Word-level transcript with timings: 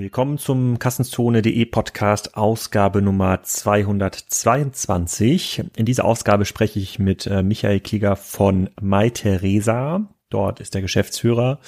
Willkommen 0.00 0.38
zum 0.38 0.78
Kassenzone.de 0.78 1.64
Podcast, 1.64 2.36
Ausgabe 2.36 3.02
Nummer 3.02 3.42
222. 3.42 5.64
In 5.74 5.86
dieser 5.86 6.04
Ausgabe 6.04 6.44
spreche 6.44 6.78
ich 6.78 7.00
mit 7.00 7.26
äh, 7.26 7.42
Michael 7.42 7.80
Kieger 7.80 8.14
von 8.14 8.70
MyTheresa. 8.80 10.08
Dort 10.30 10.60
ist 10.60 10.74
der 10.74 10.82
Geschäftsführer 10.82 11.58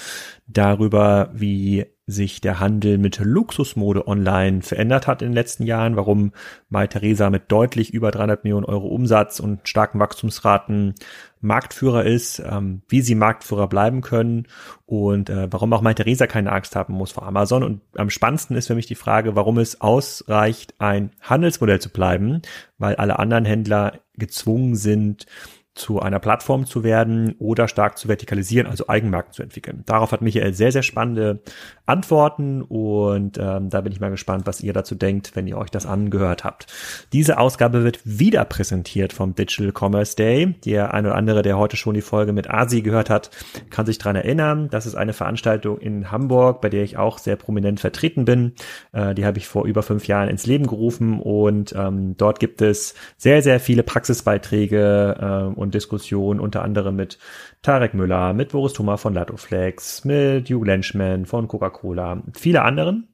darüber, 0.47 1.31
wie 1.33 1.87
sich 2.11 2.41
der 2.41 2.61
Handel 2.61 2.99
mit 2.99 3.19
Luxusmode 3.19 4.07
online 4.07 4.63
verändert 4.63 5.07
hat 5.07 5.23
in 5.23 5.29
den 5.29 5.35
letzten 5.35 5.65
Jahren, 5.65 5.97
warum 5.97 6.33
MyTheresa 6.69 7.31
mit 7.31 7.51
deutlich 7.53 7.95
über 7.95 8.11
300 8.11 8.45
Millionen 8.45 8.67
Euro 8.67 8.89
Umsatz 8.89 9.41
und 9.41 9.69
starken 9.69 10.01
Wachstumsraten 10.01 10.95
Marktführer 11.41 12.05
ist, 12.05 12.41
ähm, 12.41 12.83
wie 12.89 13.01
sie 13.01 13.15
Marktführer 13.15 13.67
bleiben 13.67 14.03
können 14.03 14.47
und 14.85 15.31
äh, 15.31 15.51
warum 15.51 15.73
auch 15.73 15.81
MyTheresa 15.81 16.27
keine 16.27 16.53
Angst 16.53 16.77
haben 16.77 16.95
muss 16.95 17.13
vor 17.13 17.23
Amazon. 17.23 17.63
Und 17.63 17.81
am 17.97 18.11
spannendsten 18.11 18.57
ist 18.57 18.67
für 18.67 18.75
mich 18.75 18.87
die 18.87 18.95
Frage, 18.95 19.37
warum 19.37 19.59
es 19.59 19.81
ausreicht, 19.81 20.75
ein 20.79 21.13
Handelsmodell 21.23 21.81
zu 21.81 21.91
bleiben, 21.91 22.43
weil 22.79 22.97
alle 22.97 23.19
anderen 23.19 23.47
Händler 23.47 24.01
gezwungen 24.19 24.77
sind, 24.77 25.27
zu 25.75 26.01
einer 26.01 26.19
Plattform 26.19 26.67
zu 26.67 26.83
werden 26.83 27.37
oder 27.39 27.69
stark 27.69 27.97
zu 27.97 28.09
vertikalisieren, 28.09 28.67
also 28.67 28.89
Eigenmarken 28.89 29.33
zu 29.33 29.43
entwickeln. 29.43 29.83
Darauf 29.87 30.11
hat 30.11 30.21
Michael 30.21 30.53
sehr, 30.53 30.73
sehr 30.73 30.83
spannende 30.83 31.41
Antworten 31.87 32.63
und 32.63 33.39
ähm, 33.39 33.71
da 33.71 33.81
bin 33.81 33.93
ich 33.93 34.01
mal 34.01 34.11
gespannt, 34.11 34.47
was 34.47 34.61
ihr 34.61 34.73
dazu 34.73 34.95
denkt, 34.95 35.37
wenn 35.37 35.47
ihr 35.47 35.57
euch 35.57 35.71
das 35.71 35.87
angehört 35.87 36.45
habt. 36.45 36.67
Diese 37.13 37.39
Ausgabe 37.39 37.85
wird 37.85 38.01
wieder 38.05 38.45
präsentiert 38.45 39.13
vom 39.13 39.35
Digital 39.35 39.73
Commerce 39.73 40.17
Day. 40.17 40.55
Der 40.65 40.93
eine 40.93 41.09
oder 41.09 41.17
andere, 41.17 41.43
der 41.43 41.57
heute 41.57 41.77
schon 41.77 41.95
die 41.95 42.01
Folge 42.01 42.33
mit 42.33 42.51
Asi 42.51 42.83
gehört 42.83 43.09
hat, 43.09 43.31
kann 43.71 43.87
sich 43.87 43.99
dran 43.99 44.17
erinnern. 44.17 44.69
Das 44.71 44.87
ist 44.87 44.97
eine 44.97 45.13
Veranstaltung 45.13 45.79
in 45.79 46.11
Hamburg, 46.11 46.61
bei 46.61 46.69
der 46.69 46.83
ich 46.83 46.97
auch 46.97 47.19
sehr 47.19 47.37
prominent 47.37 47.81
vertreten 47.81 48.25
bin. 48.25 48.55
Äh, 48.93 49.15
die 49.15 49.25
habe 49.25 49.39
ich 49.39 49.47
vor 49.47 49.67
über 49.67 49.83
fünf 49.83 50.07
Jahren 50.09 50.29
ins 50.29 50.47
Leben 50.47 50.67
gerufen 50.67 51.21
und 51.21 51.73
ähm, 51.77 52.17
dort 52.17 52.41
gibt 52.41 52.61
es 52.61 52.95
sehr, 53.17 53.43
sehr 53.43 53.61
viele 53.61 53.83
Praxisbeiträge 53.83 55.17
äh, 55.21 55.59
und 55.59 55.70
Diskussionen, 55.71 56.41
unter 56.41 56.63
anderem 56.63 56.97
mit 56.97 57.19
Tarek 57.63 57.95
Müller, 57.95 58.33
mit 58.33 58.51
Boris 58.51 58.73
Thoma 58.73 58.97
von 58.97 59.15
Latoflex, 59.15 60.05
mit 60.05 60.49
Hugh 60.51 60.65
Lenchman 60.65 61.27
von 61.27 61.49
Coca-Cola, 61.49 62.23
viele 62.35 62.63
anderen. 62.63 63.09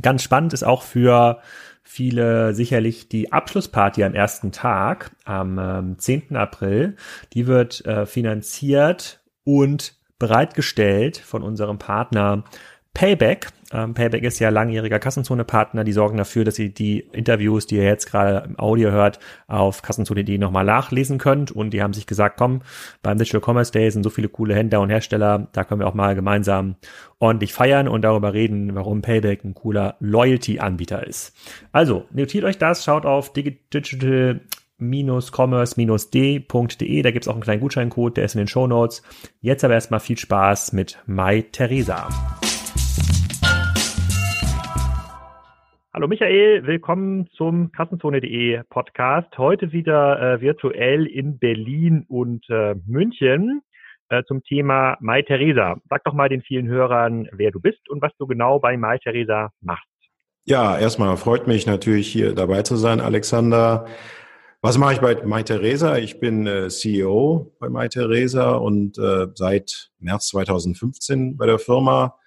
Ganz 0.00 0.22
spannend 0.22 0.52
ist 0.52 0.64
auch 0.64 0.82
für 0.82 1.40
viele 1.82 2.54
sicherlich 2.54 3.08
die 3.08 3.32
Abschlussparty 3.32 4.02
am 4.04 4.14
ersten 4.14 4.50
Tag, 4.50 5.10
am 5.24 5.58
ähm, 5.58 5.98
10. 5.98 6.34
April. 6.36 6.96
Die 7.34 7.46
wird 7.46 7.84
äh, 7.84 8.06
finanziert 8.06 9.22
und 9.44 9.96
bereitgestellt 10.18 11.18
von 11.18 11.42
unserem 11.42 11.78
Partner 11.78 12.44
Payback. 12.94 13.48
Ähm, 13.72 13.92
Payback 13.92 14.22
ist 14.22 14.38
ja 14.38 14.50
langjähriger 14.50 15.00
Kassenzone-Partner. 15.00 15.82
Die 15.82 15.92
sorgen 15.92 16.16
dafür, 16.16 16.44
dass 16.44 16.58
ihr 16.60 16.68
die 16.68 17.00
Interviews, 17.12 17.66
die 17.66 17.74
ihr 17.76 17.82
jetzt 17.82 18.06
gerade 18.06 18.44
im 18.46 18.56
Audio 18.58 18.92
hört, 18.92 19.18
auf 19.48 19.82
kassenzone.de 19.82 20.38
nochmal 20.38 20.64
nachlesen 20.64 21.18
könnt. 21.18 21.50
Und 21.50 21.70
die 21.70 21.82
haben 21.82 21.92
sich 21.92 22.06
gesagt, 22.06 22.36
komm, 22.38 22.62
beim 23.02 23.18
Digital 23.18 23.42
Commerce 23.44 23.72
Day 23.72 23.90
sind 23.90 24.04
so 24.04 24.10
viele 24.10 24.28
coole 24.28 24.54
Händler 24.54 24.80
und 24.80 24.90
Hersteller, 24.90 25.48
da 25.52 25.64
können 25.64 25.80
wir 25.80 25.88
auch 25.88 25.94
mal 25.94 26.14
gemeinsam 26.14 26.76
ordentlich 27.18 27.52
feiern 27.52 27.88
und 27.88 28.02
darüber 28.02 28.32
reden, 28.32 28.76
warum 28.76 29.02
Payback 29.02 29.44
ein 29.44 29.54
cooler 29.54 29.96
Loyalty-Anbieter 29.98 31.04
ist. 31.04 31.34
Also, 31.72 32.04
notiert 32.12 32.44
euch 32.44 32.58
das, 32.58 32.84
schaut 32.84 33.06
auf 33.06 33.32
digital 33.32 34.40
commerce-d.de. 35.32 37.02
Da 37.02 37.10
gibt's 37.10 37.28
auch 37.28 37.34
einen 37.34 37.42
kleinen 37.42 37.60
Gutscheincode, 37.60 38.16
der 38.18 38.24
ist 38.24 38.34
in 38.34 38.38
den 38.38 38.48
Show 38.48 38.66
Notes. 38.66 39.02
Jetzt 39.40 39.64
aber 39.64 39.74
erstmal 39.74 40.00
viel 40.00 40.18
Spaß 40.18 40.72
mit 40.72 40.98
Mai 41.06 41.42
Theresa. 41.42 42.08
Hallo 45.94 46.08
Michael, 46.08 46.66
willkommen 46.66 47.28
zum 47.36 47.70
Kassenzone.de 47.70 48.64
Podcast. 48.68 49.28
Heute 49.38 49.70
wieder 49.70 50.20
äh, 50.20 50.40
virtuell 50.40 51.06
in 51.06 51.38
Berlin 51.38 52.04
und 52.08 52.44
äh, 52.50 52.74
München 52.84 53.62
äh, 54.08 54.24
zum 54.24 54.42
Thema 54.42 54.96
Mai 54.98 55.22
Theresa. 55.22 55.76
Sag 55.88 56.02
doch 56.02 56.12
mal 56.12 56.28
den 56.28 56.42
vielen 56.42 56.66
Hörern, 56.66 57.28
wer 57.30 57.52
du 57.52 57.60
bist 57.60 57.88
und 57.88 58.02
was 58.02 58.10
du 58.18 58.26
genau 58.26 58.58
bei 58.58 58.76
Mai 58.76 58.98
Theresa 58.98 59.52
machst. 59.60 59.86
Ja, 60.42 60.76
erstmal 60.76 61.16
freut 61.16 61.46
mich 61.46 61.64
natürlich 61.64 62.08
hier 62.08 62.34
dabei 62.34 62.62
zu 62.62 62.74
sein, 62.74 62.98
Alexander. 62.98 63.86
Was 64.62 64.78
mache 64.78 64.94
ich 64.94 65.00
bei 65.00 65.24
Mai 65.24 65.44
Theresa? 65.44 65.96
Ich 65.98 66.18
bin 66.18 66.48
äh, 66.48 66.70
CEO 66.70 67.54
bei 67.60 67.68
Mai 67.68 67.86
Theresa 67.86 68.56
und 68.56 68.98
äh, 68.98 69.28
seit 69.36 69.92
März 70.00 70.26
2015 70.30 71.36
bei 71.36 71.46
der 71.46 71.60
Firma. 71.60 72.18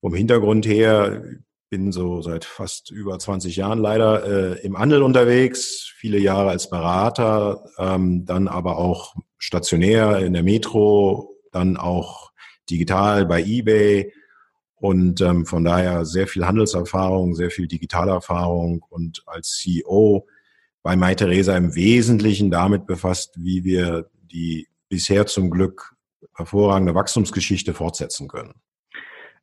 Vom 0.00 0.14
Hintergrund 0.14 0.64
her 0.64 1.24
bin 1.70 1.92
so 1.92 2.20
seit 2.20 2.44
fast 2.44 2.90
über 2.90 3.18
20 3.18 3.56
Jahren 3.56 3.78
leider 3.78 4.58
äh, 4.58 4.60
im 4.66 4.78
Handel 4.78 5.02
unterwegs, 5.02 5.90
viele 5.96 6.18
Jahre 6.18 6.50
als 6.50 6.68
Berater, 6.68 7.64
ähm, 7.78 8.26
dann 8.26 8.48
aber 8.48 8.76
auch 8.76 9.14
stationär 9.38 10.18
in 10.18 10.32
der 10.32 10.42
Metro, 10.42 11.36
dann 11.52 11.76
auch 11.76 12.32
digital 12.68 13.24
bei 13.24 13.42
eBay 13.42 14.12
und 14.74 15.20
ähm, 15.20 15.46
von 15.46 15.64
daher 15.64 16.04
sehr 16.04 16.26
viel 16.26 16.44
Handelserfahrung, 16.44 17.34
sehr 17.34 17.50
viel 17.50 17.68
Digitalerfahrung 17.68 18.84
und 18.88 19.22
als 19.26 19.58
CEO 19.58 20.26
bei 20.82 20.96
MyTheresa 20.96 21.56
im 21.56 21.74
Wesentlichen 21.74 22.50
damit 22.50 22.86
befasst, 22.86 23.34
wie 23.36 23.64
wir 23.64 24.10
die 24.22 24.68
bisher 24.88 25.26
zum 25.26 25.50
Glück 25.50 25.94
hervorragende 26.34 26.94
Wachstumsgeschichte 26.94 27.74
fortsetzen 27.74 28.26
können. 28.26 28.54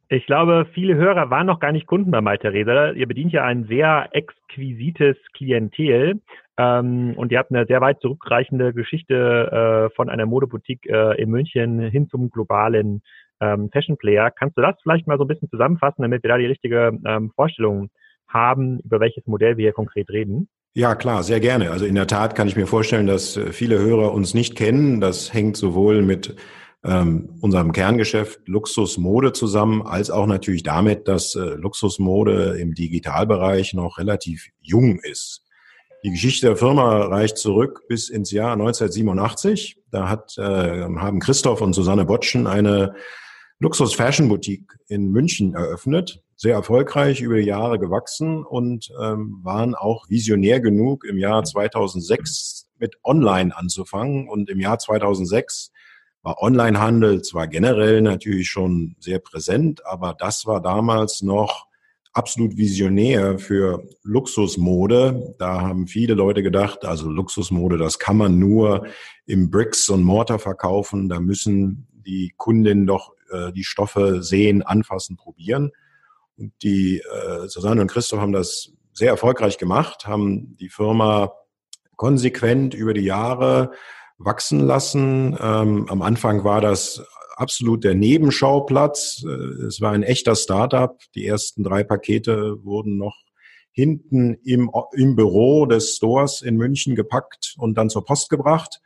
Ich 0.09 0.25
glaube, 0.25 0.67
viele 0.73 0.95
Hörer 0.95 1.29
waren 1.29 1.47
noch 1.47 1.59
gar 1.59 1.73
nicht 1.73 1.85
Kunden 1.85 2.11
bei 2.11 2.21
MyTheresa. 2.21 2.91
Ihr 2.91 3.07
bedient 3.07 3.33
ja 3.33 3.43
ein 3.43 3.65
sehr 3.65 4.07
exquisites 4.13 5.17
Klientel. 5.33 6.21
Ähm, 6.57 7.13
und 7.17 7.31
ihr 7.31 7.39
habt 7.39 7.51
eine 7.51 7.65
sehr 7.65 7.81
weit 7.81 7.99
zurückreichende 7.99 8.73
Geschichte 8.73 9.89
äh, 9.91 9.95
von 9.95 10.09
einer 10.09 10.25
Modeboutique 10.25 10.87
äh, 10.87 11.21
in 11.21 11.29
München 11.29 11.79
hin 11.79 12.07
zum 12.09 12.31
globalen 12.31 13.01
ähm, 13.41 13.69
Fashion 13.71 13.97
Player. 13.97 14.31
Kannst 14.31 14.57
du 14.57 14.61
das 14.61 14.75
vielleicht 14.81 15.07
mal 15.07 15.17
so 15.17 15.25
ein 15.25 15.27
bisschen 15.27 15.49
zusammenfassen, 15.49 16.01
damit 16.01 16.23
wir 16.23 16.29
da 16.29 16.37
die 16.37 16.47
richtige 16.47 16.97
ähm, 17.05 17.31
Vorstellung 17.35 17.89
haben, 18.27 18.79
über 18.79 18.99
welches 18.99 19.27
Modell 19.27 19.57
wir 19.57 19.65
hier 19.65 19.73
konkret 19.73 20.09
reden? 20.09 20.47
Ja, 20.73 20.95
klar, 20.95 21.23
sehr 21.23 21.39
gerne. 21.39 21.71
Also 21.71 21.85
in 21.85 21.95
der 21.95 22.07
Tat 22.07 22.35
kann 22.35 22.47
ich 22.47 22.55
mir 22.55 22.67
vorstellen, 22.67 23.07
dass 23.07 23.37
äh, 23.37 23.51
viele 23.51 23.79
Hörer 23.79 24.13
uns 24.13 24.33
nicht 24.33 24.55
kennen. 24.55 25.01
Das 25.01 25.33
hängt 25.33 25.57
sowohl 25.57 26.01
mit 26.01 26.35
ähm, 26.83 27.37
unserem 27.41 27.71
Kerngeschäft 27.71 28.47
Luxusmode 28.47 29.33
zusammen, 29.33 29.81
als 29.81 30.09
auch 30.09 30.27
natürlich 30.27 30.63
damit, 30.63 31.07
dass 31.07 31.35
äh, 31.35 31.39
Luxusmode 31.39 32.57
im 32.59 32.73
Digitalbereich 32.73 33.73
noch 33.73 33.97
relativ 33.97 34.47
jung 34.61 34.99
ist. 34.99 35.43
Die 36.03 36.11
Geschichte 36.11 36.47
der 36.47 36.55
Firma 36.55 37.05
reicht 37.05 37.37
zurück 37.37 37.83
bis 37.87 38.09
ins 38.09 38.31
Jahr 38.31 38.53
1987. 38.53 39.77
Da 39.91 40.07
hat, 40.07 40.37
äh, 40.37 40.83
haben 40.83 41.19
Christoph 41.19 41.61
und 41.61 41.73
Susanne 41.73 42.05
Botschen 42.05 42.45
eine 42.45 42.93
Luxus-Fashion-Boutique 43.59 44.77
in 44.87 45.11
München 45.11 45.55
eröffnet. 45.55 46.21
Sehr 46.35 46.53
erfolgreich, 46.53 47.21
über 47.21 47.39
Jahre 47.39 47.79
gewachsen 47.79 48.43
und 48.43 48.91
ähm, 49.01 49.39
waren 49.41 49.73
auch 49.73 50.07
visionär 50.07 50.59
genug, 50.59 51.03
im 51.03 51.17
Jahr 51.17 51.43
2006 51.43 52.67
mit 52.77 52.97
Online 53.03 53.55
anzufangen. 53.57 54.29
Und 54.29 54.51
im 54.51 54.59
Jahr 54.59 54.77
2006 54.77 55.71
war 56.27 56.41
Onlinehandel 56.41 57.21
zwar 57.21 57.47
generell 57.47 58.01
natürlich 58.01 58.49
schon 58.49 58.97
sehr 58.99 59.19
präsent, 59.19 59.85
aber 59.85 60.13
das 60.13 60.45
war 60.45 60.61
damals 60.61 61.21
noch 61.21 61.67
absolut 62.11 62.57
visionär 62.57 63.39
für 63.39 63.87
Luxusmode. 64.03 65.35
Da 65.39 65.61
haben 65.61 65.87
viele 65.87 66.15
Leute 66.15 66.43
gedacht, 66.43 66.83
also 66.83 67.09
Luxusmode, 67.09 67.77
das 67.77 67.97
kann 67.97 68.17
man 68.17 68.39
nur 68.39 68.87
im 69.25 69.49
Bricks 69.49 69.87
und 69.87 70.03
Mortar 70.03 70.37
verkaufen. 70.37 71.07
Da 71.07 71.21
müssen 71.21 71.87
die 71.93 72.33
Kundinnen 72.35 72.85
doch 72.85 73.13
äh, 73.31 73.53
die 73.53 73.63
Stoffe 73.63 74.21
sehen, 74.21 74.63
anfassen, 74.63 75.15
probieren. 75.15 75.71
Und 76.35 76.51
die 76.61 76.99
äh, 76.99 77.47
Susanne 77.47 77.79
und 77.79 77.89
Christoph 77.89 78.19
haben 78.19 78.33
das 78.33 78.73
sehr 78.91 79.11
erfolgreich 79.11 79.57
gemacht, 79.57 80.05
haben 80.05 80.57
die 80.57 80.69
Firma 80.69 81.31
konsequent 81.95 82.73
über 82.73 82.93
die 82.93 83.05
Jahre 83.05 83.71
wachsen 84.17 84.59
lassen. 84.59 85.37
Ähm, 85.39 85.87
am 85.89 86.01
Anfang 86.01 86.43
war 86.43 86.61
das 86.61 87.03
absolut 87.35 87.83
der 87.83 87.95
Nebenschauplatz. 87.95 89.23
Äh, 89.25 89.65
es 89.65 89.81
war 89.81 89.91
ein 89.91 90.03
echter 90.03 90.35
Startup. 90.35 90.97
Die 91.15 91.25
ersten 91.25 91.63
drei 91.63 91.83
Pakete 91.83 92.63
wurden 92.63 92.97
noch 92.97 93.15
hinten 93.71 94.33
im, 94.43 94.71
im 94.93 95.15
Büro 95.15 95.67
des 95.67 95.95
Stores 95.95 96.41
in 96.41 96.57
München 96.57 96.95
gepackt 96.95 97.53
und 97.57 97.77
dann 97.77 97.89
zur 97.89 98.03
Post 98.03 98.29
gebracht. 98.29 98.81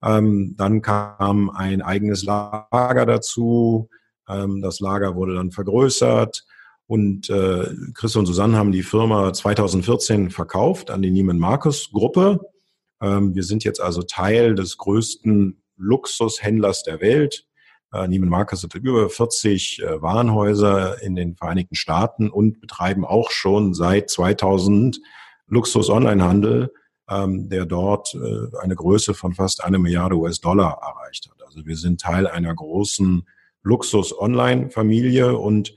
Ähm, 0.00 0.54
dann 0.56 0.80
kam 0.80 1.50
ein 1.50 1.82
eigenes 1.82 2.22
Lager 2.22 3.04
dazu. 3.04 3.88
Ähm, 4.28 4.62
das 4.62 4.78
Lager 4.78 5.16
wurde 5.16 5.34
dann 5.34 5.50
vergrößert. 5.50 6.44
Und 6.86 7.28
äh, 7.28 7.66
Chris 7.94 8.16
und 8.16 8.26
Susanne 8.26 8.56
haben 8.56 8.72
die 8.72 8.84
Firma 8.84 9.32
2014 9.32 10.30
verkauft 10.30 10.90
an 10.90 11.02
die 11.02 11.10
Neiman 11.10 11.38
Marcus 11.38 11.90
Gruppe. 11.92 12.40
Ähm, 13.00 13.34
wir 13.34 13.44
sind 13.44 13.64
jetzt 13.64 13.80
also 13.80 14.02
Teil 14.02 14.54
des 14.54 14.78
größten 14.78 15.62
Luxushändlers 15.76 16.82
der 16.82 17.00
Welt. 17.00 17.46
Äh, 17.92 18.08
Neiman 18.08 18.28
Marcus 18.28 18.62
hat 18.62 18.74
über 18.74 19.08
40 19.08 19.82
äh, 19.82 20.02
Warenhäuser 20.02 21.00
in 21.02 21.14
den 21.14 21.36
Vereinigten 21.36 21.74
Staaten 21.74 22.28
und 22.28 22.60
betreiben 22.60 23.04
auch 23.04 23.30
schon 23.30 23.74
seit 23.74 24.10
2000 24.10 25.00
Luxus-Onlinehandel, 25.46 26.72
ähm, 27.08 27.48
der 27.48 27.64
dort 27.64 28.14
äh, 28.14 28.56
eine 28.60 28.74
Größe 28.74 29.14
von 29.14 29.32
fast 29.32 29.64
eine 29.64 29.78
Milliarde 29.78 30.16
US-Dollar 30.16 30.78
erreicht 30.82 31.30
hat. 31.30 31.42
Also 31.46 31.64
wir 31.64 31.76
sind 31.76 32.00
Teil 32.00 32.26
einer 32.26 32.54
großen 32.54 33.26
Luxus-Online-Familie 33.62 35.36
und 35.38 35.74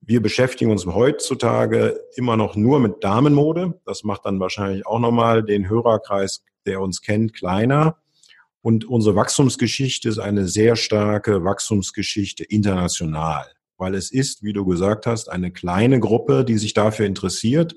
wir 0.00 0.22
beschäftigen 0.22 0.70
uns 0.70 0.86
heutzutage 0.86 2.00
immer 2.14 2.36
noch 2.36 2.54
nur 2.54 2.78
mit 2.78 3.02
Damenmode. 3.02 3.80
Das 3.84 4.04
macht 4.04 4.24
dann 4.24 4.40
wahrscheinlich 4.40 4.86
auch 4.86 5.00
nochmal 5.00 5.42
den 5.42 5.68
Hörerkreis, 5.68 6.42
der 6.64 6.80
uns 6.80 7.02
kennt, 7.02 7.34
kleiner. 7.34 7.96
Und 8.62 8.84
unsere 8.84 9.16
Wachstumsgeschichte 9.16 10.08
ist 10.08 10.18
eine 10.18 10.48
sehr 10.48 10.76
starke 10.76 11.44
Wachstumsgeschichte 11.44 12.44
international, 12.44 13.46
weil 13.78 13.94
es 13.94 14.10
ist, 14.10 14.42
wie 14.42 14.52
du 14.52 14.64
gesagt 14.64 15.06
hast, 15.06 15.30
eine 15.30 15.52
kleine 15.52 16.00
Gruppe, 16.00 16.44
die 16.44 16.58
sich 16.58 16.74
dafür 16.74 17.06
interessiert. 17.06 17.76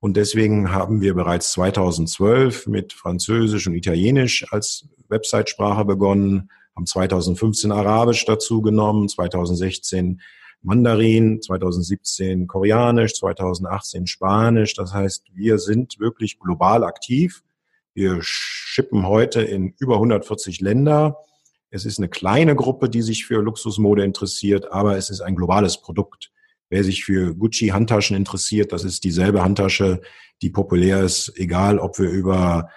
Und 0.00 0.16
deswegen 0.16 0.72
haben 0.72 1.00
wir 1.00 1.14
bereits 1.14 1.52
2012 1.52 2.68
mit 2.68 2.92
Französisch 2.92 3.66
und 3.66 3.74
Italienisch 3.74 4.46
als 4.52 4.88
Website-Sprache 5.08 5.84
begonnen, 5.84 6.50
haben 6.76 6.86
2015 6.86 7.72
Arabisch 7.72 8.24
dazu 8.24 8.62
genommen, 8.62 9.08
2016 9.08 10.20
Mandarin, 10.62 11.40
2017 11.40 12.46
Koreanisch, 12.46 13.14
2018 13.14 14.06
Spanisch. 14.06 14.74
Das 14.74 14.92
heißt, 14.92 15.26
wir 15.34 15.58
sind 15.58 15.98
wirklich 15.98 16.38
global 16.38 16.84
aktiv. 16.84 17.42
Wir 17.94 18.18
schippen 18.20 19.06
heute 19.06 19.42
in 19.42 19.74
über 19.78 19.94
140 19.94 20.60
Länder. 20.60 21.18
Es 21.70 21.84
ist 21.84 21.98
eine 21.98 22.08
kleine 22.08 22.56
Gruppe, 22.56 22.88
die 22.88 23.02
sich 23.02 23.26
für 23.26 23.42
Luxusmode 23.42 24.04
interessiert, 24.04 24.72
aber 24.72 24.96
es 24.96 25.10
ist 25.10 25.20
ein 25.20 25.36
globales 25.36 25.80
Produkt. 25.80 26.30
Wer 26.70 26.84
sich 26.84 27.04
für 27.04 27.34
Gucci 27.34 27.68
Handtaschen 27.68 28.16
interessiert, 28.16 28.72
das 28.72 28.84
ist 28.84 29.04
dieselbe 29.04 29.42
Handtasche, 29.42 30.00
die 30.42 30.50
populär 30.50 31.02
ist, 31.02 31.32
egal 31.36 31.78
ob 31.78 31.98
wir 31.98 32.10
über 32.10 32.70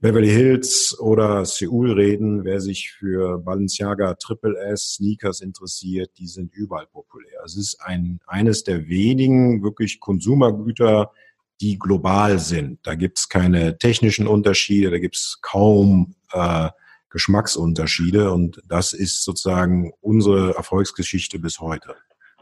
Beverly 0.00 0.30
Hills 0.30 0.98
oder 0.98 1.44
Seoul 1.44 1.92
reden. 1.92 2.44
Wer 2.44 2.62
sich 2.62 2.90
für 2.90 3.38
Balenciaga 3.38 4.14
Triple 4.14 4.58
S 4.58 4.94
Sneakers 4.94 5.42
interessiert, 5.42 6.12
die 6.18 6.26
sind 6.26 6.54
überall 6.54 6.86
populär. 6.86 7.42
Es 7.44 7.54
ist 7.54 7.78
ein, 7.82 8.18
eines 8.26 8.64
der 8.64 8.88
wenigen 8.88 9.62
wirklich 9.62 10.00
Konsumergüter, 10.00 11.12
die 11.60 11.78
global 11.78 12.38
sind. 12.38 12.78
Da 12.84 12.94
gibt's 12.94 13.28
keine 13.28 13.76
technischen 13.76 14.26
Unterschiede, 14.26 14.90
da 14.90 14.98
gibt's 14.98 15.38
kaum 15.42 16.14
äh, 16.32 16.70
Geschmacksunterschiede 17.10 18.32
und 18.32 18.62
das 18.66 18.94
ist 18.94 19.22
sozusagen 19.22 19.92
unsere 20.00 20.54
Erfolgsgeschichte 20.54 21.38
bis 21.38 21.60
heute. 21.60 21.94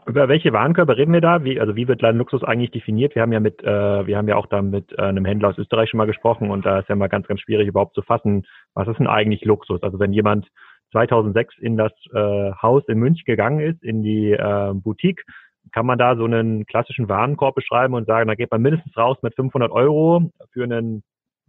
Über 0.05 0.27
welche 0.27 0.53
Warenkörper 0.53 0.97
reden 0.97 1.13
wir 1.13 1.21
da? 1.21 1.43
Wie, 1.43 1.59
also 1.59 1.75
wie 1.75 1.87
wird 1.87 2.01
Luxus 2.01 2.43
eigentlich 2.43 2.71
definiert? 2.71 3.15
Wir 3.15 3.21
haben 3.21 3.31
ja 3.31 3.39
mit, 3.39 3.61
äh, 3.63 4.07
wir 4.07 4.17
haben 4.17 4.27
ja 4.27 4.37
auch 4.37 4.47
da 4.47 4.61
mit 4.61 4.91
äh, 4.93 5.01
einem 5.01 5.25
Händler 5.25 5.49
aus 5.49 5.57
Österreich 5.57 5.89
schon 5.89 5.99
mal 5.99 6.07
gesprochen 6.07 6.49
und 6.49 6.65
da 6.65 6.79
ist 6.79 6.89
ja 6.89 6.95
mal 6.95 7.09
ganz, 7.09 7.27
ganz 7.27 7.41
schwierig 7.41 7.67
überhaupt 7.67 7.95
zu 7.95 8.01
fassen, 8.01 8.45
was 8.73 8.87
ist 8.87 8.97
denn 8.97 9.07
eigentlich 9.07 9.45
Luxus? 9.45 9.83
Also 9.83 9.99
wenn 9.99 10.13
jemand 10.13 10.47
2006 10.91 11.55
in 11.59 11.77
das 11.77 11.91
äh, 12.13 12.51
Haus 12.61 12.83
in 12.87 12.97
München 12.97 13.25
gegangen 13.25 13.59
ist, 13.59 13.83
in 13.83 14.01
die 14.01 14.31
äh, 14.31 14.73
Boutique, 14.73 15.23
kann 15.71 15.85
man 15.85 15.99
da 15.99 16.15
so 16.15 16.25
einen 16.25 16.65
klassischen 16.65 17.09
Warenkorb 17.09 17.55
beschreiben 17.55 17.93
und 17.93 18.07
sagen, 18.07 18.27
da 18.27 18.35
geht 18.35 18.51
man 18.51 18.61
mindestens 18.61 18.95
raus 18.97 19.17
mit 19.21 19.35
500 19.35 19.71
Euro 19.71 20.31
für, 20.51 20.63
einen, 20.63 21.03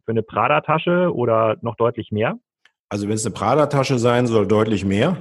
für 0.04 0.10
eine 0.10 0.22
Prada-Tasche 0.22 1.14
oder 1.14 1.56
noch 1.62 1.76
deutlich 1.76 2.10
mehr? 2.10 2.36
Also 2.90 3.06
wenn 3.06 3.14
es 3.14 3.24
eine 3.24 3.34
Prada-Tasche 3.34 3.98
sein 3.98 4.26
soll, 4.26 4.46
deutlich 4.46 4.84
mehr. 4.84 5.16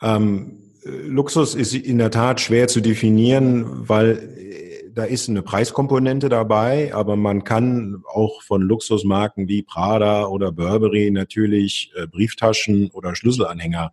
Ähm, 0.00 0.60
Luxus 0.84 1.54
ist 1.54 1.74
in 1.74 1.98
der 1.98 2.10
Tat 2.10 2.40
schwer 2.40 2.68
zu 2.68 2.80
definieren, 2.80 3.88
weil 3.88 4.16
äh, 4.36 4.90
da 4.92 5.04
ist 5.04 5.28
eine 5.28 5.42
Preiskomponente 5.42 6.28
dabei, 6.28 6.94
aber 6.94 7.16
man 7.16 7.44
kann 7.44 8.02
auch 8.06 8.42
von 8.42 8.62
Luxusmarken 8.62 9.48
wie 9.48 9.62
Prada 9.62 10.26
oder 10.26 10.52
Burberry 10.52 11.10
natürlich 11.10 11.92
äh, 11.96 12.06
Brieftaschen 12.06 12.90
oder 12.90 13.14
Schlüsselanhänger 13.14 13.92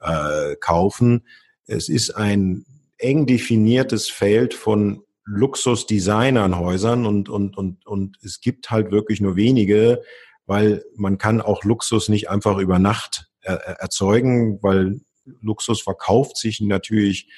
äh, 0.00 0.56
kaufen. 0.56 1.22
Es 1.66 1.88
ist 1.88 2.10
ein 2.10 2.64
eng 2.98 3.26
definiertes 3.26 4.08
Feld 4.08 4.54
von 4.54 5.02
Luxusdesignernhäusern 5.24 7.06
und, 7.06 7.28
und, 7.28 7.56
und, 7.56 7.86
und 7.86 8.18
es 8.22 8.40
gibt 8.40 8.70
halt 8.70 8.90
wirklich 8.90 9.20
nur 9.20 9.36
wenige, 9.36 10.02
weil 10.46 10.84
man 10.96 11.18
kann 11.18 11.40
auch 11.40 11.62
Luxus 11.64 12.08
nicht 12.08 12.28
einfach 12.28 12.58
über 12.58 12.78
Nacht 12.78 13.30
er, 13.40 13.54
erzeugen, 13.80 14.58
weil 14.62 15.00
Luxus 15.40 15.80
verkauft 15.80 16.36
sich 16.36 16.60
natürlich 16.60 17.28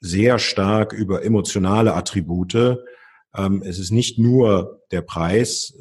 sehr 0.00 0.38
stark 0.38 0.92
über 0.92 1.24
emotionale 1.24 1.94
Attribute. 1.94 2.78
Ähm, 3.34 3.62
es 3.64 3.78
ist 3.78 3.90
nicht 3.90 4.18
nur 4.18 4.82
der 4.90 5.02
Preis. 5.02 5.74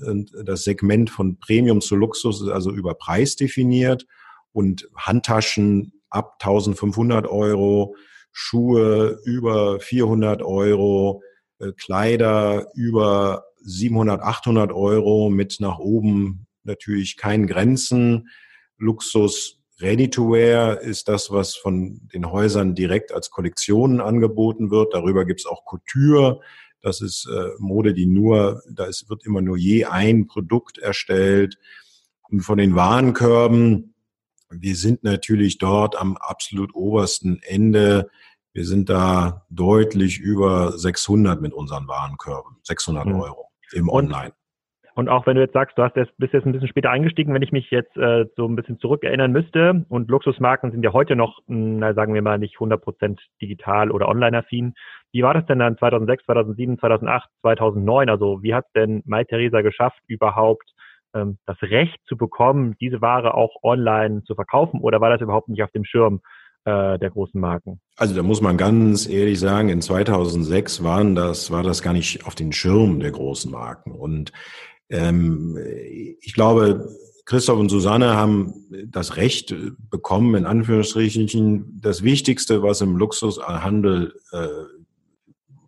Das 0.46 0.64
Segment 0.64 1.10
von 1.10 1.40
Premium 1.40 1.82
zu 1.82 1.96
Luxus 1.96 2.42
ist 2.42 2.50
also 2.50 2.72
über 2.72 2.96
Preis 2.96 3.36
definiert 3.36 4.06
und 4.52 4.88
Handtaschen 4.96 5.94
ab 6.10 6.38
1500 6.40 7.28
Euro, 7.28 7.96
Schuhe 8.32 9.20
über 9.26 9.80
400 9.80 10.42
Euro, 10.42 11.22
äh, 11.60 11.72
Kleider 11.74 12.68
über 12.74 13.46
700, 13.64 14.22
800 14.22 14.72
Euro 14.72 15.30
mit 15.30 15.58
nach 15.60 15.80
oben 15.80 16.48
natürlich 16.64 17.18
keinen 17.18 17.48
Grenzen. 17.48 18.30
Luxus 18.78 19.59
Ready-to-Wear 19.82 20.82
ist 20.82 21.08
das, 21.08 21.32
was 21.32 21.56
von 21.56 22.02
den 22.14 22.32
Häusern 22.32 22.76
direkt 22.76 23.14
als 23.14 23.30
Kollektionen 23.30 24.02
angeboten 24.02 24.72
wird. 24.72 24.94
Darüber 24.94 25.26
gibt 25.26 25.40
es 25.40 25.46
auch 25.46 25.66
Couture. 25.66 26.42
Das 26.82 27.02
ist 27.02 27.28
äh, 27.28 27.50
Mode, 27.60 27.94
die 27.94 28.06
nur, 28.06 28.62
da 28.70 28.86
ist, 28.86 29.10
wird 29.10 29.26
immer 29.26 29.42
nur 29.42 29.58
je 29.58 29.86
ein 29.86 30.28
Produkt 30.28 30.78
erstellt. 30.78 31.58
Und 32.30 32.42
von 32.42 32.58
den 32.58 32.76
Warenkörben, 32.76 33.96
wir 34.50 34.76
sind 34.76 35.04
natürlich 35.04 35.58
dort 35.58 35.96
am 35.96 36.18
absolut 36.18 36.74
obersten 36.74 37.40
Ende. 37.44 38.10
Wir 38.54 38.66
sind 38.66 38.90
da 38.90 39.46
deutlich 39.50 40.20
über 40.20 40.78
600 40.78 41.42
mit 41.42 41.54
unseren 41.54 41.88
Warenkörben, 41.88 42.58
600 42.64 43.06
mhm. 43.06 43.16
Euro 43.16 43.50
im 43.74 43.90
Online. 43.90 44.34
Und 45.00 45.08
auch 45.08 45.26
wenn 45.26 45.36
du 45.36 45.42
jetzt 45.42 45.54
sagst, 45.54 45.78
du 45.78 45.84
hast 45.84 45.96
jetzt, 45.96 46.12
bist 46.18 46.34
jetzt 46.34 46.46
ein 46.46 46.52
bisschen 46.52 46.68
später 46.68 46.90
eingestiegen, 46.90 47.34
wenn 47.34 47.42
ich 47.42 47.54
mich 47.54 47.72
jetzt 47.72 47.96
äh, 47.96 48.26
so 48.36 48.46
ein 48.46 48.58
bisschen 48.58 48.80
zurückerinnern 48.80 49.32
müsste 49.32 49.86
und 49.88 50.10
Luxusmarken 50.10 50.72
sind 50.72 50.84
ja 50.84 50.92
heute 50.92 51.16
noch, 51.16 51.40
hm, 51.48 51.80
na, 51.80 51.94
sagen 51.94 52.14
wir 52.14 52.22
mal, 52.22 52.38
nicht 52.38 52.58
100% 52.58 53.18
digital 53.42 53.92
oder 53.92 54.10
online-affin. 54.10 54.74
Wie 55.14 55.24
war 55.24 55.34
das 55.34 55.46
denn 55.46 55.60
dann 55.60 55.78
2006, 55.78 56.26
2007, 56.26 56.80
2008, 56.80 57.30
2009? 57.44 58.10
Also 58.10 58.44
wie 58.44 58.54
hat 58.54 58.66
denn 58.76 59.02
Mai 59.06 59.24
Theresa 59.24 59.62
geschafft, 59.62 60.02
überhaupt 60.08 60.70
ähm, 61.16 61.38
das 61.46 61.56
Recht 61.62 61.98
zu 62.06 62.18
bekommen, 62.18 62.76
diese 62.82 63.00
Ware 63.00 63.36
auch 63.36 63.56
online 63.64 64.24
zu 64.26 64.36
verkaufen 64.36 64.82
oder 64.82 65.00
war 65.00 65.12
das 65.12 65.22
überhaupt 65.22 65.48
nicht 65.48 65.64
auf 65.64 65.72
dem 65.72 65.86
Schirm 65.86 66.20
äh, 66.66 67.00
der 67.00 67.10
großen 67.10 67.40
Marken? 67.40 67.80
Also 67.96 68.18
da 68.18 68.22
muss 68.22 68.42
man 68.42 68.58
ganz 68.58 69.08
ehrlich 69.08 69.40
sagen, 69.40 69.70
in 69.70 69.82
2006 69.82 70.84
waren 70.84 71.16
das, 71.16 71.52
war 71.52 71.64
das 71.64 71.82
gar 71.82 71.94
nicht 71.94 72.28
auf 72.28 72.36
den 72.36 72.52
Schirm 72.52 73.00
der 73.00 73.12
großen 73.12 73.50
Marken. 73.50 73.94
Und 73.94 74.34
ähm, 74.90 75.58
ich 76.22 76.34
glaube, 76.34 76.90
Christoph 77.26 77.60
und 77.60 77.70
Susanne 77.70 78.16
haben 78.16 78.66
das 78.88 79.16
Recht 79.16 79.54
bekommen, 79.90 80.36
in 80.36 80.46
Anführungsstrichen, 80.46 81.80
das 81.80 82.02
Wichtigste, 82.02 82.64
was 82.64 82.82
im 82.82 82.98
Luxushandel 82.98 84.16
äh, 84.32 84.48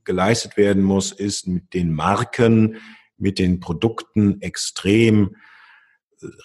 geleistet 0.03 0.57
werden 0.57 0.81
muss, 0.81 1.11
ist 1.11 1.47
mit 1.47 1.73
den 1.73 1.93
Marken, 1.93 2.77
mit 3.17 3.37
den 3.37 3.59
Produkten 3.59 4.41
extrem 4.41 5.35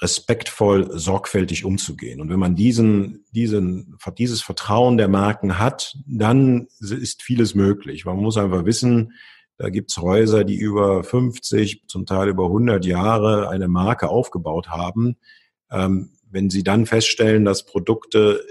respektvoll, 0.01 0.99
sorgfältig 0.99 1.65
umzugehen. 1.65 2.21
Und 2.21 2.31
wenn 2.31 2.39
man 2.39 2.55
diesen, 2.55 3.25
diesen, 3.31 3.99
dieses 4.19 4.43
Vertrauen 4.43 4.97
der 4.97 5.09
Marken 5.09 5.59
hat, 5.59 5.97
dann 6.07 6.69
ist 6.81 7.23
vieles 7.23 7.55
möglich. 7.55 8.05
Man 8.05 8.17
muss 8.17 8.37
einfach 8.37 8.65
wissen, 8.65 9.13
da 9.59 9.71
gibt's 9.71 9.97
Häuser, 9.97 10.45
die 10.45 10.57
über 10.57 11.03
50, 11.03 11.85
zum 11.89 12.07
Teil 12.07 12.29
über 12.29 12.45
100 12.45 12.85
Jahre 12.85 13.49
eine 13.49 13.69
Marke 13.69 14.09
aufgebaut 14.09 14.69
haben. 14.69 15.17
Ähm, 15.71 16.11
wenn 16.31 16.51
sie 16.51 16.63
dann 16.63 16.87
feststellen, 16.87 17.45
dass 17.45 17.65
Produkte 17.65 18.45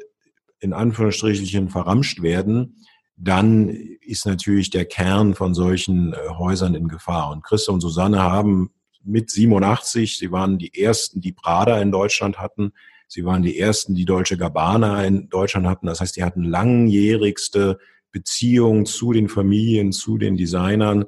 in 0.59 0.73
Anführungsstrichen 0.73 1.69
verramscht 1.69 2.21
werden, 2.21 2.77
dann 3.17 3.69
ist 3.69 4.25
natürlich 4.25 4.69
der 4.71 4.85
Kern 4.85 5.35
von 5.35 5.53
solchen 5.53 6.13
äh, 6.13 6.29
Häusern 6.29 6.75
in 6.75 6.87
Gefahr. 6.87 7.31
Und 7.31 7.43
Christa 7.43 7.71
und 7.71 7.81
Susanne 7.81 8.21
haben 8.21 8.71
mit 9.03 9.29
87, 9.29 10.17
sie 10.17 10.31
waren 10.31 10.57
die 10.57 10.81
ersten, 10.81 11.21
die 11.21 11.31
Prada 11.31 11.79
in 11.79 11.91
Deutschland 11.91 12.39
hatten. 12.39 12.73
Sie 13.07 13.23
waren 13.23 13.43
die 13.43 13.59
ersten, 13.59 13.93
die 13.93 14.05
Deutsche 14.05 14.35
Gabbana 14.35 15.03
in 15.05 15.29
Deutschland 15.29 15.67
hatten. 15.67 15.85
Das 15.85 16.01
heißt, 16.01 16.15
die 16.15 16.23
hatten 16.23 16.43
langjährigste 16.43 17.77
Beziehung 18.15 18.85
zu 18.85 19.11
den 19.11 19.27
Familien, 19.27 19.91
zu 19.91 20.17
den 20.17 20.37
Designern. 20.37 21.03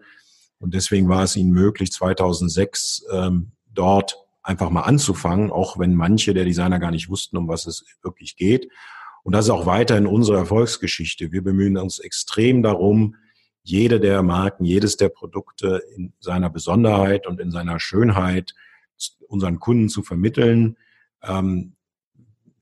Und 0.59 0.73
deswegen 0.73 1.07
war 1.07 1.23
es 1.23 1.37
ihnen 1.37 1.51
möglich, 1.51 1.89
2006 1.93 3.05
ähm, 3.13 3.53
dort 3.73 4.17
einfach 4.43 4.69
mal 4.69 4.81
anzufangen, 4.81 5.49
auch 5.49 5.79
wenn 5.79 5.95
manche 5.95 6.33
der 6.33 6.43
Designer 6.43 6.79
gar 6.79 6.91
nicht 6.91 7.07
wussten, 7.07 7.37
um 7.37 7.47
was 7.47 7.65
es 7.65 7.85
wirklich 8.03 8.35
geht. 8.35 8.67
Und 9.23 9.31
das 9.33 9.45
ist 9.45 9.51
auch 9.51 9.65
weiterhin 9.65 10.05
unsere 10.05 10.37
Erfolgsgeschichte. 10.37 11.31
Wir 11.31 11.41
bemühen 11.41 11.77
uns 11.77 11.99
extrem 11.99 12.61
darum, 12.61 13.15
jede 13.63 14.01
der 14.01 14.21
Marken, 14.21 14.65
jedes 14.65 14.97
der 14.97 15.07
Produkte 15.07 15.81
in 15.95 16.11
seiner 16.19 16.49
Besonderheit 16.49 17.25
und 17.25 17.39
in 17.39 17.51
seiner 17.51 17.79
Schönheit 17.79 18.53
unseren 19.29 19.59
Kunden 19.59 19.87
zu 19.87 20.03
vermitteln. 20.03 20.75
Ähm, 21.23 21.76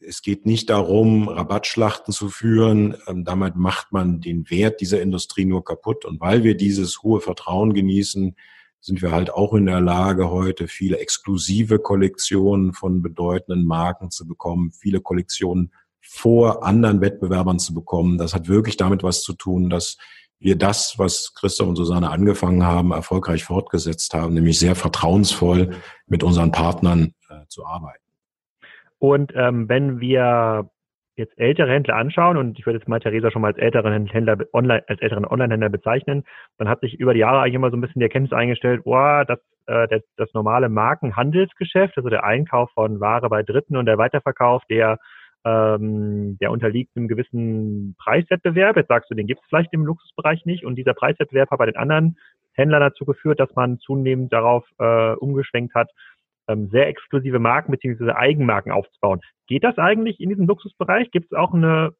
es 0.08 0.22
geht 0.22 0.46
nicht 0.46 0.70
darum, 0.70 1.28
Rabattschlachten 1.28 2.14
zu 2.14 2.30
führen. 2.30 2.98
Ähm, 3.08 3.24
damit 3.24 3.56
macht 3.56 3.92
man 3.92 4.22
den 4.22 4.50
Wert 4.50 4.82
dieser 4.82 5.02
Industrie 5.02 5.46
nur 5.46 5.64
kaputt. 5.64 6.06
Und 6.06 6.20
weil 6.22 6.44
wir 6.44 6.56
dieses 6.56 7.02
hohe 7.04 7.22
Vertrauen 7.22 7.74
genießen, 7.74 8.36
sind 8.82 9.02
wir 9.02 9.12
halt 9.12 9.32
auch 9.34 9.54
in 9.54 9.66
der 9.66 9.82
Lage, 9.82 10.30
heute 10.30 10.68
viele 10.68 11.00
exklusive 11.00 11.80
Kollektionen 11.80 12.74
von 12.74 13.02
bedeutenden 13.02 13.66
Marken 13.66 14.12
zu 14.12 14.28
bekommen, 14.28 14.72
viele 14.72 15.02
Kollektionen 15.02 15.72
vor 16.02 16.64
anderen 16.64 17.02
Wettbewerbern 17.02 17.58
zu 17.58 17.74
bekommen. 17.74 18.20
Das 18.20 18.36
hat 18.36 18.48
wirklich 18.48 18.78
damit 18.78 19.02
was 19.02 19.22
zu 19.22 19.34
tun, 19.34 19.72
dass 19.72 19.98
wir 20.38 20.56
das, 20.56 21.00
was 21.00 21.34
Christoph 21.34 21.70
und 21.70 21.78
Susanne 21.78 22.12
angefangen 22.12 22.64
haben, 22.64 22.92
erfolgreich 22.92 23.44
fortgesetzt 23.44 24.14
haben, 24.14 24.36
nämlich 24.36 24.60
sehr 24.60 24.76
vertrauensvoll 24.76 25.76
mit 26.06 26.24
unseren 26.24 26.52
Partnern 26.52 27.16
äh, 27.30 27.48
zu 27.48 27.66
arbeiten. 27.66 28.05
Und 29.00 29.34
ähm, 29.36 29.70
wenn 29.70 30.00
wir 30.00 30.70
jetzt 31.18 31.38
ältere 31.38 31.72
Händler 31.72 31.96
anschauen, 31.96 32.38
und 32.38 32.60
ich 32.60 32.66
würde 32.66 32.80
jetzt 32.80 32.88
mal 32.88 33.00
Theresa 33.00 33.32
schon 33.32 33.42
mal 33.42 33.50
als 33.50 33.58
älteren 33.58 34.08
Händler 34.08 34.38
online, 34.54 34.84
als 34.88 35.02
älteren 35.02 35.26
Online-Händler 35.26 35.70
bezeichnen, 35.70 36.24
dann 36.58 36.68
hat 36.68 36.82
sich 36.82 37.00
über 37.00 37.14
die 37.14 37.22
Jahre 37.22 37.40
eigentlich 37.40 37.54
immer 37.54 37.72
so 37.72 37.78
ein 37.78 37.82
bisschen 37.82 38.00
die 38.00 38.06
Erkenntnis 38.06 38.34
eingestellt, 38.34 38.84
boah, 38.84 39.24
das, 39.26 39.40
äh, 39.68 39.88
das, 39.88 40.02
das 40.18 40.34
normale 40.34 40.70
Markenhandelsgeschäft, 40.70 41.98
also 41.98 42.10
der 42.10 42.26
Einkauf 42.26 42.70
von 42.72 43.00
Ware 43.00 43.30
bei 43.30 43.44
Dritten 43.44 43.78
und 43.78 43.86
der 43.86 43.98
Weiterverkauf, 43.98 44.64
der 44.70 44.98
ähm, 45.46 46.38
der 46.42 46.52
unterliegt 46.52 46.98
einem 46.98 47.08
gewissen 47.08 47.96
Preiswettbewerb. 48.00 48.76
Jetzt 48.78 48.88
sagst 48.88 49.12
du, 49.12 49.16
den 49.16 49.28
gibt 49.28 49.42
es 49.42 49.48
vielleicht 49.48 49.72
im 49.74 49.86
Luxusbereich 49.86 50.44
nicht. 50.46 50.66
Und 50.66 50.76
dieser 50.76 50.96
Preiswettbewerb 50.96 51.52
hat 51.52 51.60
bei 51.60 51.68
den 51.68 51.78
anderen 51.78 52.18
Händlern 52.54 52.82
dazu 52.82 53.06
geführt, 53.06 53.40
dass 53.40 53.54
man 53.56 53.78
zunehmend 53.78 54.34
darauf 54.34 54.66
äh, 54.80 55.14
umgeschwenkt 55.14 55.76
hat, 55.76 55.92
ähm, 56.48 56.70
sehr 56.70 56.88
exklusive 56.88 57.40
Marken 57.40 57.72
bzw. 57.72 58.12
Eigenmarken 58.12 58.72
aufzubauen. 58.72 59.22
Geht 59.48 59.64
das 59.64 59.78
eigentlich 59.78 60.20
in 60.20 60.30
diesem 60.30 60.48
Luxusbereich? 60.48 61.12
Gibt 61.12 61.32
es 61.32 61.38
auch 61.38 61.54
eine, 61.54 61.94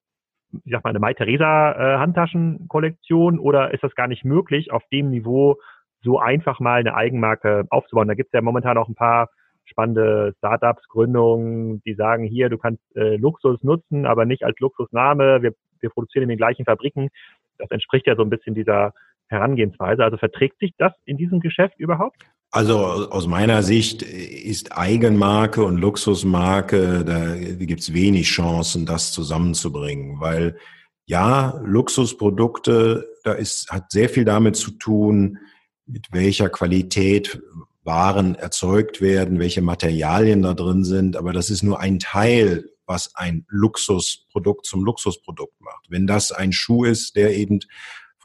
ich 0.64 0.72
sag 0.72 0.84
mal, 0.84 0.92
eine 0.92 1.00
Mai 1.00 1.14
Theresa 1.14 1.72
äh, 1.72 1.98
Handtaschenkollektion 2.00 3.40
oder 3.40 3.74
ist 3.74 3.84
das 3.84 3.96
gar 3.96 4.08
nicht 4.08 4.26
möglich, 4.26 4.72
auf 4.72 4.84
dem 4.92 5.10
Niveau 5.10 5.58
so 6.02 6.20
einfach 6.20 6.60
mal 6.60 6.80
eine 6.80 6.96
Eigenmarke 6.96 7.66
aufzubauen? 7.70 8.08
Da 8.08 8.14
gibt 8.14 8.28
es 8.28 8.34
ja 8.34 8.42
momentan 8.42 8.78
auch 8.78 8.88
ein 8.88 8.96
paar 8.96 9.30
spannende 9.66 10.34
Startups, 10.38 10.88
Gründungen, 10.88 11.82
die 11.84 11.96
sagen, 11.96 12.24
hier, 12.24 12.50
du 12.50 12.58
kannst 12.58 12.84
äh, 12.96 13.16
Luxus 13.18 13.64
nutzen, 13.64 14.06
aber 14.06 14.26
nicht 14.26 14.44
als 14.44 14.60
Luxusname. 14.60 15.42
Wir, 15.42 15.54
wir 15.80 15.90
produzieren 15.90 16.24
in 16.24 16.30
den 16.30 16.38
gleichen 16.38 16.66
Fabriken. 16.66 17.10
Das 17.58 17.72
entspricht 17.72 18.06
ja 18.06 18.16
so 18.16 18.22
ein 18.22 18.30
bisschen 18.30 18.54
dieser 18.54 18.94
Herangehensweise. 19.28 20.04
Also 20.04 20.18
verträgt 20.18 20.60
sich 20.60 20.74
das 20.78 20.94
in 21.06 21.18
diesem 21.18 21.40
Geschäft 21.40 21.80
überhaupt? 21.80 22.24
Also 22.56 22.78
aus 22.86 23.28
meiner 23.28 23.64
Sicht 23.64 24.02
ist 24.02 24.78
Eigenmarke 24.78 25.62
und 25.66 25.76
Luxusmarke, 25.76 27.04
da 27.04 27.36
gibt 27.36 27.82
es 27.82 27.92
wenig 27.92 28.30
Chancen, 28.30 28.86
das 28.86 29.12
zusammenzubringen, 29.12 30.22
weil 30.22 30.58
ja, 31.06 31.60
Luxusprodukte, 31.66 33.10
da 33.26 33.34
ist, 33.34 33.72
hat 33.72 33.92
sehr 33.92 34.08
viel 34.08 34.24
damit 34.24 34.56
zu 34.56 34.72
tun, 34.72 35.40
mit 35.86 36.14
welcher 36.14 36.48
Qualität 36.48 37.42
Waren 37.84 38.36
erzeugt 38.36 39.02
werden, 39.02 39.38
welche 39.40 39.62
Materialien 39.62 40.42
da 40.42 40.54
drin 40.54 40.86
sind, 40.86 41.18
aber 41.18 41.34
das 41.34 41.50
ist 41.50 41.62
nur 41.62 41.82
ein 41.82 42.00
Teil, 42.00 42.70
was 42.86 43.16
ein 43.16 43.46
Luxusprodukt 43.50 44.66
zum 44.66 44.86
Luxusprodukt 44.86 45.60
macht. 45.60 45.88
Wenn 45.90 46.08
das 46.08 46.32
ein 46.32 46.54
Schuh 46.54 46.86
ist, 46.86 47.18
der 47.18 47.36
eben 47.36 47.60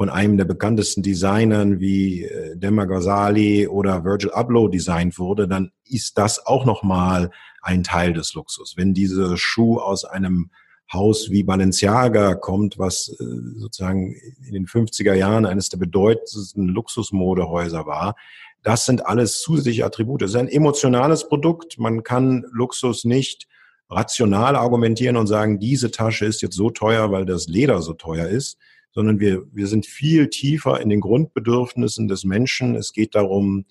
von 0.00 0.08
einem 0.08 0.38
der 0.38 0.46
bekanntesten 0.46 1.02
Designern 1.02 1.78
wie 1.78 2.24
äh, 2.24 2.56
Demar 2.56 2.86
Ghazali 2.86 3.68
oder 3.68 4.02
Virgil 4.02 4.30
Abloh 4.30 4.66
designt 4.68 5.18
wurde, 5.18 5.46
dann 5.46 5.72
ist 5.84 6.16
das 6.16 6.46
auch 6.46 6.64
nochmal 6.64 7.30
ein 7.60 7.82
Teil 7.82 8.14
des 8.14 8.32
Luxus. 8.32 8.78
Wenn 8.78 8.94
diese 8.94 9.36
Schuh 9.36 9.76
aus 9.76 10.06
einem 10.06 10.52
Haus 10.90 11.30
wie 11.30 11.42
Balenciaga 11.42 12.34
kommt, 12.34 12.78
was 12.78 13.14
äh, 13.20 13.24
sozusagen 13.58 14.14
in 14.46 14.54
den 14.54 14.64
50er 14.64 15.12
Jahren 15.12 15.44
eines 15.44 15.68
der 15.68 15.76
bedeutendsten 15.76 16.68
Luxusmodehäuser 16.68 17.84
war, 17.84 18.16
das 18.62 18.86
sind 18.86 19.04
alles 19.04 19.42
zusätzliche 19.42 19.84
Attribute. 19.84 20.22
Es 20.22 20.30
ist 20.30 20.36
ein 20.36 20.48
emotionales 20.48 21.28
Produkt. 21.28 21.78
Man 21.78 22.04
kann 22.04 22.46
Luxus 22.52 23.04
nicht 23.04 23.48
rational 23.90 24.56
argumentieren 24.56 25.18
und 25.18 25.26
sagen, 25.26 25.58
diese 25.58 25.90
Tasche 25.90 26.24
ist 26.24 26.40
jetzt 26.40 26.56
so 26.56 26.70
teuer, 26.70 27.12
weil 27.12 27.26
das 27.26 27.48
Leder 27.48 27.82
so 27.82 27.92
teuer 27.92 28.28
ist, 28.28 28.56
sondern 28.92 29.20
wir, 29.20 29.44
wir 29.52 29.66
sind 29.66 29.86
viel 29.86 30.28
tiefer 30.28 30.80
in 30.80 30.88
den 30.88 31.00
Grundbedürfnissen 31.00 32.08
des 32.08 32.24
Menschen. 32.24 32.74
Es 32.74 32.92
geht 32.92 33.14
darum, 33.14 33.66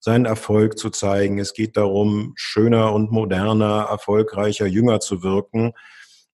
seinen 0.00 0.26
Erfolg 0.26 0.78
zu 0.78 0.90
zeigen. 0.90 1.38
Es 1.38 1.54
geht 1.54 1.76
darum, 1.76 2.32
schöner 2.36 2.92
und 2.92 3.10
moderner, 3.10 3.86
erfolgreicher, 3.90 4.66
jünger 4.66 5.00
zu 5.00 5.22
wirken. 5.22 5.72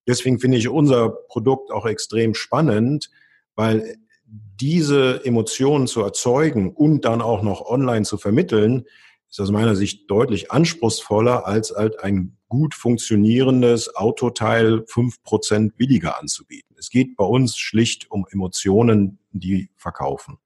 Deswegen 0.08 0.40
finde 0.40 0.58
ich 0.58 0.68
unser 0.68 1.10
Produkt 1.10 1.70
auch 1.70 1.86
extrem 1.86 2.34
spannend, 2.34 3.10
weil 3.54 3.96
diese 4.24 5.24
Emotionen 5.24 5.86
zu 5.86 6.02
erzeugen 6.02 6.72
und 6.72 7.04
dann 7.04 7.22
auch 7.22 7.42
noch 7.42 7.64
online 7.66 8.04
zu 8.04 8.18
vermitteln, 8.18 8.86
ist 9.28 9.40
aus 9.40 9.50
meiner 9.50 9.76
Sicht 9.76 10.10
deutlich 10.10 10.50
anspruchsvoller, 10.50 11.46
als 11.46 11.72
halt 11.74 12.00
ein 12.00 12.36
gut 12.48 12.74
funktionierendes 12.74 13.94
Autoteil 13.94 14.82
fünf 14.86 15.22
Prozent 15.22 15.76
billiger 15.76 16.20
anzubieten. 16.20 16.69
Es 16.80 16.88
geht 16.88 17.14
bei 17.16 17.24
uns 17.26 17.58
schlicht 17.58 18.10
um 18.10 18.26
Emotionen, 18.32 19.18
die 19.32 19.68
verkaufen. 19.76 20.38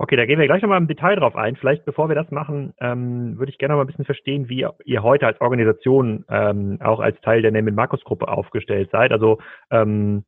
Okay, 0.00 0.14
da 0.14 0.24
gehen 0.24 0.38
wir 0.38 0.46
gleich 0.46 0.62
nochmal 0.62 0.80
im 0.80 0.86
Detail 0.86 1.16
drauf 1.16 1.34
ein. 1.34 1.56
Vielleicht 1.56 1.84
bevor 1.84 2.08
wir 2.08 2.14
das 2.14 2.30
machen, 2.30 2.72
ähm, 2.80 3.36
würde 3.36 3.50
ich 3.50 3.58
gerne 3.58 3.72
noch 3.72 3.78
mal 3.78 3.84
ein 3.84 3.88
bisschen 3.88 4.04
verstehen, 4.04 4.48
wie 4.48 4.64
ihr 4.84 5.02
heute 5.02 5.26
als 5.26 5.40
Organisation 5.40 6.24
ähm, 6.30 6.78
auch 6.80 7.00
als 7.00 7.20
Teil 7.22 7.42
der 7.42 7.50
Name 7.50 7.72
Markus 7.72 8.04
Gruppe 8.04 8.28
aufgestellt 8.28 8.90
seid. 8.92 9.10
Also 9.10 9.38
ähm, 9.72 10.24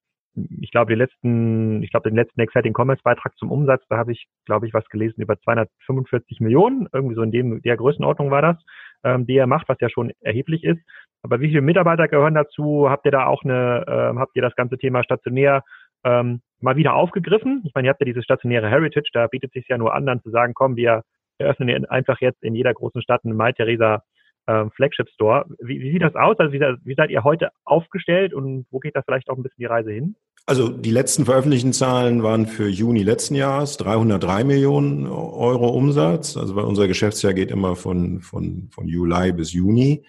ich 0.60 0.72
glaube, 0.72 0.90
den 0.92 0.98
letzten, 0.98 1.82
ich 1.84 1.90
glaube, 1.90 2.08
den 2.08 2.16
letzten 2.16 2.40
Exciting 2.40 2.74
Commerce 2.76 3.02
Beitrag 3.04 3.36
zum 3.38 3.52
Umsatz, 3.52 3.84
da 3.88 3.96
habe 3.96 4.10
ich, 4.10 4.26
glaube 4.44 4.66
ich, 4.66 4.74
was 4.74 4.88
gelesen 4.88 5.22
über 5.22 5.38
245 5.38 6.40
Millionen, 6.40 6.88
irgendwie 6.92 7.14
so 7.14 7.22
in 7.22 7.30
dem, 7.30 7.62
der 7.62 7.76
Größenordnung 7.76 8.32
war 8.32 8.42
das, 8.42 8.56
ähm, 9.04 9.26
die 9.26 9.36
er 9.36 9.46
macht, 9.46 9.68
was 9.68 9.78
ja 9.80 9.88
schon 9.88 10.12
erheblich 10.20 10.64
ist. 10.64 10.80
Aber 11.22 11.40
wie 11.40 11.48
viele 11.48 11.60
Mitarbeiter 11.60 12.08
gehören 12.08 12.34
dazu? 12.34 12.88
Habt 12.88 13.04
ihr 13.04 13.12
da 13.12 13.26
auch 13.26 13.44
eine, 13.44 13.84
ähm, 13.88 14.18
habt 14.18 14.34
ihr 14.36 14.42
das 14.42 14.54
ganze 14.56 14.78
Thema 14.78 15.04
stationär 15.04 15.62
ähm, 16.04 16.40
mal 16.60 16.76
wieder 16.76 16.94
aufgegriffen? 16.94 17.62
Ich 17.64 17.74
meine, 17.74 17.88
ihr 17.88 17.90
habt 17.90 18.00
ja 18.00 18.06
diese 18.06 18.22
stationäre 18.22 18.68
Heritage, 18.68 19.10
da 19.12 19.26
bietet 19.26 19.52
sich 19.52 19.66
ja 19.68 19.78
nur 19.78 19.94
an, 19.94 20.06
dann 20.06 20.22
zu 20.22 20.30
sagen, 20.30 20.54
komm, 20.54 20.76
wir 20.76 21.02
eröffnen 21.38 21.86
einfach 21.86 22.20
jetzt 22.20 22.42
in 22.42 22.54
jeder 22.54 22.72
großen 22.72 23.02
Stadt 23.02 23.24
einen 23.24 23.36
Mai 23.36 23.52
Theresa 23.52 24.02
ähm, 24.46 24.70
Flagship 24.70 25.08
Store. 25.10 25.46
Wie, 25.58 25.80
wie, 25.80 25.92
sieht 25.92 26.02
das 26.02 26.14
aus? 26.14 26.38
Also 26.38 26.52
wie, 26.52 26.60
wie, 26.60 26.94
seid 26.94 27.10
ihr 27.10 27.24
heute 27.24 27.50
aufgestellt 27.64 28.34
und 28.34 28.66
wo 28.70 28.78
geht 28.78 28.96
da 28.96 29.02
vielleicht 29.02 29.28
auch 29.30 29.36
ein 29.36 29.42
bisschen 29.42 29.60
die 29.60 29.66
Reise 29.66 29.90
hin? 29.92 30.16
Also 30.50 30.68
die 30.68 30.90
letzten 30.90 31.26
veröffentlichten 31.26 31.72
Zahlen 31.72 32.24
waren 32.24 32.44
für 32.48 32.66
Juni 32.66 33.04
letzten 33.04 33.36
Jahres 33.36 33.76
303 33.76 34.42
Millionen 34.42 35.06
Euro 35.06 35.68
Umsatz. 35.68 36.36
Also 36.36 36.56
weil 36.56 36.64
unser 36.64 36.88
Geschäftsjahr 36.88 37.34
geht 37.34 37.52
immer 37.52 37.76
von, 37.76 38.20
von, 38.20 38.68
von 38.72 38.88
Juli 38.88 39.30
bis 39.30 39.52
Juni. 39.52 40.04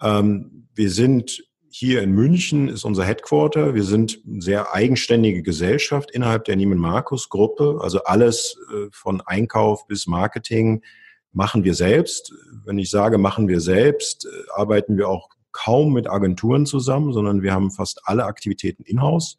Ähm, 0.00 0.68
wir 0.76 0.88
sind 0.88 1.42
hier 1.68 2.00
in 2.00 2.12
München 2.12 2.68
ist 2.68 2.84
unser 2.84 3.02
Headquarter. 3.02 3.74
Wir 3.74 3.82
sind 3.82 4.20
eine 4.24 4.40
sehr 4.40 4.72
eigenständige 4.72 5.42
Gesellschaft 5.42 6.12
innerhalb 6.12 6.44
der 6.44 6.54
Neiman 6.54 6.78
Marcus 6.78 7.28
Gruppe. 7.28 7.80
Also 7.80 8.04
alles 8.04 8.56
äh, 8.72 8.86
von 8.92 9.20
Einkauf 9.20 9.88
bis 9.88 10.06
Marketing 10.06 10.82
machen 11.32 11.64
wir 11.64 11.74
selbst. 11.74 12.32
Wenn 12.64 12.78
ich 12.78 12.88
sage, 12.88 13.18
machen 13.18 13.48
wir 13.48 13.60
selbst, 13.60 14.26
äh, 14.26 14.28
arbeiten 14.54 14.96
wir 14.96 15.08
auch 15.08 15.28
kaum 15.50 15.92
mit 15.92 16.08
Agenturen 16.08 16.66
zusammen, 16.66 17.12
sondern 17.12 17.42
wir 17.42 17.52
haben 17.52 17.72
fast 17.72 18.02
alle 18.04 18.26
Aktivitäten 18.26 18.84
in-house. 18.84 19.38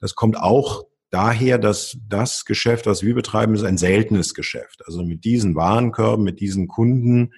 Das 0.00 0.14
kommt 0.14 0.38
auch 0.38 0.84
daher, 1.10 1.58
dass 1.58 1.98
das 2.08 2.44
Geschäft, 2.44 2.86
was 2.86 3.02
wir 3.02 3.14
betreiben, 3.14 3.54
ist 3.54 3.64
ein 3.64 3.78
seltenes 3.78 4.34
Geschäft. 4.34 4.82
Also 4.86 5.02
mit 5.02 5.24
diesen 5.24 5.54
Warenkörben, 5.56 6.24
mit 6.24 6.40
diesen 6.40 6.68
Kunden, 6.68 7.32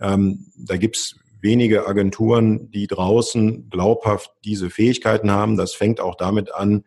ähm, 0.00 0.46
da 0.56 0.76
gibt's 0.76 1.16
wenige 1.40 1.86
Agenturen, 1.86 2.70
die 2.70 2.86
draußen 2.86 3.68
glaubhaft 3.68 4.30
diese 4.44 4.70
Fähigkeiten 4.70 5.30
haben. 5.30 5.56
Das 5.56 5.74
fängt 5.74 6.00
auch 6.00 6.14
damit 6.14 6.54
an, 6.54 6.84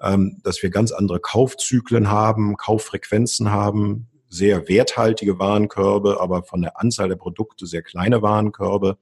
ähm, 0.00 0.40
dass 0.42 0.62
wir 0.62 0.70
ganz 0.70 0.92
andere 0.92 1.20
Kaufzyklen 1.20 2.10
haben, 2.10 2.56
Kauffrequenzen 2.56 3.50
haben, 3.50 4.08
sehr 4.28 4.68
werthaltige 4.68 5.38
Warenkörbe, 5.38 6.20
aber 6.20 6.44
von 6.44 6.62
der 6.62 6.80
Anzahl 6.80 7.08
der 7.08 7.16
Produkte 7.16 7.66
sehr 7.66 7.82
kleine 7.82 8.22
Warenkörbe. 8.22 8.98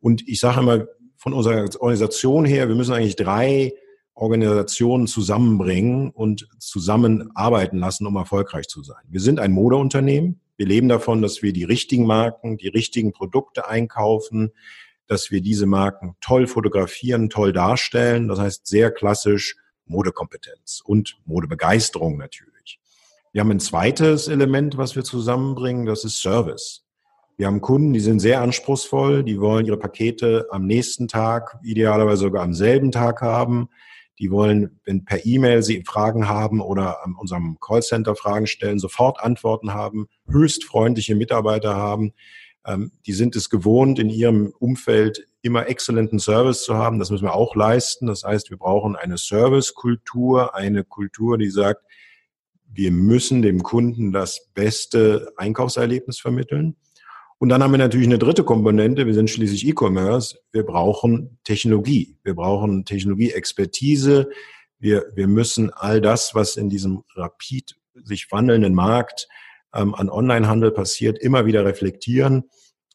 Und 0.00 0.26
ich 0.26 0.40
sage 0.40 0.60
immer, 0.60 0.86
von 1.16 1.32
unserer 1.32 1.64
Organisation 1.80 2.44
her, 2.44 2.68
wir 2.68 2.74
müssen 2.74 2.94
eigentlich 2.94 3.16
drei 3.16 3.72
Organisationen 4.16 5.06
zusammenbringen 5.06 6.10
und 6.10 6.48
zusammenarbeiten 6.58 7.78
lassen, 7.78 8.06
um 8.06 8.16
erfolgreich 8.16 8.66
zu 8.66 8.82
sein. 8.82 9.04
Wir 9.08 9.20
sind 9.20 9.38
ein 9.38 9.52
Modeunternehmen. 9.52 10.40
Wir 10.56 10.66
leben 10.66 10.88
davon, 10.88 11.20
dass 11.22 11.42
wir 11.42 11.52
die 11.52 11.64
richtigen 11.64 12.06
Marken, 12.06 12.56
die 12.56 12.68
richtigen 12.68 13.12
Produkte 13.12 13.68
einkaufen. 13.68 14.52
dass 15.08 15.30
wir 15.30 15.40
diese 15.40 15.66
Marken 15.66 16.16
toll 16.20 16.48
fotografieren, 16.48 17.30
toll 17.30 17.52
darstellen. 17.52 18.26
Das 18.26 18.40
heißt 18.40 18.66
sehr 18.66 18.90
klassisch 18.90 19.54
Modekompetenz 19.84 20.82
und 20.84 21.18
Modebegeisterung 21.24 22.16
natürlich. 22.16 22.80
Wir 23.32 23.42
haben 23.42 23.52
ein 23.52 23.60
zweites 23.60 24.28
Element, 24.28 24.76
was 24.76 24.96
wir 24.96 25.04
zusammenbringen, 25.04 25.86
das 25.86 26.04
ist 26.04 26.20
Service. 26.20 26.82
Wir 27.36 27.46
haben 27.46 27.60
Kunden, 27.60 27.92
die 27.92 28.00
sind 28.00 28.20
sehr 28.20 28.40
anspruchsvoll, 28.40 29.22
die 29.22 29.38
wollen 29.40 29.66
ihre 29.66 29.76
Pakete 29.76 30.48
am 30.50 30.66
nächsten 30.66 31.06
Tag, 31.06 31.58
idealerweise 31.62 32.22
sogar 32.22 32.42
am 32.42 32.54
selben 32.54 32.90
Tag 32.90 33.20
haben. 33.20 33.68
Die 34.18 34.30
wollen, 34.30 34.80
wenn 34.84 35.04
per 35.04 35.26
E-Mail 35.26 35.62
sie 35.62 35.82
Fragen 35.84 36.28
haben 36.28 36.60
oder 36.60 37.04
an 37.04 37.14
unserem 37.14 37.58
Callcenter 37.60 38.16
Fragen 38.16 38.46
stellen, 38.46 38.78
sofort 38.78 39.20
Antworten 39.20 39.74
haben, 39.74 40.08
höchst 40.28 40.64
freundliche 40.64 41.14
Mitarbeiter 41.14 41.76
haben. 41.76 42.12
Ähm, 42.66 42.92
die 43.06 43.12
sind 43.12 43.36
es 43.36 43.50
gewohnt, 43.50 43.98
in 43.98 44.08
ihrem 44.08 44.52
Umfeld 44.58 45.26
immer 45.42 45.68
exzellenten 45.68 46.18
Service 46.18 46.64
zu 46.64 46.76
haben. 46.76 46.98
Das 46.98 47.10
müssen 47.10 47.24
wir 47.24 47.34
auch 47.34 47.54
leisten. 47.54 48.06
Das 48.06 48.24
heißt, 48.24 48.50
wir 48.50 48.56
brauchen 48.56 48.96
eine 48.96 49.18
Servicekultur, 49.18 50.54
eine 50.54 50.82
Kultur, 50.82 51.38
die 51.38 51.50
sagt, 51.50 51.82
wir 52.68 52.90
müssen 52.90 53.42
dem 53.42 53.62
Kunden 53.62 54.12
das 54.12 54.48
beste 54.54 55.32
Einkaufserlebnis 55.36 56.18
vermitteln. 56.18 56.76
Und 57.38 57.50
dann 57.50 57.62
haben 57.62 57.72
wir 57.72 57.78
natürlich 57.78 58.06
eine 58.06 58.18
dritte 58.18 58.44
Komponente. 58.44 59.06
Wir 59.06 59.14
sind 59.14 59.28
schließlich 59.28 59.66
E-Commerce. 59.68 60.38
Wir 60.52 60.64
brauchen 60.64 61.38
Technologie. 61.44 62.16
Wir 62.22 62.34
brauchen 62.34 62.84
Technologieexpertise. 62.84 64.30
Wir, 64.78 65.06
wir 65.14 65.26
müssen 65.26 65.70
all 65.70 66.00
das, 66.00 66.34
was 66.34 66.56
in 66.56 66.70
diesem 66.70 67.02
rapid 67.14 67.76
sich 68.04 68.30
wandelnden 68.30 68.74
Markt 68.74 69.28
ähm, 69.74 69.94
an 69.94 70.08
Onlinehandel 70.08 70.70
passiert, 70.70 71.18
immer 71.18 71.46
wieder 71.46 71.64
reflektieren. 71.64 72.44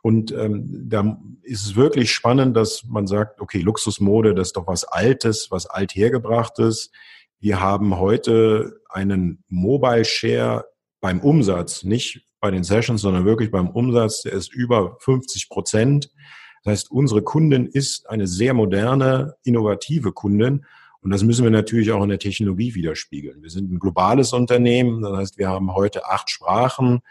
Und 0.01 0.31
ähm, 0.31 0.87
da 0.89 1.19
ist 1.43 1.63
es 1.63 1.75
wirklich 1.75 2.11
spannend, 2.11 2.57
dass 2.57 2.83
man 2.85 3.05
sagt, 3.05 3.39
okay, 3.39 3.59
Luxusmode, 3.59 4.33
das 4.33 4.49
ist 4.49 4.57
doch 4.57 4.67
was 4.67 4.83
Altes, 4.83 5.51
was 5.51 5.67
althergebrachtes. 5.67 6.91
Wir 7.39 7.61
haben 7.61 7.99
heute 7.99 8.81
einen 8.89 9.43
Mobile 9.47 10.05
Share 10.05 10.65
beim 10.99 11.19
Umsatz, 11.19 11.83
nicht 11.83 12.23
bei 12.41 12.51
den 12.51 12.63
Sessions, 12.63 13.01
sondern 13.01 13.23
wirklich 13.23 13.51
beim 13.51 13.69
Umsatz, 13.69 14.23
der 14.23 14.33
ist 14.33 14.53
über 14.53 14.97
50 14.99 15.47
Prozent. 15.47 16.11
Das 16.63 16.71
heißt, 16.71 16.91
unsere 16.91 17.21
Kundin 17.21 17.67
ist 17.67 18.09
eine 18.09 18.27
sehr 18.27 18.53
moderne, 18.53 19.35
innovative 19.43 20.11
Kundin. 20.11 20.65
Und 21.01 21.11
das 21.11 21.23
müssen 21.23 21.43
wir 21.43 21.51
natürlich 21.51 21.91
auch 21.91 22.03
in 22.03 22.09
der 22.09 22.19
Technologie 22.19 22.75
widerspiegeln. 22.75 23.41
Wir 23.41 23.49
sind 23.49 23.71
ein 23.71 23.79
globales 23.79 24.33
Unternehmen. 24.33 25.01
Das 25.01 25.15
heißt, 25.15 25.37
wir 25.37 25.49
haben 25.49 25.73
heute 25.73 26.07
acht 26.07 26.29
Sprachen. 26.29 27.01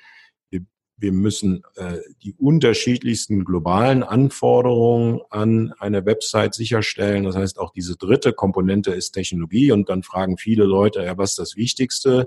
Wir, 0.48 0.60
wir 0.96 1.12
müssen 1.12 1.62
äh, 1.76 1.98
die 2.22 2.34
unterschiedlichsten 2.34 3.44
globalen 3.44 4.02
Anforderungen 4.02 5.20
an 5.30 5.72
eine 5.78 6.06
Website 6.06 6.54
sicherstellen. 6.54 7.24
Das 7.24 7.36
heißt, 7.36 7.58
auch 7.58 7.72
diese 7.72 7.96
dritte 7.96 8.32
Komponente 8.32 8.92
ist 8.92 9.12
Technologie. 9.12 9.72
Und 9.72 9.88
dann 9.88 10.02
fragen 10.04 10.38
viele 10.38 10.64
Leute, 10.64 11.04
ja, 11.04 11.18
was 11.18 11.30
ist 11.30 11.38
das 11.38 11.56
Wichtigste? 11.56 12.26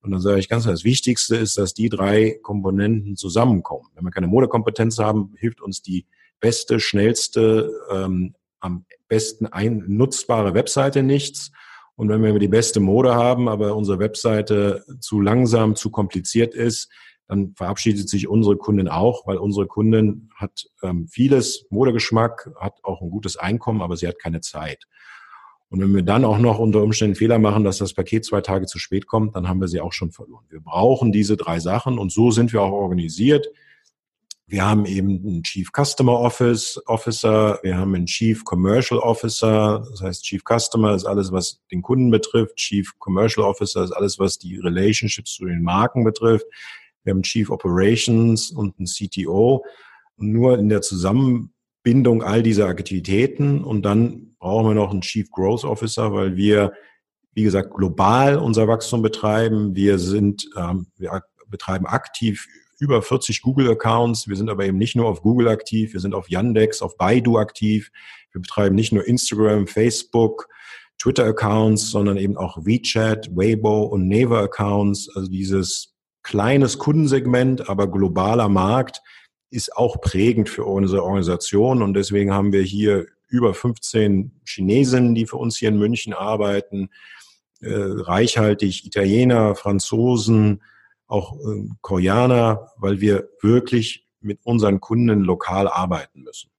Und 0.00 0.12
dann 0.12 0.20
sage 0.20 0.38
ich 0.38 0.48
ganz 0.48 0.64
klar, 0.64 0.74
das 0.74 0.84
Wichtigste 0.84 1.36
ist, 1.36 1.58
dass 1.58 1.74
die 1.74 1.88
drei 1.88 2.38
Komponenten 2.42 3.16
zusammenkommen. 3.16 3.88
Wenn 3.94 4.04
wir 4.04 4.10
keine 4.10 4.28
Modekompetenz 4.28 4.98
haben, 4.98 5.34
hilft 5.36 5.60
uns 5.60 5.82
die 5.82 6.06
beste, 6.40 6.80
schnellste, 6.80 7.72
ähm, 7.90 8.34
am 8.60 8.84
besten 9.08 9.46
ein, 9.46 9.84
nutzbare 9.86 10.54
Webseite 10.54 11.02
nichts. 11.02 11.50
Und 11.96 12.08
wenn 12.08 12.22
wir 12.22 12.38
die 12.38 12.48
beste 12.48 12.78
Mode 12.78 13.14
haben, 13.14 13.48
aber 13.48 13.74
unsere 13.74 13.98
Webseite 13.98 14.84
zu 15.00 15.20
langsam, 15.20 15.74
zu 15.74 15.90
kompliziert 15.90 16.54
ist, 16.54 16.88
dann 17.26 17.54
verabschiedet 17.56 18.08
sich 18.08 18.28
unsere 18.28 18.56
Kundin 18.56 18.88
auch, 18.88 19.26
weil 19.26 19.36
unsere 19.36 19.66
Kundin 19.66 20.30
hat 20.34 20.66
ähm, 20.82 21.08
vieles 21.08 21.66
Modegeschmack, 21.70 22.50
hat 22.58 22.78
auch 22.82 23.02
ein 23.02 23.10
gutes 23.10 23.36
Einkommen, 23.36 23.82
aber 23.82 23.96
sie 23.96 24.08
hat 24.08 24.18
keine 24.18 24.40
Zeit. 24.40 24.84
Und 25.70 25.80
wenn 25.80 25.94
wir 25.94 26.02
dann 26.02 26.24
auch 26.24 26.38
noch 26.38 26.58
unter 26.58 26.82
Umständen 26.82 27.14
Fehler 27.14 27.38
machen, 27.38 27.62
dass 27.62 27.78
das 27.78 27.92
Paket 27.92 28.24
zwei 28.24 28.40
Tage 28.40 28.66
zu 28.66 28.78
spät 28.78 29.06
kommt, 29.06 29.36
dann 29.36 29.48
haben 29.48 29.60
wir 29.60 29.68
sie 29.68 29.80
auch 29.80 29.92
schon 29.92 30.12
verloren. 30.12 30.46
Wir 30.48 30.60
brauchen 30.60 31.12
diese 31.12 31.36
drei 31.36 31.60
Sachen 31.60 31.98
und 31.98 32.10
so 32.10 32.30
sind 32.30 32.52
wir 32.52 32.62
auch 32.62 32.72
organisiert. 32.72 33.48
Wir 34.46 34.64
haben 34.64 34.86
eben 34.86 35.20
einen 35.26 35.42
Chief 35.42 35.68
Customer 35.76 36.18
Office 36.18 36.80
Officer, 36.86 37.58
wir 37.62 37.76
haben 37.76 37.94
einen 37.94 38.06
Chief 38.06 38.42
Commercial 38.44 38.98
Officer, 38.98 39.84
das 39.90 40.00
heißt 40.00 40.24
Chief 40.24 40.42
Customer 40.42 40.94
ist 40.94 41.04
alles, 41.04 41.32
was 41.32 41.60
den 41.70 41.82
Kunden 41.82 42.10
betrifft, 42.10 42.56
Chief 42.56 42.98
Commercial 42.98 43.46
Officer 43.46 43.84
ist 43.84 43.92
alles, 43.92 44.18
was 44.18 44.38
die 44.38 44.56
Relationships 44.56 45.34
zu 45.34 45.44
den 45.44 45.62
Marken 45.62 46.02
betrifft. 46.02 46.46
Wir 47.04 47.12
haben 47.12 47.22
Chief 47.22 47.50
Operations 47.50 48.50
und 48.50 48.78
einen 48.78 48.86
CTO. 48.86 49.64
Und 50.16 50.32
nur 50.32 50.58
in 50.58 50.68
der 50.68 50.80
Zusammenbindung 51.88 52.22
all 52.22 52.42
dieser 52.42 52.66
Aktivitäten 52.66 53.64
und 53.64 53.82
dann 53.82 54.34
brauchen 54.38 54.68
wir 54.68 54.74
noch 54.74 54.90
einen 54.90 55.00
Chief 55.00 55.30
Growth 55.30 55.64
Officer, 55.64 56.12
weil 56.12 56.36
wir, 56.36 56.72
wie 57.32 57.44
gesagt, 57.44 57.74
global 57.74 58.36
unser 58.36 58.68
Wachstum 58.68 59.00
betreiben. 59.00 59.74
Wir 59.74 59.98
sind, 59.98 60.48
ähm, 60.54 60.88
wir 60.98 61.22
betreiben 61.46 61.86
aktiv 61.86 62.46
über 62.78 63.00
40 63.00 63.40
Google-Accounts. 63.40 64.28
Wir 64.28 64.36
sind 64.36 64.50
aber 64.50 64.66
eben 64.66 64.76
nicht 64.76 64.96
nur 64.96 65.08
auf 65.08 65.22
Google 65.22 65.48
aktiv, 65.48 65.94
wir 65.94 66.00
sind 66.00 66.14
auf 66.14 66.28
Yandex, 66.28 66.82
auf 66.82 66.98
Baidu 66.98 67.38
aktiv. 67.38 67.90
Wir 68.32 68.42
betreiben 68.42 68.74
nicht 68.74 68.92
nur 68.92 69.06
Instagram, 69.06 69.66
Facebook, 69.66 70.46
Twitter-Accounts, 70.98 71.90
sondern 71.90 72.18
eben 72.18 72.36
auch 72.36 72.58
WeChat, 72.66 73.34
Weibo 73.34 73.84
und 73.84 74.08
Naver-Accounts. 74.08 75.08
Also 75.16 75.30
dieses 75.30 75.94
kleines 76.22 76.76
Kundensegment, 76.76 77.70
aber 77.70 77.90
globaler 77.90 78.50
Markt 78.50 79.00
ist 79.50 79.76
auch 79.76 80.00
prägend 80.00 80.48
für 80.48 80.64
unsere 80.64 81.02
Organisation. 81.02 81.82
Und 81.82 81.94
deswegen 81.94 82.32
haben 82.32 82.52
wir 82.52 82.62
hier 82.62 83.06
über 83.28 83.54
15 83.54 84.40
Chinesen, 84.44 85.14
die 85.14 85.26
für 85.26 85.36
uns 85.36 85.56
hier 85.56 85.68
in 85.68 85.78
München 85.78 86.12
arbeiten, 86.12 86.90
äh, 87.60 87.72
reichhaltig 87.72 88.86
Italiener, 88.86 89.54
Franzosen, 89.54 90.62
auch 91.06 91.34
äh, 91.34 91.68
Koreaner, 91.80 92.72
weil 92.76 93.00
wir 93.00 93.28
wirklich 93.40 94.06
mit 94.20 94.40
unseren 94.44 94.80
Kunden 94.80 95.20
lokal 95.20 95.68
arbeiten 95.68 96.22
müssen. 96.22 96.50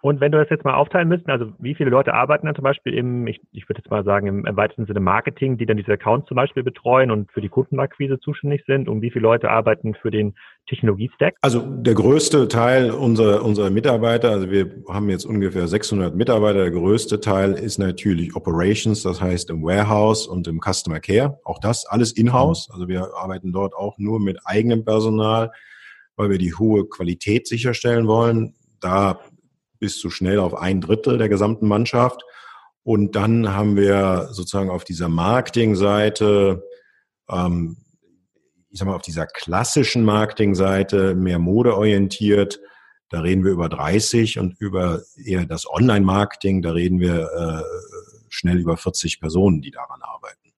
Und 0.00 0.20
wenn 0.20 0.30
du 0.30 0.38
das 0.38 0.48
jetzt 0.48 0.64
mal 0.64 0.74
aufteilen 0.74 1.08
müssten, 1.08 1.30
also 1.30 1.52
wie 1.58 1.74
viele 1.74 1.90
Leute 1.90 2.14
arbeiten 2.14 2.46
dann 2.46 2.54
zum 2.54 2.62
Beispiel 2.62 2.94
im, 2.94 3.26
ich, 3.26 3.40
ich 3.50 3.68
würde 3.68 3.80
jetzt 3.82 3.90
mal 3.90 4.04
sagen, 4.04 4.28
im, 4.28 4.46
im 4.46 4.56
weitesten 4.56 4.86
Sinne 4.86 5.00
Marketing, 5.00 5.58
die 5.58 5.66
dann 5.66 5.76
diese 5.76 5.92
Accounts 5.92 6.28
zum 6.28 6.36
Beispiel 6.36 6.62
betreuen 6.62 7.10
und 7.10 7.32
für 7.32 7.40
die 7.40 7.48
Kundenakquise 7.48 8.20
zuständig 8.20 8.62
sind 8.64 8.88
und 8.88 9.02
wie 9.02 9.10
viele 9.10 9.24
Leute 9.24 9.50
arbeiten 9.50 9.94
für 9.94 10.12
den 10.12 10.34
Technologie-Stack? 10.68 11.34
Also 11.40 11.60
der 11.60 11.94
größte 11.94 12.46
Teil 12.46 12.92
unserer, 12.92 13.44
unserer 13.44 13.70
Mitarbeiter, 13.70 14.30
also 14.30 14.50
wir 14.52 14.70
haben 14.88 15.08
jetzt 15.10 15.24
ungefähr 15.24 15.66
600 15.66 16.14
Mitarbeiter, 16.14 16.60
der 16.60 16.70
größte 16.70 17.18
Teil 17.18 17.54
ist 17.54 17.78
natürlich 17.78 18.36
Operations, 18.36 19.02
das 19.02 19.20
heißt 19.20 19.50
im 19.50 19.64
Warehouse 19.64 20.28
und 20.28 20.46
im 20.46 20.60
Customer 20.60 21.00
Care. 21.00 21.40
Auch 21.42 21.58
das 21.58 21.86
alles 21.86 22.12
in-house. 22.12 22.70
Also 22.72 22.86
wir 22.86 23.14
arbeiten 23.16 23.52
dort 23.52 23.74
auch 23.74 23.98
nur 23.98 24.20
mit 24.20 24.38
eigenem 24.44 24.84
Personal, 24.84 25.50
weil 26.14 26.30
wir 26.30 26.38
die 26.38 26.54
hohe 26.54 26.88
Qualität 26.88 27.48
sicherstellen 27.48 28.06
wollen. 28.06 28.54
Da 28.80 29.18
bis 29.78 29.98
zu 29.98 30.10
schnell 30.10 30.38
auf 30.38 30.54
ein 30.54 30.80
Drittel 30.80 31.18
der 31.18 31.28
gesamten 31.28 31.68
Mannschaft. 31.68 32.22
Und 32.82 33.16
dann 33.16 33.54
haben 33.54 33.76
wir 33.76 34.28
sozusagen 34.32 34.70
auf 34.70 34.84
dieser 34.84 35.08
Marketingseite, 35.08 36.64
ähm, 37.28 37.76
ich 38.70 38.78
sag 38.78 38.86
mal, 38.88 38.94
auf 38.94 39.02
dieser 39.02 39.26
klassischen 39.26 40.04
Marketingseite 40.04 41.14
mehr 41.14 41.38
modeorientiert. 41.38 42.60
Da 43.10 43.20
reden 43.20 43.44
wir 43.44 43.52
über 43.52 43.68
30 43.68 44.38
und 44.38 44.58
über 44.60 45.02
eher 45.16 45.46
das 45.46 45.68
Online-Marketing, 45.68 46.62
da 46.62 46.72
reden 46.72 47.00
wir 47.00 47.30
äh, 47.32 47.62
schnell 48.28 48.58
über 48.58 48.76
40 48.76 49.20
Personen, 49.20 49.62
die 49.62 49.70
daran 49.70 50.02
arbeiten. 50.02 50.52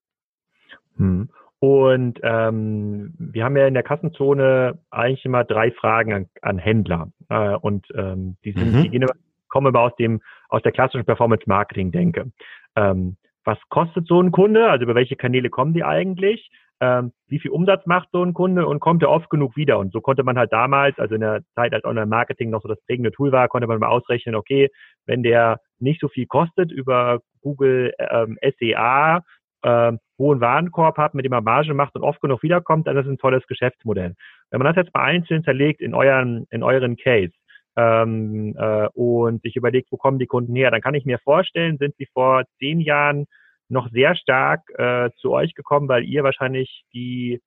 Hm. 0.96 1.30
Und 1.60 2.18
ähm, 2.22 3.12
wir 3.18 3.44
haben 3.44 3.56
ja 3.56 3.66
in 3.66 3.74
der 3.74 3.82
Kassenzone 3.82 4.78
eigentlich 4.90 5.24
immer 5.26 5.44
drei 5.44 5.70
Fragen 5.70 6.12
an, 6.12 6.26
an 6.40 6.58
Händler. 6.58 7.12
Äh, 7.28 7.54
und 7.56 7.86
ähm, 7.94 8.36
die, 8.44 8.52
sind, 8.52 8.72
mhm. 8.72 8.82
die 8.82 8.88
gehen, 8.88 9.06
kommen 9.48 9.66
aber 9.66 9.82
aus 9.82 9.94
dem 9.96 10.22
aus 10.48 10.62
der 10.62 10.72
klassischen 10.72 11.04
Performance-Marketing-Denke. 11.04 12.32
Ähm, 12.76 13.16
was 13.44 13.58
kostet 13.68 14.06
so 14.06 14.22
ein 14.22 14.32
Kunde? 14.32 14.70
Also 14.70 14.84
über 14.84 14.94
welche 14.94 15.16
Kanäle 15.16 15.50
kommen 15.50 15.74
die 15.74 15.84
eigentlich? 15.84 16.50
Ähm, 16.82 17.12
wie 17.28 17.38
viel 17.38 17.50
Umsatz 17.50 17.84
macht 17.84 18.08
so 18.10 18.24
ein 18.24 18.32
Kunde 18.32 18.66
und 18.66 18.80
kommt 18.80 19.02
er 19.02 19.10
oft 19.10 19.28
genug 19.28 19.54
wieder? 19.54 19.78
Und 19.78 19.92
so 19.92 20.00
konnte 20.00 20.22
man 20.22 20.38
halt 20.38 20.52
damals, 20.52 20.98
also 20.98 21.14
in 21.14 21.20
der 21.20 21.42
Zeit, 21.54 21.74
als 21.74 21.84
Online-Marketing 21.84 22.48
noch 22.48 22.62
so 22.62 22.68
das 22.68 22.80
prägende 22.86 23.12
Tool 23.12 23.32
war, 23.32 23.48
konnte 23.48 23.66
man 23.66 23.78
mal 23.78 23.88
ausrechnen, 23.88 24.34
okay, 24.34 24.70
wenn 25.04 25.22
der 25.22 25.60
nicht 25.78 26.00
so 26.00 26.08
viel 26.08 26.26
kostet 26.26 26.72
über 26.72 27.20
Google 27.42 27.92
ähm, 27.98 28.38
SEA, 28.58 29.22
äh, 29.62 29.92
hohen 30.18 30.40
Warenkorb 30.40 30.96
hat, 30.96 31.14
mit 31.14 31.24
dem 31.24 31.32
er 31.32 31.40
Marge 31.40 31.74
macht 31.74 31.94
und 31.94 32.02
oft 32.02 32.20
genug 32.20 32.42
wiederkommt, 32.42 32.86
dann 32.86 32.96
ist 32.96 33.06
es 33.06 33.12
ein 33.12 33.18
tolles 33.18 33.46
Geschäftsmodell. 33.46 34.14
Wenn 34.50 34.58
man 34.58 34.74
das 34.74 34.84
jetzt 34.84 34.94
mal 34.94 35.04
einzeln 35.04 35.44
zerlegt 35.44 35.80
in 35.80 35.94
euren, 35.94 36.46
in 36.50 36.62
euren 36.62 36.96
Case 36.96 37.32
ähm, 37.76 38.54
äh, 38.58 38.88
und 38.94 39.42
sich 39.42 39.56
überlegt, 39.56 39.90
wo 39.92 39.96
kommen 39.96 40.18
die 40.18 40.26
Kunden 40.26 40.54
her, 40.54 40.70
dann 40.70 40.80
kann 40.80 40.94
ich 40.94 41.04
mir 41.04 41.18
vorstellen, 41.18 41.78
sind 41.78 41.94
sie 41.96 42.06
vor 42.12 42.44
zehn 42.58 42.80
Jahren 42.80 43.26
noch 43.68 43.88
sehr 43.90 44.16
stark 44.16 44.62
äh, 44.76 45.10
zu 45.16 45.32
euch 45.32 45.54
gekommen, 45.54 45.88
weil 45.88 46.04
ihr 46.04 46.24
wahrscheinlich 46.24 46.84
die 46.92 47.40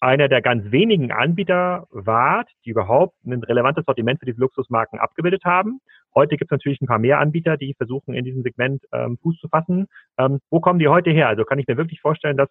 einer 0.00 0.28
der 0.28 0.42
ganz 0.42 0.70
wenigen 0.70 1.10
Anbieter 1.10 1.86
wart, 1.90 2.48
die 2.64 2.70
überhaupt 2.70 3.14
ein 3.24 3.42
relevantes 3.42 3.84
Sortiment 3.84 4.20
für 4.20 4.26
diese 4.26 4.40
Luxusmarken 4.40 4.98
abgebildet 4.98 5.44
haben. 5.44 5.80
Heute 6.14 6.36
gibt 6.36 6.50
es 6.50 6.54
natürlich 6.54 6.80
ein 6.80 6.86
paar 6.86 6.98
mehr 6.98 7.20
Anbieter, 7.20 7.56
die 7.56 7.74
versuchen, 7.74 8.14
in 8.14 8.24
diesem 8.24 8.42
Segment 8.42 8.82
ähm, 8.92 9.18
Fuß 9.22 9.38
zu 9.38 9.48
fassen. 9.48 9.86
Ähm, 10.18 10.40
wo 10.50 10.60
kommen 10.60 10.78
die 10.78 10.88
heute 10.88 11.10
her? 11.10 11.28
Also 11.28 11.44
kann 11.44 11.58
ich 11.58 11.66
mir 11.66 11.76
wirklich 11.76 12.00
vorstellen, 12.00 12.36
dass 12.36 12.48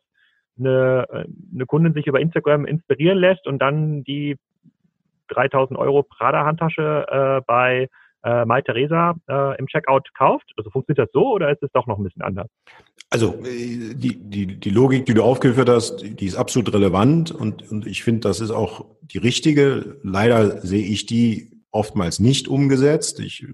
eine, 0.60 1.06
eine 1.54 1.66
Kundin 1.66 1.94
sich 1.94 2.08
über 2.08 2.20
Instagram 2.20 2.66
inspirieren 2.66 3.18
lässt 3.18 3.48
und 3.48 3.60
dann 3.60 4.04
die 4.04 4.38
3000 5.30 5.78
Euro 5.78 6.04
Prada-Handtasche 6.04 7.06
äh, 7.10 7.42
bei 7.46 7.90
äh, 8.24 8.46
Mai 8.46 8.62
Theresa 8.62 9.16
äh, 9.30 9.58
im 9.58 9.68
Checkout 9.68 10.14
kauft? 10.14 10.52
Also 10.58 10.70
funktioniert 10.70 11.08
das 11.08 11.12
so 11.14 11.34
oder 11.34 11.52
ist 11.52 11.64
es 11.64 11.72
doch 11.74 11.88
noch 11.88 11.98
ein 11.98 12.04
bisschen 12.04 12.22
anders? 12.22 12.48
Also 13.10 13.36
äh, 13.44 13.94
die, 13.94 14.18
die, 14.20 14.60
die 14.60 14.70
Logik, 14.70 15.06
die 15.06 15.14
du 15.14 15.24
aufgeführt 15.24 15.70
hast, 15.70 16.02
die 16.02 16.26
ist 16.26 16.36
absolut 16.36 16.74
relevant 16.74 17.32
und, 17.32 17.70
und 17.72 17.88
ich 17.88 18.04
finde, 18.04 18.22
das 18.22 18.40
ist 18.40 18.52
auch 18.52 18.86
die 19.02 19.18
richtige. 19.18 19.98
Leider 20.04 20.62
sehe 20.62 20.86
ich 20.86 21.06
die 21.06 21.57
oftmals 21.78 22.20
nicht 22.20 22.48
umgesetzt. 22.48 23.20
Ich 23.20 23.46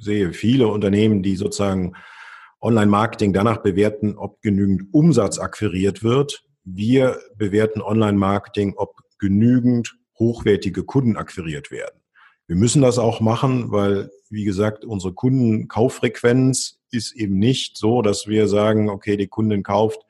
sehe 0.00 0.32
viele 0.32 0.68
Unternehmen, 0.68 1.22
die 1.22 1.34
sozusagen 1.34 1.94
Online-Marketing 2.60 3.32
danach 3.32 3.58
bewerten, 3.58 4.16
ob 4.16 4.40
genügend 4.40 4.84
Umsatz 4.92 5.38
akquiriert 5.38 6.02
wird. 6.02 6.44
Wir 6.64 7.18
bewerten 7.36 7.82
Online-Marketing, 7.82 8.74
ob 8.76 9.00
genügend 9.18 9.96
hochwertige 10.18 10.84
Kunden 10.84 11.16
akquiriert 11.16 11.70
werden. 11.70 12.00
Wir 12.46 12.56
müssen 12.56 12.80
das 12.80 12.98
auch 12.98 13.20
machen, 13.20 13.72
weil, 13.72 14.10
wie 14.30 14.44
gesagt, 14.44 14.84
unsere 14.84 15.12
Kundenkauffrequenz 15.12 16.78
ist 16.90 17.12
eben 17.16 17.38
nicht 17.38 17.76
so, 17.76 18.02
dass 18.02 18.28
wir 18.28 18.46
sagen, 18.48 18.88
okay, 18.88 19.16
die 19.16 19.28
Kundin 19.28 19.62
kauft 19.62 20.00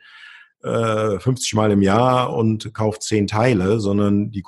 äh, 0.62 1.18
50 1.18 1.54
Mal 1.54 1.70
im 1.70 1.82
Jahr 1.82 2.34
und 2.34 2.74
kauft 2.74 3.02
zehn 3.02 3.26
Teile, 3.26 3.80
sondern 3.80 4.30
die 4.30 4.42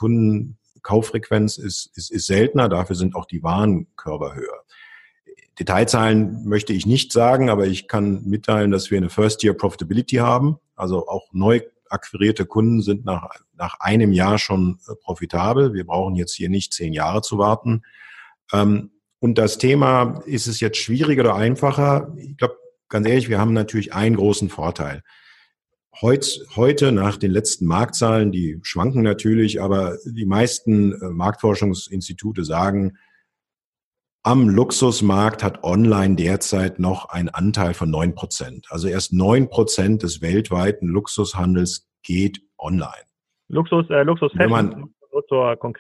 Kundenkauffrequenz 0.86 1.58
ist, 1.58 1.90
ist, 1.96 2.10
ist 2.10 2.26
seltener, 2.26 2.68
dafür 2.68 2.96
sind 2.96 3.14
auch 3.14 3.26
die 3.26 3.42
Warenkörper 3.42 4.34
höher. 4.34 4.62
Detailzahlen 5.58 6.46
möchte 6.46 6.72
ich 6.72 6.86
nicht 6.86 7.12
sagen, 7.12 7.50
aber 7.50 7.66
ich 7.66 7.88
kann 7.88 8.22
mitteilen, 8.24 8.70
dass 8.70 8.90
wir 8.90 8.98
eine 8.98 9.08
First-Year 9.08 9.54
Profitability 9.54 10.16
haben. 10.16 10.58
Also 10.74 11.08
auch 11.08 11.28
neu 11.32 11.62
akquirierte 11.88 12.44
Kunden 12.46 12.82
sind 12.82 13.04
nach, 13.04 13.30
nach 13.54 13.80
einem 13.80 14.12
Jahr 14.12 14.38
schon 14.38 14.78
äh, 14.88 14.94
profitabel. 14.94 15.72
Wir 15.72 15.86
brauchen 15.86 16.14
jetzt 16.14 16.34
hier 16.34 16.50
nicht 16.50 16.74
zehn 16.74 16.92
Jahre 16.92 17.22
zu 17.22 17.38
warten. 17.38 17.82
Ähm, 18.52 18.90
und 19.18 19.38
das 19.38 19.56
Thema, 19.56 20.20
ist 20.26 20.46
es 20.46 20.60
jetzt 20.60 20.76
schwieriger 20.76 21.22
oder 21.22 21.36
einfacher? 21.36 22.12
Ich 22.18 22.36
glaube, 22.36 22.56
ganz 22.88 23.08
ehrlich, 23.08 23.28
wir 23.28 23.38
haben 23.38 23.54
natürlich 23.54 23.94
einen 23.94 24.16
großen 24.16 24.50
Vorteil. 24.50 25.02
Heut, 26.02 26.46
heute 26.56 26.92
nach 26.92 27.16
den 27.16 27.30
letzten 27.30 27.66
Marktzahlen, 27.66 28.30
die 28.30 28.58
schwanken 28.62 29.02
natürlich, 29.02 29.62
aber 29.62 29.96
die 30.04 30.26
meisten 30.26 30.92
äh, 30.92 31.08
Marktforschungsinstitute 31.08 32.44
sagen, 32.44 32.98
am 34.22 34.48
Luxusmarkt 34.48 35.42
hat 35.42 35.62
online 35.62 36.16
derzeit 36.16 36.80
noch 36.80 37.08
einen 37.08 37.28
Anteil 37.28 37.74
von 37.74 37.88
neun 37.88 38.14
Prozent. 38.14 38.66
Also 38.70 38.88
erst 38.88 39.12
neun 39.12 39.48
Prozent 39.48 40.02
des 40.02 40.20
weltweiten 40.20 40.88
Luxushandels 40.88 41.88
geht 42.02 42.42
online. 42.58 43.06
Luxus, 43.48 43.88
äh, 43.88 44.02
Luxus, 44.02 44.32
Wenn 44.34 44.50
man, 44.50 44.94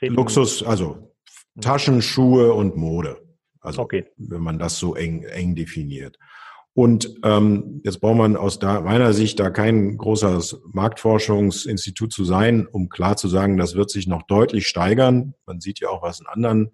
Luxus, 0.02 0.62
also 0.62 1.12
Taschen, 1.60 2.00
Schuhe 2.00 2.52
und 2.52 2.76
Mode. 2.76 3.20
Also 3.60 3.82
okay. 3.82 4.06
wenn 4.16 4.42
man 4.42 4.58
das 4.58 4.78
so 4.78 4.94
eng, 4.94 5.24
eng 5.24 5.56
definiert. 5.56 6.16
Und 6.76 7.14
ähm, 7.24 7.80
jetzt 7.84 8.02
braucht 8.02 8.18
man 8.18 8.36
aus 8.36 8.58
da, 8.58 8.82
meiner 8.82 9.14
Sicht 9.14 9.40
da 9.40 9.48
kein 9.48 9.96
großes 9.96 10.60
Marktforschungsinstitut 10.74 12.12
zu 12.12 12.26
sein, 12.26 12.66
um 12.66 12.90
klar 12.90 13.16
zu 13.16 13.28
sagen, 13.28 13.56
das 13.56 13.76
wird 13.76 13.88
sich 13.88 14.06
noch 14.06 14.24
deutlich 14.24 14.68
steigern. 14.68 15.32
Man 15.46 15.62
sieht 15.62 15.80
ja 15.80 15.88
auch, 15.88 16.02
was 16.02 16.20
in 16.20 16.26
anderen 16.26 16.72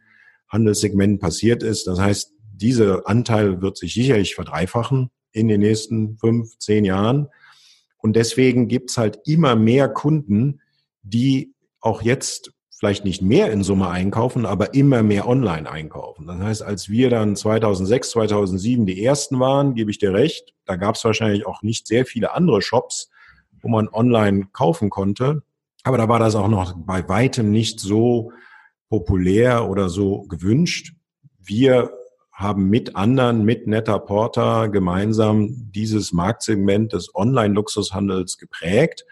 Handelssegmenten 0.49 1.21
passiert 1.21 1.63
ist. 1.63 1.87
Das 1.87 2.01
heißt, 2.01 2.33
dieser 2.53 3.07
Anteil 3.07 3.63
wird 3.63 3.77
sich 3.77 3.95
sicherlich 3.95 4.35
verdreifachen 4.35 5.13
in 5.31 5.47
den 5.47 5.61
nächsten 5.61 6.19
fünf, 6.19 6.59
zehn 6.59 6.85
Jahren. 6.85 7.29
Und 7.99 8.17
deswegen 8.17 8.67
gibt's 8.67 8.99
halt 8.99 9.21
immer 9.25 9.55
mehr 9.55 9.89
Kunden, 9.89 10.63
die 11.03 11.55
auch 11.81 12.03
jetzt 12.03 12.52
vielleicht 12.83 13.05
nicht 13.05 13.23
mehr 13.23 13.53
in 13.53 13.63
Summe 13.63 13.91
einkaufen, 13.91 14.45
aber 14.45 14.75
immer 14.75 15.05
mehr 15.05 15.29
online 15.29 15.71
einkaufen. 15.71 16.27
Das 16.27 16.39
heißt, 16.39 16.63
als 16.65 16.89
wir 16.89 17.11
dann 17.11 17.37
2006, 17.37 18.11
2007 18.11 18.87
die 18.87 19.05
ersten 19.05 19.39
waren, 19.39 19.75
gebe 19.75 19.93
ich 19.93 19.99
dir 19.99 20.13
recht, 20.13 20.53
da 20.65 20.75
gab 20.75 20.97
es 20.97 21.05
wahrscheinlich 21.05 21.47
auch 21.47 21.63
nicht 21.63 21.87
sehr 21.87 22.05
viele 22.05 22.35
andere 22.35 22.61
Shops, 22.61 23.09
wo 23.61 23.69
man 23.69 23.87
online 23.87 24.49
kaufen 24.53 24.91
konnte. 24.91 25.45
Aber 25.85 25.97
da 25.97 26.09
war 26.09 26.19
das 26.19 26.35
auch 26.35 26.49
noch 26.49 26.75
bei 26.77 27.09
weitem 27.09 27.53
nicht 27.53 27.79
so 27.79 28.33
populär 28.89 29.71
oder 29.71 29.89
so 29.89 30.23
gewünscht. 30.23 30.97
Wir 31.39 31.93
haben 32.33 32.69
mit 32.69 32.97
anderen, 32.97 33.45
mit 33.45 33.69
Netter 33.69 34.01
Porter 34.01 34.69
gemeinsam 34.69 35.71
dieses 35.71 36.13
Marktsegment 36.13 36.95
des 36.95 37.15
Online-Luxushandels 37.15 38.39
geprägt. 38.39 39.07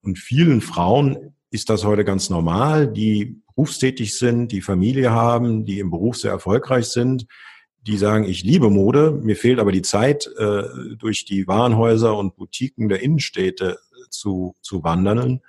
Und 0.00 0.18
vielen 0.18 0.62
Frauen 0.62 1.34
ist 1.50 1.68
das 1.68 1.84
heute 1.84 2.04
ganz 2.04 2.30
normal, 2.30 2.86
die 2.86 3.42
berufstätig 3.48 4.16
sind, 4.16 4.52
die 4.52 4.60
Familie 4.60 5.10
haben, 5.10 5.64
die 5.64 5.80
im 5.80 5.90
Beruf 5.90 6.16
sehr 6.16 6.30
erfolgreich 6.30 6.86
sind, 6.86 7.26
die 7.82 7.96
sagen, 7.96 8.24
ich 8.24 8.44
liebe 8.44 8.70
Mode, 8.70 9.10
mir 9.10 9.36
fehlt 9.36 9.58
aber 9.58 9.72
die 9.72 9.82
Zeit, 9.82 10.28
äh, 10.38 10.62
durch 10.96 11.24
die 11.24 11.46
Warenhäuser 11.46 12.16
und 12.16 12.36
Boutiquen 12.36 12.88
der 12.88 13.02
Innenstädte 13.02 13.78
zu, 14.10 14.54
zu 14.60 14.84
wandern. 14.84 15.40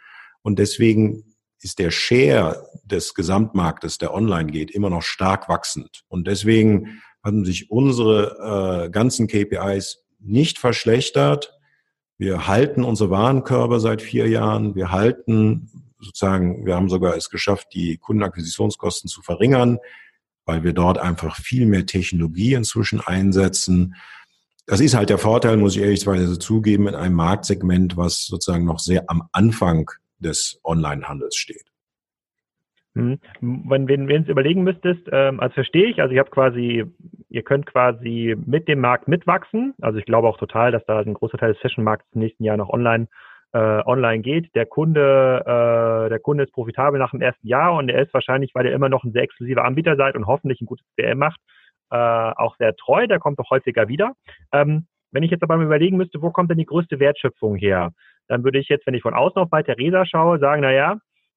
Und 0.42 0.60
deswegen 0.60 1.36
ist 1.62 1.80
der 1.80 1.92
Share 1.92 2.68
des 2.84 3.14
Gesamtmarktes, 3.14 3.98
der 3.98 4.14
online 4.14 4.52
geht, 4.52 4.72
immer 4.72 4.90
noch 4.90 5.04
stark 5.04 5.50
wachsend. 5.50 6.04
Und 6.08 6.28
deswegen 6.28 7.02
haben 7.24 7.46
sich 7.46 7.70
unsere 7.70 8.86
äh, 8.86 8.90
ganzen 8.90 9.28
KPIs 9.28 10.04
nicht 10.20 10.58
verschlechtert. 10.58 11.54
Wir 12.18 12.48
halten 12.48 12.84
unsere 12.84 13.10
Warenkörbe 13.10 13.80
seit 13.80 14.02
vier 14.02 14.28
Jahren. 14.28 14.76
Wir 14.76 14.92
halten 14.92 15.91
sozusagen, 16.02 16.66
wir 16.66 16.76
haben 16.76 16.90
sogar 16.90 17.16
es 17.16 17.30
geschafft, 17.30 17.70
die 17.74 17.98
Kundenakquisitionskosten 17.98 19.10
zu 19.10 19.22
verringern, 19.22 19.80
weil 20.46 20.64
wir 20.64 20.74
dort 20.74 20.98
einfach 20.98 21.36
viel 21.36 21.66
mehr 21.66 21.86
Technologie 21.86 22.54
inzwischen 22.54 23.00
einsetzen. 23.00 23.96
Das 24.66 24.80
ist 24.80 24.96
halt 24.96 25.10
der 25.10 25.18
Vorteil, 25.18 25.58
muss 25.58 25.76
ich 25.76 25.82
ehrlicherweise 25.82 26.40
zugeben, 26.40 26.88
in 26.88 26.96
einem 26.96 27.16
Marktsegment, 27.16 27.98
was 27.98 28.26
sozusagen 28.26 28.66
noch 28.66 28.80
sehr 28.80 29.06
am 29.08 29.24
Anfang 29.32 29.90
des 30.20 30.60
Onlinehandels 30.64 31.36
steht. 31.36 31.66
Mhm. 32.94 33.20
Wenn, 33.40 33.88
wenn, 33.88 34.08
wenn 34.08 34.26
du 34.26 34.32
überlegen 34.32 34.64
müsstest, 34.64 35.08
ähm, 35.12 35.40
also 35.40 35.54
verstehe 35.54 35.88
ich, 35.88 36.02
also 36.02 36.14
ich 36.14 36.20
habe 36.20 36.30
quasi, 36.30 36.84
ihr 37.30 37.44
könnt 37.44 37.66
quasi 37.66 38.36
mit 38.46 38.68
dem 38.68 38.80
Markt 38.80 39.08
mitwachsen. 39.08 39.74
Also 39.82 39.98
ich 39.98 40.06
glaube 40.06 40.28
auch 40.28 40.38
total, 40.38 40.72
dass 40.72 40.86
da 40.86 41.00
ein 41.00 41.14
großer 41.14 41.38
Teil 41.38 41.54
des 41.54 41.62
Fashion-Markts 41.62 42.06
im 42.14 42.22
nächsten 42.22 42.44
Jahr 42.44 42.58
noch 42.58 42.70
online 42.70 43.08
äh, 43.54 43.60
online 43.86 44.22
geht. 44.22 44.54
Der 44.56 44.66
Kunde, 44.66 45.42
äh, 45.46 46.10
der 46.10 46.20
Kunde 46.20 46.44
ist 46.44 46.54
profitabel 46.54 47.00
nach 47.00 47.12
dem 47.12 47.22
ersten 47.22 47.48
Jahr 47.48 47.74
und 47.76 47.90
er 47.90 48.02
ist 48.02 48.14
wahrscheinlich, 48.14 48.56
weil 48.56 48.66
ihr 48.66 48.74
immer 48.74 48.90
noch 48.90 49.04
ein 49.04 49.12
sehr 49.12 49.24
exklusiver 49.24 49.66
Anbieter 49.66 49.96
seid 49.96 50.16
und 50.16 50.28
hoffentlich 50.28 50.62
ein 50.62 50.66
gutes 50.66 50.86
CM 50.96 51.18
macht, 51.18 51.40
äh, 51.92 51.96
auch 51.96 52.56
sehr 52.58 52.76
treu. 52.76 53.08
Der 53.08 53.20
kommt 53.20 53.40
auch 53.40 53.50
häufiger 53.50 53.88
wieder. 53.88 54.14
Ähm, 54.54 54.88
wenn 55.12 55.24
ich 55.24 55.32
jetzt 55.32 55.44
aber 55.44 55.58
mal 55.58 55.66
überlegen 55.66 55.98
müsste, 55.98 56.22
wo 56.22 56.32
kommt 56.32 56.50
denn 56.50 56.58
die 56.58 56.66
größte 56.66 57.00
Wertschöpfung 57.00 57.56
her? 57.56 57.92
dann 58.32 58.46
würde 58.46 58.60
ich 58.60 58.70
jetzt, 58.70 58.88
wenn 58.88 58.94
ich 58.94 59.02
von 59.02 59.14
außen 59.14 59.42
auf 59.42 59.50
bei 59.50 59.62
Theresa 59.62 60.06
schaue, 60.06 60.40
sagen, 60.40 60.62
na 60.62 60.72
ja, 60.72 60.96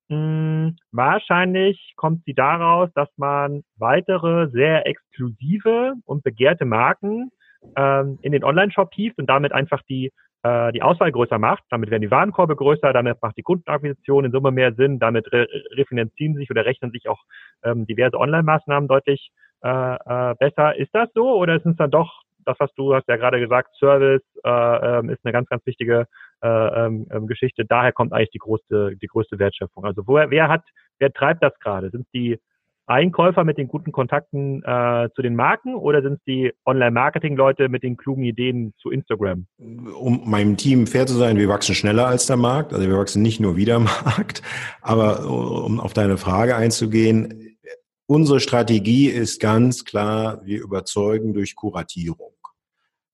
mh, 0.09 0.17
hm, 0.17 0.77
wahrscheinlich 0.93 1.95
kommt 1.97 2.25
sie 2.25 2.35
daraus, 2.35 2.89
dass 2.95 3.09
man 3.17 3.63
weitere 3.77 4.49
sehr 4.51 4.87
exklusive 4.87 5.95
und 6.05 6.23
begehrte 6.23 6.65
Marken 6.65 7.31
ähm, 7.77 8.19
in 8.23 8.31
den 8.31 8.45
Online-Shop 8.45 8.95
hieft 8.95 9.19
und 9.19 9.27
damit 9.27 9.53
einfach 9.53 9.83
die 9.89 10.13
äh, 10.45 10.73
die 10.73 10.83
Auswahl 10.83 11.11
größer 11.11 11.39
macht. 11.39 11.65
Damit 11.71 11.91
werden 11.91 12.03
die 12.03 12.11
Warenkorbe 12.11 12.55
größer, 12.55 12.93
damit 12.93 13.21
macht 13.23 13.37
die 13.37 13.43
Kundenakquisition 13.43 14.27
in 14.27 14.31
Summe 14.31 14.51
mehr 14.51 14.75
Sinn, 14.75 14.99
damit 14.99 15.33
re 15.33 15.49
refinanzieren 15.73 16.37
sich 16.37 16.51
oder 16.51 16.65
rechnen 16.65 16.91
sich 16.91 17.09
auch 17.09 17.23
ähm, 17.65 17.87
diverse 17.87 18.19
Online-Maßnahmen 18.19 18.87
deutlich 18.87 19.33
äh, 19.63 19.69
äh, 19.69 20.35
besser. 20.39 20.77
Ist 20.77 20.95
das 20.95 21.09
so 21.15 21.35
oder 21.35 21.57
ist 21.57 21.67
es 21.67 21.77
dann 21.77 21.91
doch 21.91 22.23
das, 22.45 22.57
was 22.61 22.73
du 22.75 22.95
hast 22.95 23.09
ja 23.09 23.17
gerade 23.17 23.41
gesagt, 23.41 23.75
Service 23.77 24.23
äh, 24.45 24.51
ähm, 24.99 25.09
ist 25.09 25.25
eine 25.25 25.33
ganz, 25.33 25.49
ganz 25.49 25.65
wichtige 25.65 26.07
äh, 26.43 26.47
ähm, 26.49 27.07
ähm, 27.11 27.27
Geschichte. 27.27 27.65
Daher 27.65 27.93
kommt 27.93 28.13
eigentlich 28.13 28.33
die 28.33 28.39
größte, 28.39 28.97
die 29.01 29.07
größte 29.07 29.39
Wertschöpfung. 29.39 29.87
Also 29.87 30.07
woher, 30.07 30.31
wer 30.31 30.49
hat, 30.49 30.63
wer 30.99 31.11
treibt 31.11 31.43
das 31.43 31.59
gerade? 31.59 31.89
Sind 31.89 32.07
die 32.13 32.39
Einkäufer 32.87 33.45
mit 33.45 33.57
den 33.57 33.69
guten 33.69 33.93
Kontakten 33.93 34.63
äh, 34.63 35.09
zu 35.15 35.23
den 35.23 35.37
Marken 35.37 35.75
oder 35.75 36.03
sind 36.03 36.15
es 36.15 36.25
die 36.27 36.53
Online-Marketing-Leute 36.67 37.69
mit 37.69 37.83
den 37.83 37.97
klugen 37.97 38.25
Ideen 38.25 38.75
zu 38.79 38.91
Instagram? 38.91 39.47
Um 39.59 40.29
meinem 40.29 40.57
Team 40.57 40.87
fair 40.87 41.07
zu 41.07 41.15
sein, 41.15 41.39
wir 41.39 41.49
wachsen 41.49 41.75
schneller 41.75 42.07
als 42.07 42.27
der 42.27 42.37
Markt. 42.37 42.75
Also 42.75 42.87
wir 42.87 42.99
wachsen 42.99 43.23
nicht 43.23 43.41
nur 43.41 43.57
wie 43.57 43.65
der 43.65 43.79
Markt. 43.81 44.43
Aber 44.83 45.27
um 45.27 45.81
auf 45.81 45.95
deine 45.95 46.19
Frage 46.19 46.57
einzugehen, 46.57 47.57
unsere 48.07 48.41
Strategie 48.41 49.07
ist 49.07 49.41
ganz 49.41 49.85
klar, 49.85 50.45
wir 50.45 50.61
überzeugen 50.63 51.33
durch 51.33 51.57
Kuratierung. 51.57 52.35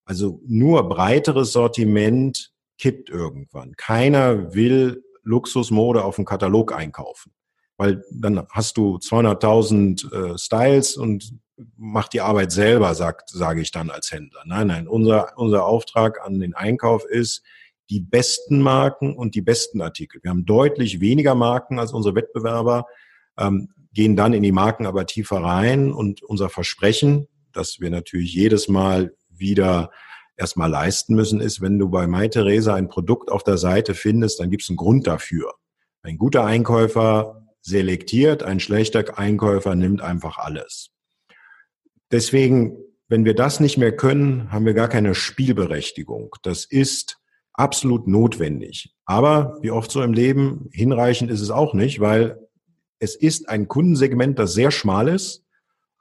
Also 0.04 0.40
nur 0.46 0.88
breiteres 0.88 1.52
Sortiment 1.52 2.50
kippt 2.78 3.08
irgendwann. 3.10 3.74
Keiner 3.76 4.52
will 4.54 5.04
Luxusmode 5.22 6.02
auf 6.02 6.16
dem 6.16 6.24
Katalog 6.24 6.74
einkaufen. 6.74 7.32
Weil 7.80 8.04
dann 8.10 8.46
hast 8.50 8.76
du 8.76 8.96
200.000 8.96 10.34
äh, 10.34 10.38
Styles 10.38 10.98
und 10.98 11.32
mach 11.78 12.08
die 12.08 12.20
Arbeit 12.20 12.52
selber, 12.52 12.94
sagt, 12.94 13.30
sage 13.30 13.62
ich 13.62 13.70
dann 13.70 13.88
als 13.88 14.12
Händler. 14.12 14.42
Nein, 14.44 14.66
nein, 14.66 14.86
unser, 14.86 15.32
unser 15.38 15.64
Auftrag 15.64 16.20
an 16.22 16.40
den 16.40 16.52
Einkauf 16.52 17.06
ist, 17.06 17.42
die 17.88 18.00
besten 18.00 18.60
Marken 18.60 19.16
und 19.16 19.34
die 19.34 19.40
besten 19.40 19.80
Artikel. 19.80 20.22
Wir 20.22 20.30
haben 20.30 20.44
deutlich 20.44 21.00
weniger 21.00 21.34
Marken 21.34 21.78
als 21.78 21.94
unsere 21.94 22.14
Wettbewerber, 22.14 22.84
ähm, 23.38 23.70
gehen 23.94 24.14
dann 24.14 24.34
in 24.34 24.42
die 24.42 24.52
Marken 24.52 24.84
aber 24.84 25.06
tiefer 25.06 25.38
rein 25.38 25.90
und 25.90 26.22
unser 26.22 26.50
Versprechen, 26.50 27.28
dass 27.54 27.80
wir 27.80 27.88
natürlich 27.88 28.34
jedes 28.34 28.68
Mal 28.68 29.16
wieder 29.30 29.90
erstmal 30.36 30.68
leisten 30.68 31.14
müssen, 31.14 31.40
ist, 31.40 31.62
wenn 31.62 31.78
du 31.78 31.88
bei 31.88 32.06
MyTheresa 32.06 32.74
ein 32.74 32.90
Produkt 32.90 33.30
auf 33.30 33.42
der 33.42 33.56
Seite 33.56 33.94
findest, 33.94 34.38
dann 34.38 34.50
gibt 34.50 34.64
es 34.64 34.68
einen 34.68 34.76
Grund 34.76 35.06
dafür. 35.06 35.54
Ein 36.02 36.18
guter 36.18 36.44
Einkäufer 36.44 37.39
selektiert, 37.62 38.42
ein 38.42 38.60
schlechter 38.60 39.18
Einkäufer 39.18 39.74
nimmt 39.74 40.00
einfach 40.00 40.38
alles. 40.38 40.90
Deswegen, 42.10 42.76
wenn 43.08 43.24
wir 43.24 43.34
das 43.34 43.60
nicht 43.60 43.78
mehr 43.78 43.96
können, 43.96 44.50
haben 44.50 44.66
wir 44.66 44.74
gar 44.74 44.88
keine 44.88 45.14
Spielberechtigung. 45.14 46.34
Das 46.42 46.64
ist 46.64 47.18
absolut 47.52 48.06
notwendig. 48.06 48.94
Aber 49.04 49.58
wie 49.60 49.70
oft 49.70 49.90
so 49.90 50.02
im 50.02 50.12
Leben, 50.12 50.68
hinreichend 50.72 51.30
ist 51.30 51.40
es 51.40 51.50
auch 51.50 51.74
nicht, 51.74 52.00
weil 52.00 52.38
es 52.98 53.16
ist 53.16 53.48
ein 53.48 53.68
Kundensegment, 53.68 54.38
das 54.38 54.54
sehr 54.54 54.70
schmal 54.70 55.08
ist 55.08 55.44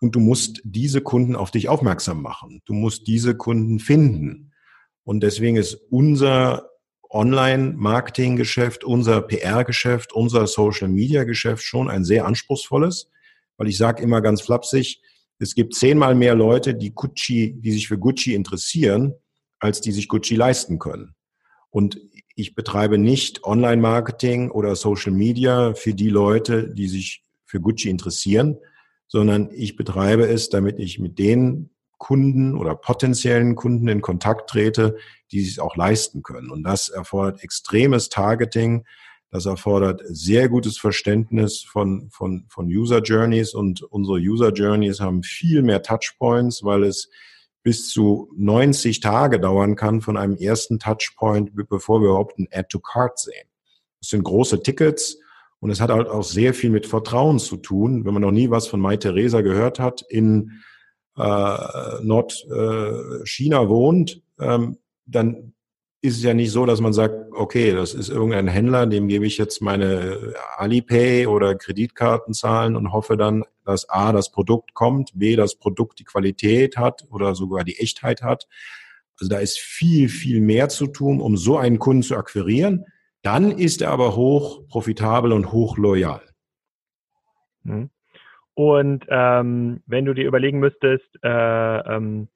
und 0.01 0.15
du 0.15 0.19
musst 0.19 0.61
diese 0.63 1.01
Kunden 1.01 1.35
auf 1.35 1.51
dich 1.51 1.69
aufmerksam 1.69 2.21
machen. 2.21 2.61
Du 2.65 2.73
musst 2.73 3.07
diese 3.07 3.35
Kunden 3.35 3.79
finden. 3.79 4.53
Und 5.03 5.21
deswegen 5.21 5.57
ist 5.57 5.75
unser 5.89 6.68
Online-Marketing-Geschäft, 7.09 8.83
unser 8.83 9.21
PR-Geschäft, 9.21 10.13
unser 10.13 10.47
Social-Media-Geschäft 10.47 11.63
schon 11.63 11.89
ein 11.89 12.03
sehr 12.03 12.25
anspruchsvolles, 12.25 13.09
weil 13.57 13.67
ich 13.67 13.77
sage 13.77 14.03
immer 14.03 14.21
ganz 14.21 14.41
flapsig, 14.41 15.01
es 15.39 15.55
gibt 15.55 15.73
zehnmal 15.73 16.15
mehr 16.15 16.35
Leute, 16.35 16.75
die 16.75 16.93
Gucci, 16.93 17.55
die 17.59 17.71
sich 17.71 17.87
für 17.87 17.97
Gucci 17.97 18.33
interessieren, 18.33 19.13
als 19.59 19.79
die 19.81 19.93
sich 19.93 20.07
Gucci 20.07 20.35
leisten 20.35 20.79
können. 20.79 21.15
Und 21.69 21.99
ich 22.35 22.55
betreibe 22.55 22.97
nicht 22.97 23.43
Online-Marketing 23.43 24.51
oder 24.51 24.75
Social 24.75 25.11
Media 25.11 25.73
für 25.73 25.93
die 25.93 26.09
Leute, 26.09 26.69
die 26.73 26.87
sich 26.87 27.23
für 27.45 27.61
Gucci 27.61 27.89
interessieren, 27.89 28.57
sondern 29.07 29.49
ich 29.53 29.75
betreibe 29.75 30.27
es, 30.27 30.49
damit 30.49 30.79
ich 30.79 30.99
mit 30.99 31.19
den 31.19 31.69
Kunden 31.99 32.55
oder 32.55 32.73
potenziellen 32.73 33.55
Kunden 33.55 33.87
in 33.87 34.01
Kontakt 34.01 34.49
trete, 34.49 34.97
die 35.31 35.41
sich 35.41 35.59
auch 35.59 35.75
leisten 35.75 36.23
können. 36.23 36.49
Und 36.49 36.63
das 36.63 36.89
erfordert 36.89 37.43
extremes 37.43 38.09
Targeting. 38.09 38.85
Das 39.29 39.45
erfordert 39.45 40.01
sehr 40.05 40.49
gutes 40.49 40.79
Verständnis 40.79 41.61
von, 41.61 42.09
von, 42.09 42.45
von 42.49 42.65
User 42.65 43.01
Journeys 43.01 43.53
und 43.53 43.83
unsere 43.83 44.17
User 44.17 44.51
Journeys 44.51 44.99
haben 45.01 45.21
viel 45.21 45.61
mehr 45.61 45.83
Touchpoints, 45.83 46.63
weil 46.63 46.83
es 46.83 47.09
bis 47.61 47.89
zu 47.89 48.31
90 48.35 49.01
Tage 49.01 49.39
dauern 49.39 49.75
kann 49.75 50.01
von 50.01 50.17
einem 50.17 50.37
ersten 50.37 50.79
Touchpoint, 50.79 51.51
bevor 51.69 52.01
wir 52.01 52.09
überhaupt 52.09 52.39
ein 52.39 52.47
Add 52.51 52.69
to 52.71 52.79
Cart 52.79 53.19
sehen. 53.19 53.47
Das 53.99 54.09
sind 54.09 54.23
große 54.23 54.63
Tickets 54.63 55.19
und 55.59 55.69
es 55.69 55.81
hat 55.81 55.91
halt 55.91 56.07
auch 56.07 56.23
sehr 56.23 56.53
viel 56.53 56.69
mit 56.69 56.87
Vertrauen 56.87 57.37
zu 57.37 57.57
tun. 57.57 58.05
Wenn 58.05 58.13
man 58.13 58.21
noch 58.21 58.31
nie 58.31 58.49
was 58.49 58.67
von 58.67 58.79
Mai 58.79 58.97
Theresa 58.97 59.41
gehört 59.41 59.77
hat, 59.79 60.01
in 60.09 60.61
Nordchina 62.03 63.61
äh, 63.61 63.69
wohnt, 63.69 64.21
ähm, 64.39 64.77
dann 65.05 65.53
ist 66.01 66.17
es 66.17 66.23
ja 66.23 66.33
nicht 66.33 66.51
so, 66.51 66.65
dass 66.65 66.79
man 66.79 66.93
sagt, 66.93 67.13
okay, 67.33 67.73
das 67.73 67.93
ist 67.93 68.07
irgendein 68.09 68.47
Händler, 68.47 68.87
dem 68.87 69.09
gebe 69.09 69.25
ich 69.25 69.37
jetzt 69.37 69.61
meine 69.61 70.33
Alipay 70.55 71.27
oder 71.27 71.55
Kreditkartenzahlen 71.55 72.77
und 72.77 72.93
hoffe 72.93 73.17
dann, 73.17 73.43
dass 73.65 73.89
A, 73.89 74.13
das 74.13 74.31
Produkt 74.31 74.73
kommt, 74.73 75.11
B, 75.13 75.35
das 75.35 75.55
Produkt 75.55 75.99
die 75.99 76.05
Qualität 76.05 76.77
hat 76.77 77.05
oder 77.09 77.35
sogar 77.35 77.65
die 77.65 77.79
Echtheit 77.79 78.21
hat. 78.21 78.47
Also 79.19 79.29
da 79.29 79.39
ist 79.39 79.59
viel, 79.59 80.07
viel 80.07 80.39
mehr 80.39 80.69
zu 80.69 80.87
tun, 80.87 81.19
um 81.19 81.35
so 81.35 81.57
einen 81.57 81.79
Kunden 81.79 82.03
zu 82.03 82.15
akquirieren. 82.15 82.85
Dann 83.21 83.51
ist 83.51 83.81
er 83.81 83.91
aber 83.91 84.15
hoch 84.15 84.65
profitabel 84.69 85.33
und 85.33 85.51
hoch 85.51 85.77
loyal. 85.77 86.21
Mhm. 87.63 87.89
Und 88.55 89.05
ähm, 89.09 89.81
wenn 89.85 90.05
du 90.05 90.13
dir 90.13 90.27
überlegen 90.27 90.59
müsstest, 90.59 91.07
äh, 91.23 91.29
ähm, 91.29 92.27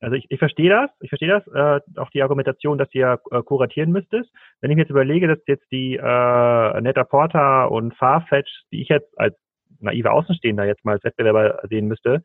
also 0.00 0.14
ich, 0.14 0.26
ich 0.28 0.38
verstehe 0.38 0.70
das, 0.70 0.90
ich 1.00 1.08
verstehe 1.08 1.28
das, 1.28 1.46
äh, 1.48 2.00
auch 2.00 2.10
die 2.10 2.22
Argumentation, 2.22 2.78
dass 2.78 2.92
ihr 2.94 3.20
äh, 3.30 3.42
kuratieren 3.42 3.90
müsstest. 3.90 4.30
Wenn 4.60 4.70
ich 4.70 4.76
mir 4.76 4.82
jetzt 4.82 4.90
überlege, 4.90 5.26
dass 5.26 5.38
jetzt 5.46 5.70
die 5.72 5.96
äh, 5.96 6.80
Netaporta 6.80 7.64
und 7.64 7.94
Farfetch, 7.94 8.50
die 8.72 8.82
ich 8.82 8.88
jetzt 8.88 9.18
als 9.18 9.36
naive 9.80 10.12
Außenstehender 10.12 10.64
jetzt 10.64 10.84
mal 10.84 10.92
als 10.92 11.04
Wettbewerber 11.04 11.60
sehen 11.68 11.88
müsste, 11.88 12.22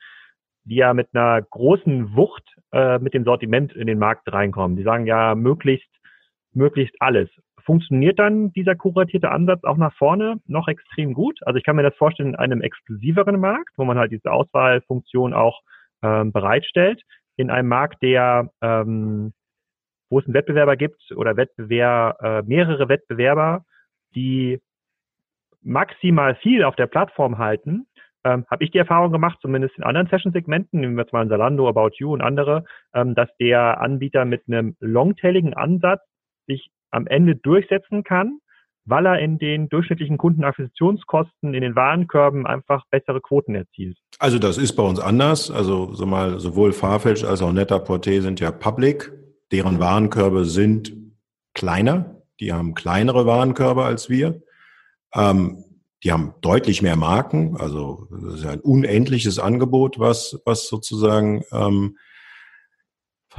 die 0.66 0.76
ja 0.76 0.94
mit 0.94 1.10
einer 1.14 1.42
großen 1.42 2.16
Wucht 2.16 2.44
äh, 2.72 3.00
mit 3.00 3.14
dem 3.14 3.24
Sortiment 3.24 3.74
in 3.74 3.88
den 3.88 4.00
Markt 4.00 4.32
reinkommen. 4.32 4.78
Die 4.78 4.84
sagen 4.84 5.06
ja 5.06 5.36
möglichst, 5.36 5.90
möglichst 6.54 6.96
alles 7.00 7.30
funktioniert 7.66 8.20
dann 8.20 8.52
dieser 8.54 8.76
kuratierte 8.76 9.32
Ansatz 9.32 9.64
auch 9.64 9.78
nach 9.78 9.96
vorne 9.96 10.38
noch 10.48 10.68
extrem 10.68 11.14
gut. 11.14 11.40
Also 11.44 11.58
ich 11.58 11.64
kann 11.64 11.76
mir 11.76 11.84
das 11.84 11.96
vorstellen 11.96 12.30
in 12.30 12.36
einem 12.36 12.62
exklusiveren 12.62 13.40
Markt, 13.40 13.74
wo 13.78 13.86
man 13.86 13.98
halt 13.98 14.12
diese 14.12 14.32
Auswahlfunktion 14.32 15.34
auch 15.34 15.62
ähm, 16.02 16.32
bereitstellt. 16.32 17.02
In 17.36 17.50
einem 17.50 17.70
Markt, 17.70 18.02
der 18.04 18.50
ähm, 18.62 19.34
wo 20.14 20.20
es 20.20 20.26
einen 20.26 20.36
Wettbewerber 20.36 20.78
gibt 20.78 21.12
oder 21.16 21.36
Wettbewerb, 21.38 22.22
äh, 22.22 22.42
mehrere 22.44 22.88
Wettbewerber, 22.88 23.66
die 24.14 24.62
maximal 25.64 26.36
viel 26.36 26.64
auf 26.64 26.76
der 26.76 26.86
Plattform 26.86 27.40
halten, 27.40 27.88
ähm, 28.24 28.46
habe 28.50 28.64
ich 28.64 28.70
die 28.70 28.78
Erfahrung 28.78 29.12
gemacht, 29.12 29.40
zumindest 29.42 29.76
in 29.76 29.84
anderen 29.84 30.08
Session-Segmenten, 30.08 30.80
nehmen 30.80 30.96
wir 30.96 31.04
jetzt 31.04 31.14
mal 31.14 31.22
ein 31.22 31.30
Zalando, 31.30 31.68
About 31.68 31.96
You 31.96 32.14
und 32.14 32.22
andere, 32.22 32.64
ähm, 32.94 33.16
dass 33.16 33.30
der 33.38 33.82
Anbieter 33.82 34.24
mit 34.26 34.44
einem 34.48 34.76
longtailigen 34.80 35.56
Ansatz 35.56 36.02
sich 36.46 36.70
am 36.94 37.08
Ende 37.08 37.36
durchsetzen 37.36 38.04
kann, 38.04 38.40
weil 38.86 39.06
er 39.06 39.20
in 39.20 39.38
den 39.38 39.70
durchschnittlichen 39.70 40.18
Kundenakquisitionskosten 40.18 41.54
in 41.54 41.62
den 41.62 41.76
Warenkörben 41.76 42.46
einfach 42.46 42.86
bessere 42.90 43.22
Quoten 43.22 43.56
erzielt. 43.56 43.98
Also 44.20 44.40
das 44.40 44.58
ist 44.58 44.74
bei 44.74 44.84
uns 44.84 45.00
anders. 45.00 45.50
Also 45.50 45.94
so 45.94 46.06
mal 46.06 46.40
sowohl 46.40 46.74
Farfetch 46.74 47.24
als 47.24 47.42
auch 47.42 47.52
Nettaporté 47.52 48.22
sind 48.22 48.40
ja 48.40 48.52
public. 48.52 49.12
Deren 49.52 49.80
Warenkörbe 49.80 50.46
sind 50.46 50.94
kleiner. 51.54 52.22
Die 52.40 52.52
haben 52.52 52.74
kleinere 52.74 53.26
Warenkörbe 53.26 53.86
als 53.86 54.10
wir. 54.10 54.42
Ähm, 55.14 55.64
die 56.04 56.12
haben 56.12 56.34
deutlich 56.42 56.82
mehr 56.82 56.98
Marken. 56.98 57.56
Also 57.58 58.08
das 58.12 58.36
ist 58.36 58.44
ja 58.44 58.52
ein 58.52 58.60
unendliches 58.60 59.40
Angebot, 59.40 60.00
was, 60.00 60.42
was 60.46 60.68
sozusagen 60.68 61.44
ähm, 61.52 61.98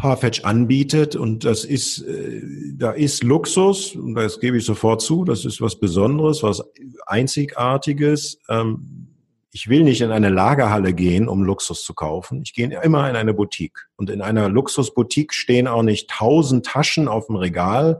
Farfetch 0.05 0.45
anbietet 0.45 1.17
und 1.17 1.47
das 1.47 1.65
ist, 1.65 2.03
äh, 2.03 2.43
da 2.75 2.91
ist 2.91 3.25
Luxus 3.25 3.97
und 3.97 4.15
das 4.15 4.39
gebe 4.39 4.59
ich 4.59 4.67
sofort 4.67 5.01
zu, 5.01 5.25
das 5.25 5.47
ist 5.47 5.63
was 5.63 5.81
Besonderes, 5.81 6.43
was 6.43 6.63
Einzigartiges. 7.07 8.39
Ähm, 8.51 9.09
ich 9.51 9.71
will 9.71 9.83
nicht 9.83 10.03
in 10.03 10.11
eine 10.11 10.29
Lagerhalle 10.29 10.93
gehen, 10.93 11.27
um 11.27 11.43
Luxus 11.43 11.85
zu 11.85 11.95
kaufen. 11.95 12.43
Ich 12.43 12.53
gehe 12.53 12.69
immer 12.83 13.09
in 13.09 13.17
eine 13.17 13.33
Boutique 13.33 13.89
und 13.97 14.11
in 14.11 14.21
einer 14.21 14.51
Luxusboutique 14.51 15.33
stehen 15.33 15.67
auch 15.67 15.83
nicht 15.83 16.11
tausend 16.11 16.67
Taschen 16.67 17.09
auf 17.09 17.29
dem 17.29 17.37
Regal, 17.37 17.99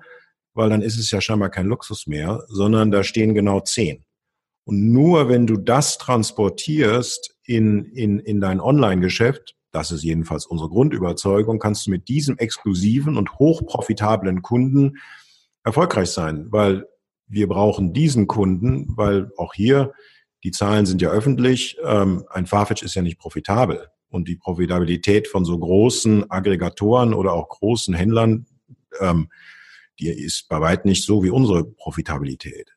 weil 0.53 0.69
dann 0.69 0.83
ist 0.83 0.99
es 0.99 1.11
ja 1.11 1.23
scheinbar 1.23 1.49
kein 1.49 1.69
Luxus 1.69 2.07
mehr, 2.07 2.45
sondern 2.49 2.91
da 2.91 3.03
stehen 3.03 3.33
genau 3.33 3.61
zehn. 3.61 4.05
Und 4.67 4.93
nur 4.93 5.31
wenn 5.31 5.47
du 5.47 5.57
das 5.57 5.97
transportierst 5.97 7.35
in, 7.45 7.87
in, 7.95 8.19
in 8.19 8.43
dein 8.43 8.61
Online-Geschäft, 8.61 9.55
das 9.75 9.91
ist 9.91 10.05
jedenfalls 10.05 10.47
unsere 10.47 10.69
Grundüberzeugung, 10.69 11.59
kannst 11.59 11.87
du 11.87 11.91
mit 11.91 12.09
diesem 12.09 12.39
exklusiven 12.39 13.17
und 13.17 13.39
hochprofitablen 13.39 14.41
Kunden 14.41 14.99
erfolgreich 15.65 16.11
sein, 16.11 16.47
weil 16.51 16.87
wir 17.27 17.49
brauchen 17.49 17.93
diesen 17.93 18.29
Kunden, 18.29 18.87
weil 18.97 19.33
auch 19.37 19.53
hier, 19.53 19.93
die 20.45 20.53
Zahlen 20.53 20.87
sind 20.87 21.03
ja 21.03 21.11
öffentlich, 21.11 21.77
ähm, 21.85 22.25
ein 22.31 22.47
Farfetch 22.47 22.83
ist 22.83 22.95
ja 22.95 23.03
nicht 23.03 23.19
profitabel. 23.19 23.89
Und 24.09 24.29
die 24.29 24.37
Profitabilität 24.37 25.27
von 25.27 25.45
so 25.45 25.59
großen 25.59 26.31
Aggregatoren 26.31 27.13
oder 27.13 27.33
auch 27.33 27.49
großen 27.49 27.95
Händlern, 27.95 28.47
ähm, 29.01 29.29
die 29.99 30.09
ist 30.09 30.49
bei 30.49 30.61
weitem 30.61 30.91
nicht 30.91 31.05
so 31.05 31.25
wie 31.25 31.31
unsere 31.31 31.65
Profitabilität. 31.65 32.71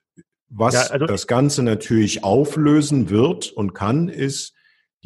Was 0.50 0.74
ja, 0.74 0.82
also 0.88 1.06
das 1.06 1.28
Ganze 1.28 1.62
natürlich 1.62 2.24
auflösen 2.24 3.12
wird 3.12 3.52
und 3.52 3.76
kann, 3.76 4.08
ist, 4.08 4.56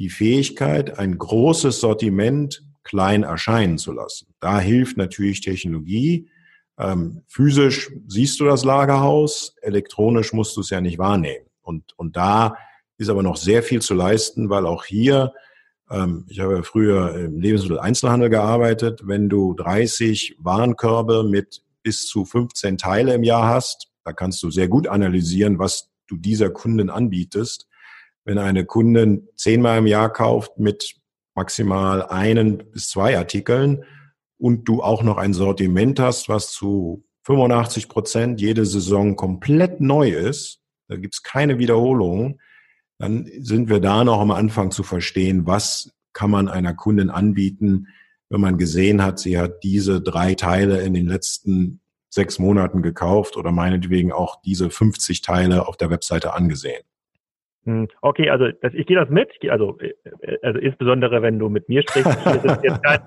die 0.02 0.10
Fähigkeit, 0.10 0.98
ein 0.98 1.18
großes 1.18 1.80
Sortiment 1.80 2.64
klein 2.84 3.22
erscheinen 3.22 3.78
zu 3.78 3.92
lassen. 3.92 4.34
Da 4.40 4.60
hilft 4.60 4.98
natürlich 4.98 5.42
Technologie. 5.42 6.28
Ähm, 6.80 7.22
physisch 7.28 7.92
siehst 8.08 8.40
du 8.40 8.46
das 8.46 8.66
Lagerhaus, 8.66 9.56
elektronisch 9.62 10.34
musst 10.34 10.58
du 10.58 10.62
es 10.62 10.72
ja 10.72 10.82
nicht 10.82 10.98
wahrnehmen. 10.98 11.46
Und, 11.62 11.94
und 11.98 12.18
da 12.18 12.58
ist 12.98 13.10
aber 13.10 13.22
noch 13.22 13.38
sehr 13.38 13.62
viel 13.62 13.82
zu 13.82 13.94
leisten, 13.94 14.50
weil 14.50 14.66
auch 14.66 14.86
hier, 14.86 15.34
ähm, 15.92 16.26
ich 16.28 16.40
habe 16.40 16.56
ja 16.56 16.64
früher 16.64 17.14
im 17.16 17.40
Lebensmitteleinzelhandel 17.40 18.30
gearbeitet, 18.30 19.02
wenn 19.06 19.30
du 19.30 19.54
30 19.54 20.38
Warenkörbe 20.40 21.24
mit 21.24 21.62
bis 21.84 22.08
zu 22.08 22.26
15 22.26 22.80
Teile 22.80 23.14
im 23.14 23.24
Jahr 23.24 23.48
hast, 23.48 23.92
da 24.04 24.14
kannst 24.14 24.42
du 24.42 24.50
sehr 24.50 24.68
gut 24.68 24.88
analysieren, 24.88 25.60
was 25.60 25.92
du 26.08 26.18
dieser 26.18 26.50
Kunden 26.50 26.90
anbietest. 26.90 27.68
Wenn 28.24 28.38
eine 28.38 28.66
Kundin 28.66 29.28
zehnmal 29.36 29.80
im 29.80 29.88
Jahr 29.88 30.12
kauft 30.12 30.60
mit 30.60 30.96
maximal 31.36 32.04
einen 32.04 32.58
bis 32.72 32.90
zwei 32.90 33.18
Artikeln 33.18 33.84
und 34.38 34.66
du 34.66 34.84
auch 34.84 35.04
noch 35.04 35.18
ein 35.18 35.34
Sortiment 35.34 36.00
hast, 36.00 36.30
was 36.30 36.52
zu 36.52 37.04
85 37.24 37.90
Prozent 37.90 38.42
jede 38.42 38.66
Saison 38.66 39.16
komplett 39.16 39.82
neu 39.82 40.10
ist, 40.10 40.60
da 40.88 40.98
gibt's 40.98 41.24
keine 41.24 41.58
Wiederholung, 41.58 42.40
dann 42.98 43.30
sind 43.40 43.70
wir 43.70 43.80
da 43.80 44.04
noch 44.04 44.20
am 44.20 44.32
Anfang 44.32 44.72
zu 44.72 44.84
verstehen, 44.84 45.48
was 45.48 45.92
kann 46.14 46.30
man 46.30 46.48
einer 46.48 46.74
Kundin 46.74 47.10
anbieten, 47.10 47.88
wenn 48.30 48.42
man 48.42 48.58
gesehen 48.58 49.04
hat, 49.04 49.20
sie 49.20 49.38
hat 49.38 49.64
diese 49.64 50.02
drei 50.02 50.36
Teile 50.36 50.82
in 50.82 50.94
den 50.94 51.08
letzten 51.08 51.82
sechs 52.10 52.40
Monaten 52.40 52.82
gekauft 52.82 53.38
oder 53.38 53.52
meinetwegen 53.52 54.12
auch 54.12 54.42
diese 54.42 54.70
50 54.70 55.22
Teile 55.22 55.68
auf 55.68 55.78
der 55.78 55.90
Webseite 55.90 56.34
angesehen. 56.34 56.84
Hm, 57.66 57.88
okay, 58.02 58.30
also 58.30 58.50
das, 58.62 58.74
ich 58.74 58.88
gehe 58.88 58.98
das 58.98 59.10
mit, 59.10 59.30
also, 59.50 59.78
äh, 59.80 59.94
also 60.42 60.60
insbesondere 60.60 61.22
wenn 61.22 61.38
du 61.38 61.50
mit 61.50 61.70
mir 61.70 61.84
sprichst. 61.84 62.12
Hier 62.24 62.40
sitzt 62.40 62.64
jetzt 62.64 62.84
kein, 62.84 63.00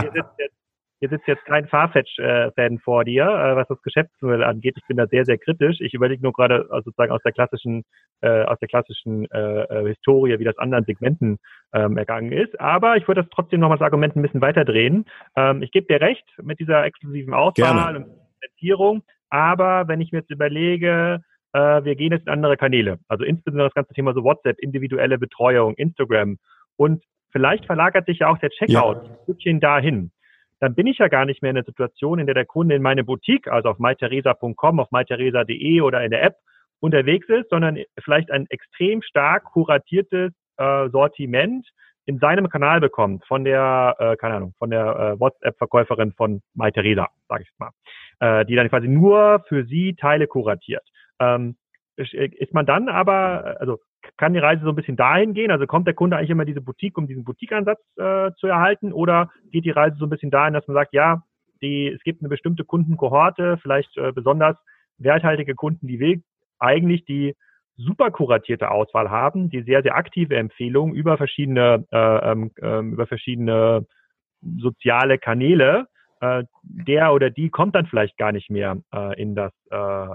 hier 0.00 0.12
sitzt 0.12 0.38
jetzt, 0.38 0.56
hier 1.02 1.08
sitzt 1.08 1.26
jetzt 1.26 1.44
kein 1.46 1.66
Farfetch-Fan 1.66 2.78
vor 2.78 3.04
dir, 3.04 3.24
äh, 3.24 3.56
was 3.56 3.66
das 3.66 3.82
Geschäftsmodell 3.82 4.44
angeht. 4.44 4.76
Ich 4.78 4.86
bin 4.86 4.96
da 4.96 5.06
sehr, 5.08 5.24
sehr 5.24 5.36
kritisch. 5.36 5.80
Ich 5.80 5.94
überlege 5.94 6.22
nur 6.22 6.32
gerade 6.32 6.68
also 6.70 6.84
sozusagen 6.84 7.10
aus 7.10 7.20
der 7.24 7.32
klassischen, 7.32 7.82
äh, 8.20 8.44
aus 8.44 8.58
der 8.60 8.68
klassischen 8.68 9.28
äh, 9.32 9.62
äh, 9.64 9.88
Historie, 9.88 10.38
wie 10.38 10.44
das 10.44 10.56
anderen 10.58 10.84
Segmenten 10.84 11.38
ähm, 11.74 11.98
ergangen 11.98 12.30
ist. 12.30 12.58
Aber 12.60 12.96
ich 12.96 13.08
würde 13.08 13.22
das 13.22 13.30
trotzdem 13.30 13.58
noch 13.58 13.68
mal 13.68 13.78
das 13.78 13.84
Argument 13.84 14.14
ein 14.14 14.22
bisschen 14.22 14.40
weiterdrehen. 14.40 15.04
Ähm, 15.34 15.60
ich 15.62 15.72
gebe 15.72 15.86
dir 15.86 16.00
recht 16.00 16.24
mit 16.40 16.60
dieser 16.60 16.84
exklusiven 16.84 17.34
Auswahl 17.34 17.74
Gerne. 17.74 17.98
und 17.98 18.22
Implementierung. 18.36 19.02
Aber 19.28 19.88
wenn 19.88 20.00
ich 20.00 20.12
mir 20.12 20.20
jetzt 20.20 20.30
überlege, 20.30 21.20
äh, 21.52 21.84
wir 21.84 21.96
gehen 21.96 22.12
jetzt 22.12 22.26
in 22.26 22.32
andere 22.32 22.56
Kanäle. 22.56 22.98
Also 23.08 23.24
insbesondere 23.24 23.68
das 23.68 23.74
ganze 23.74 23.94
Thema 23.94 24.14
so 24.14 24.24
WhatsApp, 24.24 24.58
individuelle 24.58 25.18
Betreuung, 25.18 25.74
Instagram 25.74 26.38
und 26.76 27.02
vielleicht 27.30 27.66
verlagert 27.66 28.06
sich 28.06 28.20
ja 28.20 28.28
auch 28.28 28.38
der 28.38 28.50
Checkout 28.50 29.04
ja. 29.04 29.10
ein 29.10 29.16
Stückchen 29.24 29.60
dahin. 29.60 30.12
Dann 30.60 30.74
bin 30.74 30.86
ich 30.86 30.98
ja 30.98 31.08
gar 31.08 31.24
nicht 31.24 31.42
mehr 31.42 31.50
in 31.50 31.56
der 31.56 31.64
Situation, 31.64 32.20
in 32.20 32.26
der 32.26 32.34
der 32.34 32.46
Kunde 32.46 32.76
in 32.76 32.82
meine 32.82 33.02
Boutique, 33.02 33.48
also 33.48 33.70
auf 33.70 33.78
mytheresa.com, 33.78 34.78
auf 34.78 34.92
mytheresa.de 34.92 35.80
oder 35.80 36.04
in 36.04 36.10
der 36.10 36.22
App 36.22 36.36
unterwegs 36.78 37.28
ist, 37.28 37.50
sondern 37.50 37.78
vielleicht 38.02 38.30
ein 38.30 38.46
extrem 38.48 39.02
stark 39.02 39.44
kuratiertes 39.44 40.32
äh, 40.58 40.88
Sortiment 40.90 41.66
in 42.04 42.18
seinem 42.18 42.48
Kanal 42.48 42.80
bekommt 42.80 43.24
von 43.26 43.44
der, 43.44 43.96
äh, 43.98 44.16
keine 44.16 44.34
Ahnung, 44.34 44.54
von 44.58 44.70
der 44.70 45.14
äh, 45.16 45.20
WhatsApp-Verkäuferin 45.20 46.12
von 46.12 46.42
MyTheresa, 46.54 47.08
sage 47.28 47.44
ich 47.44 47.50
mal, 47.58 47.70
äh, 48.20 48.44
die 48.44 48.56
dann 48.56 48.68
quasi 48.68 48.88
nur 48.88 49.44
für 49.48 49.64
sie 49.64 49.94
Teile 49.94 50.26
kuratiert. 50.26 50.82
Ähm, 51.20 51.56
äh, 51.96 52.26
ist 52.26 52.54
man 52.54 52.66
dann 52.66 52.88
aber, 52.88 53.56
also 53.60 53.78
kann 54.16 54.32
die 54.32 54.40
Reise 54.40 54.64
so 54.64 54.70
ein 54.70 54.76
bisschen 54.76 54.96
dahin 54.96 55.34
gehen? 55.34 55.50
Also 55.50 55.66
kommt 55.66 55.86
der 55.86 55.94
Kunde 55.94 56.16
eigentlich 56.16 56.30
immer 56.30 56.44
diese 56.44 56.60
Boutique, 56.60 56.98
um 56.98 57.06
diesen 57.06 57.24
Boutique-Ansatz 57.24 57.80
äh, 57.96 58.32
zu 58.38 58.46
erhalten? 58.46 58.92
Oder 58.92 59.30
geht 59.50 59.64
die 59.64 59.70
Reise 59.70 59.96
so 59.96 60.06
ein 60.06 60.10
bisschen 60.10 60.30
dahin, 60.30 60.54
dass 60.54 60.66
man 60.66 60.74
sagt, 60.74 60.92
ja, 60.92 61.22
die, 61.62 61.88
es 61.88 62.02
gibt 62.02 62.20
eine 62.20 62.28
bestimmte 62.28 62.64
Kundenkohorte, 62.64 63.58
vielleicht 63.62 63.96
äh, 63.96 64.12
besonders 64.12 64.56
werthaltige 64.98 65.54
Kunden, 65.54 65.86
die 65.86 66.00
will 66.00 66.22
eigentlich 66.58 67.04
die 67.04 67.34
super 67.76 68.10
kuratierte 68.10 68.70
Auswahl 68.70 69.10
haben, 69.10 69.50
die 69.50 69.62
sehr, 69.62 69.82
sehr 69.82 69.96
aktive 69.96 70.36
Empfehlungen 70.36 70.94
über 70.94 71.16
verschiedene, 71.16 71.86
äh, 71.90 72.32
ähm, 72.32 72.50
ähm 72.60 72.92
über 72.92 73.06
verschiedene 73.06 73.86
soziale 74.58 75.18
Kanäle 75.18 75.86
äh, 76.22 76.44
der 76.62 77.12
oder 77.12 77.30
die 77.30 77.50
kommt 77.50 77.74
dann 77.74 77.86
vielleicht 77.86 78.16
gar 78.16 78.30
nicht 78.30 78.48
mehr 78.48 78.80
äh, 78.94 79.20
in 79.20 79.34
das 79.34 79.52
äh, 79.70 80.06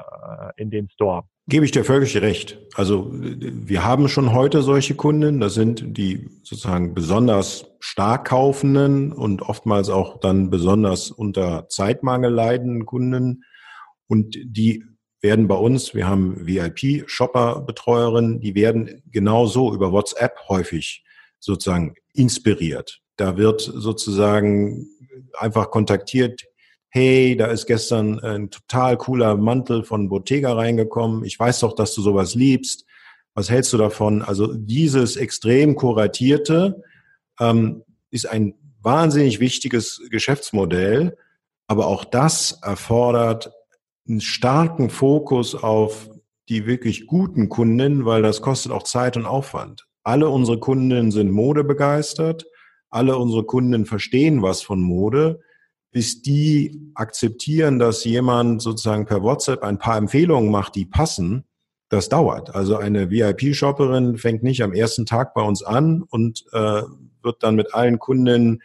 in 0.55 0.71
den 0.71 0.89
Store. 0.89 1.23
Gebe 1.49 1.65
ich 1.65 1.71
dir 1.71 1.83
völlig 1.83 2.15
recht. 2.21 2.57
Also 2.75 3.09
wir 3.11 3.83
haben 3.83 4.07
schon 4.07 4.33
heute 4.33 4.61
solche 4.61 4.95
Kunden. 4.95 5.41
Das 5.41 5.53
sind 5.53 5.97
die 5.97 6.29
sozusagen 6.43 6.93
besonders 6.93 7.69
stark 7.79 8.29
kaufenden 8.29 9.11
und 9.11 9.41
oftmals 9.41 9.89
auch 9.89 10.19
dann 10.19 10.49
besonders 10.49 11.11
unter 11.11 11.67
Zeitmangel 11.67 12.31
leidenden 12.31 12.85
Kunden. 12.85 13.43
Und 14.07 14.37
die 14.43 14.85
werden 15.21 15.47
bei 15.47 15.55
uns, 15.55 15.93
wir 15.93 16.07
haben 16.07 16.47
VIP-Shopper-Betreuerinnen, 16.47 18.39
die 18.39 18.55
werden 18.55 19.01
genauso 19.11 19.73
über 19.73 19.91
WhatsApp 19.91 20.37
häufig 20.47 21.03
sozusagen 21.39 21.95
inspiriert. 22.13 23.01
Da 23.17 23.35
wird 23.35 23.61
sozusagen 23.61 24.87
einfach 25.37 25.71
kontaktiert, 25.71 26.45
hey, 26.89 27.35
da 27.35 27.47
ist 27.47 27.65
gestern 27.67 28.19
ein 28.19 28.49
total 28.49 28.97
cooler 28.97 29.37
Mantel 29.37 29.83
von 29.83 30.09
Bottega 30.09 30.53
reingekommen. 30.53 31.23
Ich 31.23 31.39
weiß 31.39 31.59
doch, 31.59 31.73
dass 31.73 31.93
du 31.93 32.01
sowas 32.01 32.35
liebst. 32.35 32.85
Was 33.33 33.49
hältst 33.49 33.73
du 33.73 33.77
davon? 33.77 34.21
Also 34.21 34.53
dieses 34.53 35.15
extrem 35.15 35.75
kuratierte 35.75 36.81
ähm, 37.39 37.83
ist 38.09 38.27
ein 38.27 38.55
wahnsinnig 38.81 39.39
wichtiges 39.39 40.01
Geschäftsmodell, 40.09 41.17
aber 41.67 41.87
auch 41.87 42.03
das 42.03 42.59
erfordert 42.63 43.51
einen 44.07 44.21
starken 44.21 44.89
Fokus 44.89 45.53
auf 45.53 46.09
die 46.49 46.65
wirklich 46.65 47.07
guten 47.07 47.49
Kunden, 47.49 48.05
weil 48.05 48.21
das 48.21 48.41
kostet 48.41 48.71
auch 48.71 48.83
Zeit 48.83 49.17
und 49.17 49.25
Aufwand. 49.25 49.85
Alle 50.03 50.29
unsere 50.29 50.59
Kunden 50.59 51.11
sind 51.11 51.31
modebegeistert 51.31 52.45
alle 52.89 53.17
unsere 53.17 53.43
Kunden 53.43 53.85
verstehen 53.85 54.41
was 54.41 54.61
von 54.61 54.81
Mode, 54.81 55.41
bis 55.91 56.21
die 56.21 56.91
akzeptieren, 56.95 57.79
dass 57.79 58.03
jemand 58.03 58.61
sozusagen 58.61 59.05
per 59.05 59.23
WhatsApp 59.23 59.63
ein 59.63 59.79
paar 59.79 59.97
Empfehlungen 59.97 60.51
macht, 60.51 60.75
die 60.75 60.85
passen, 60.85 61.45
das 61.89 62.09
dauert. 62.09 62.53
Also 62.53 62.77
eine 62.77 63.09
VIP-Shopperin 63.09 64.17
fängt 64.17 64.43
nicht 64.43 64.61
am 64.61 64.73
ersten 64.73 65.05
Tag 65.05 65.33
bei 65.33 65.41
uns 65.41 65.63
an 65.63 66.03
und 66.03 66.45
äh, 66.51 66.83
wird 67.23 67.43
dann 67.43 67.55
mit 67.55 67.73
allen 67.73 67.99
Kunden 67.99 68.61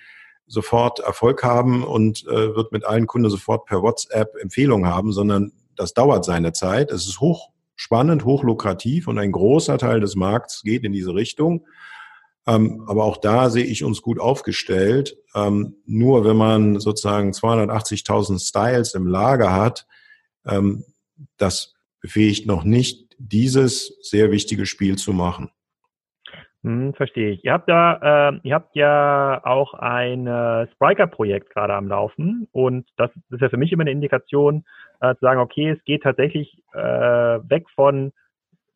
sofort 0.47 0.99
Erfolg 1.01 1.43
haben 1.45 1.85
und 1.85 2.27
äh, 2.27 2.55
wird 2.55 2.73
mit 2.73 2.85
allen 2.85 3.07
Kunden 3.07 3.31
sofort 3.31 3.67
per 3.67 3.83
WhatsApp 3.83 4.35
Empfehlungen 4.41 4.87
haben, 4.87 5.13
sondern 5.13 5.53
das 5.77 5.95
dauert 5.95 6.25
seine 6.25 6.53
Zeit. 6.53 6.91
Es 6.91 7.07
ist 7.07 7.21
hochspannend, 7.21 8.25
hochlukrativ 8.25 9.09
und 9.09 9.19
ein 9.19 9.33
großer 9.33 9.79
Teil 9.79 10.01
des 10.01 10.17
Markts 10.17 10.63
geht 10.63 10.85
in 10.85 10.93
diese 10.93 11.15
Richtung. 11.15 11.65
Ähm, 12.47 12.85
aber 12.89 13.05
auch 13.05 13.19
da 13.19 13.51
sehe 13.51 13.65
ich 13.65 13.85
uns 13.85 14.03
gut 14.03 14.19
aufgestellt. 14.19 15.17
Ähm, 15.35 15.77
nur 15.87 16.25
wenn 16.25 16.37
man 16.37 16.81
sozusagen 16.81 17.31
280.000 17.31 18.45
Styles 18.45 18.95
im 18.95 19.07
Lager 19.07 19.55
hat, 19.55 19.87
ähm, 20.47 20.85
das 21.37 21.75
befähigt 22.01 22.47
noch 22.47 22.65
nicht, 22.65 23.15
dieses 23.19 23.99
sehr 24.03 24.33
wichtige 24.33 24.67
Spiel 24.67 24.97
zu 24.97 25.13
machen. 25.13 25.51
Hm, 26.65 26.95
verstehe 26.95 27.31
ich. 27.31 27.45
Ihr 27.45 27.53
habt 27.53 27.69
ja, 27.69 28.31
äh, 28.31 28.41
ihr 28.45 28.55
habt 28.55 28.77
ja 28.77 29.41
auch 29.45 29.75
ein 29.75 30.27
äh, 30.27 30.69
Spriker-Projekt 30.73 31.51
gerade 31.51 31.75
am 31.75 31.89
Laufen 31.89 32.49
und 32.53 32.89
das 32.97 33.11
ist 33.31 33.41
ja 33.41 33.49
für 33.49 33.57
mich 33.57 33.73
immer 33.73 33.83
eine 33.83 33.91
Indikation, 33.91 34.65
äh, 35.01 35.15
zu 35.15 35.21
sagen, 35.23 35.41
okay, 35.41 35.71
es 35.71 35.85
geht 35.85 36.05
tatsächlich 36.05 36.63
äh, 36.73 36.79
weg 36.79 37.67
von 37.75 38.13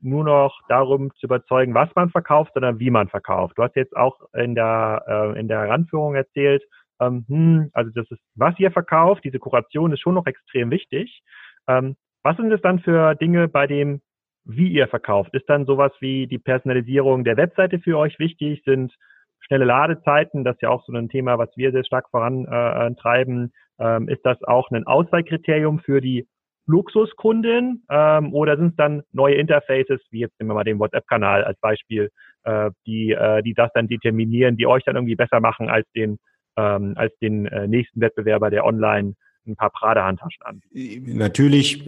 nur 0.06 0.24
noch 0.24 0.58
darum 0.68 1.12
zu 1.16 1.26
überzeugen, 1.26 1.74
was 1.74 1.88
man 1.94 2.10
verkauft, 2.10 2.52
sondern 2.54 2.78
wie 2.78 2.90
man 2.90 3.08
verkauft. 3.08 3.58
Du 3.58 3.62
hast 3.62 3.76
jetzt 3.76 3.96
auch 3.96 4.20
in 4.32 4.54
der, 4.54 5.04
äh, 5.06 5.38
in 5.38 5.48
der 5.48 5.60
Heranführung 5.60 6.14
erzählt, 6.14 6.62
ähm, 7.00 7.24
hm, 7.28 7.70
also 7.72 7.90
das 7.94 8.10
ist, 8.10 8.20
was 8.34 8.58
ihr 8.58 8.70
verkauft, 8.70 9.24
diese 9.24 9.38
Kuration 9.38 9.92
ist 9.92 10.00
schon 10.00 10.14
noch 10.14 10.26
extrem 10.26 10.70
wichtig. 10.70 11.22
Ähm, 11.68 11.96
was 12.22 12.36
sind 12.36 12.50
es 12.52 12.60
dann 12.62 12.80
für 12.80 13.14
Dinge 13.14 13.48
bei 13.48 13.66
dem, 13.66 14.00
wie 14.44 14.68
ihr 14.68 14.88
verkauft? 14.88 15.34
Ist 15.34 15.48
dann 15.48 15.66
sowas 15.66 15.92
wie 16.00 16.26
die 16.26 16.38
Personalisierung 16.38 17.24
der 17.24 17.36
Webseite 17.36 17.78
für 17.80 17.98
euch 17.98 18.18
wichtig? 18.18 18.62
Sind 18.64 18.94
schnelle 19.40 19.64
Ladezeiten, 19.64 20.44
das 20.44 20.56
ist 20.56 20.62
ja 20.62 20.70
auch 20.70 20.84
so 20.84 20.92
ein 20.92 21.08
Thema, 21.08 21.38
was 21.38 21.50
wir 21.56 21.72
sehr 21.72 21.84
stark 21.84 22.08
vorantreiben. 22.10 23.52
Äh, 23.78 23.96
ähm, 23.96 24.08
ist 24.08 24.24
das 24.24 24.42
auch 24.42 24.70
ein 24.70 24.86
Auswahlkriterium 24.86 25.80
für 25.80 26.00
die 26.00 26.26
Luxuskunden 26.66 27.84
ähm, 27.90 28.34
oder 28.34 28.56
sind 28.56 28.70
es 28.70 28.76
dann 28.76 29.02
neue 29.12 29.36
Interfaces, 29.36 30.00
wie 30.10 30.20
jetzt 30.20 30.38
nehmen 30.38 30.50
wir 30.50 30.54
mal 30.54 30.64
den 30.64 30.78
WhatsApp-Kanal 30.78 31.44
als 31.44 31.58
Beispiel, 31.60 32.10
äh, 32.44 32.70
die, 32.86 33.12
äh, 33.12 33.42
die 33.42 33.54
das 33.54 33.70
dann 33.74 33.88
determinieren, 33.88 34.56
die 34.56 34.66
euch 34.66 34.84
dann 34.84 34.96
irgendwie 34.96 35.16
besser 35.16 35.40
machen 35.40 35.68
als 35.68 35.86
den, 35.94 36.18
ähm, 36.56 36.94
als 36.96 37.16
den 37.18 37.46
äh, 37.46 37.66
nächsten 37.68 38.00
Wettbewerber, 38.00 38.50
der 38.50 38.64
online 38.64 39.14
ein 39.46 39.56
paar 39.56 39.70
Prada-Handtaschen 39.70 40.42
an. 40.42 40.60
Natürlich 40.72 41.84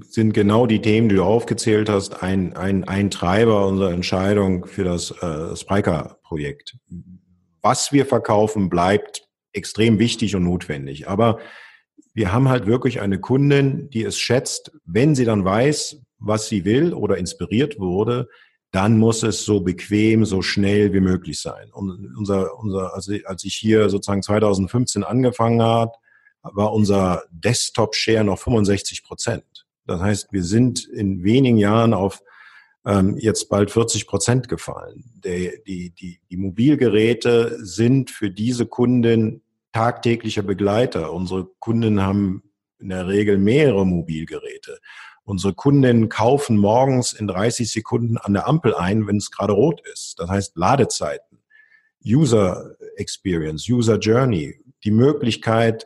sind 0.00 0.32
genau 0.34 0.66
die 0.66 0.80
Themen, 0.80 1.08
die 1.08 1.14
du 1.14 1.22
aufgezählt 1.22 1.88
hast, 1.88 2.22
ein, 2.22 2.56
ein, 2.56 2.84
ein 2.84 3.10
Treiber 3.10 3.66
unserer 3.66 3.92
Entscheidung 3.92 4.66
für 4.66 4.84
das 4.84 5.12
äh, 5.22 5.54
Spriker-Projekt. 5.54 6.76
Was 7.62 7.92
wir 7.92 8.06
verkaufen, 8.06 8.68
bleibt 8.68 9.28
extrem 9.52 9.98
wichtig 9.98 10.34
und 10.36 10.44
notwendig. 10.44 11.08
Aber 11.08 11.38
wir 12.16 12.32
haben 12.32 12.48
halt 12.48 12.66
wirklich 12.66 13.02
eine 13.02 13.20
Kundin, 13.20 13.90
die 13.90 14.02
es 14.02 14.18
schätzt, 14.18 14.72
wenn 14.86 15.14
sie 15.14 15.26
dann 15.26 15.44
weiß, 15.44 16.00
was 16.18 16.48
sie 16.48 16.64
will 16.64 16.94
oder 16.94 17.18
inspiriert 17.18 17.78
wurde, 17.78 18.30
dann 18.70 18.96
muss 18.96 19.22
es 19.22 19.44
so 19.44 19.60
bequem, 19.60 20.24
so 20.24 20.40
schnell 20.40 20.94
wie 20.94 21.00
möglich 21.00 21.38
sein. 21.38 21.70
Und 21.72 22.16
unser, 22.16 22.58
unser, 22.58 22.94
also 22.94 23.12
als 23.26 23.44
ich 23.44 23.54
hier 23.54 23.90
sozusagen 23.90 24.22
2015 24.22 25.04
angefangen 25.04 25.60
hat, 25.60 25.94
war 26.40 26.72
unser 26.72 27.24
Desktop-Share 27.32 28.24
noch 28.24 28.38
65 28.38 29.04
Prozent. 29.04 29.66
Das 29.84 30.00
heißt, 30.00 30.32
wir 30.32 30.42
sind 30.42 30.86
in 30.86 31.22
wenigen 31.22 31.58
Jahren 31.58 31.92
auf 31.92 32.22
ähm, 32.86 33.18
jetzt 33.18 33.50
bald 33.50 33.70
40 33.70 34.06
Prozent 34.06 34.48
gefallen. 34.48 35.04
Der, 35.22 35.58
die, 35.66 35.90
die, 35.90 36.20
die 36.30 36.36
Mobilgeräte 36.38 37.58
sind 37.60 38.10
für 38.10 38.30
diese 38.30 38.64
Kunden 38.64 39.42
tagtäglicher 39.76 40.42
Begleiter. 40.42 41.12
Unsere 41.12 41.48
Kunden 41.58 42.00
haben 42.00 42.42
in 42.78 42.88
der 42.88 43.08
Regel 43.08 43.36
mehrere 43.36 43.84
Mobilgeräte. 43.84 44.78
Unsere 45.22 45.52
Kunden 45.52 46.08
kaufen 46.08 46.56
morgens 46.56 47.12
in 47.12 47.26
30 47.26 47.70
Sekunden 47.70 48.16
an 48.16 48.32
der 48.32 48.48
Ampel 48.48 48.74
ein, 48.74 49.06
wenn 49.06 49.18
es 49.18 49.30
gerade 49.30 49.52
rot 49.52 49.82
ist. 49.92 50.14
Das 50.18 50.30
heißt 50.30 50.56
Ladezeiten, 50.56 51.42
User 52.02 52.74
Experience, 52.96 53.68
User 53.68 53.98
Journey, 53.98 54.58
die 54.82 54.90
Möglichkeit, 54.90 55.84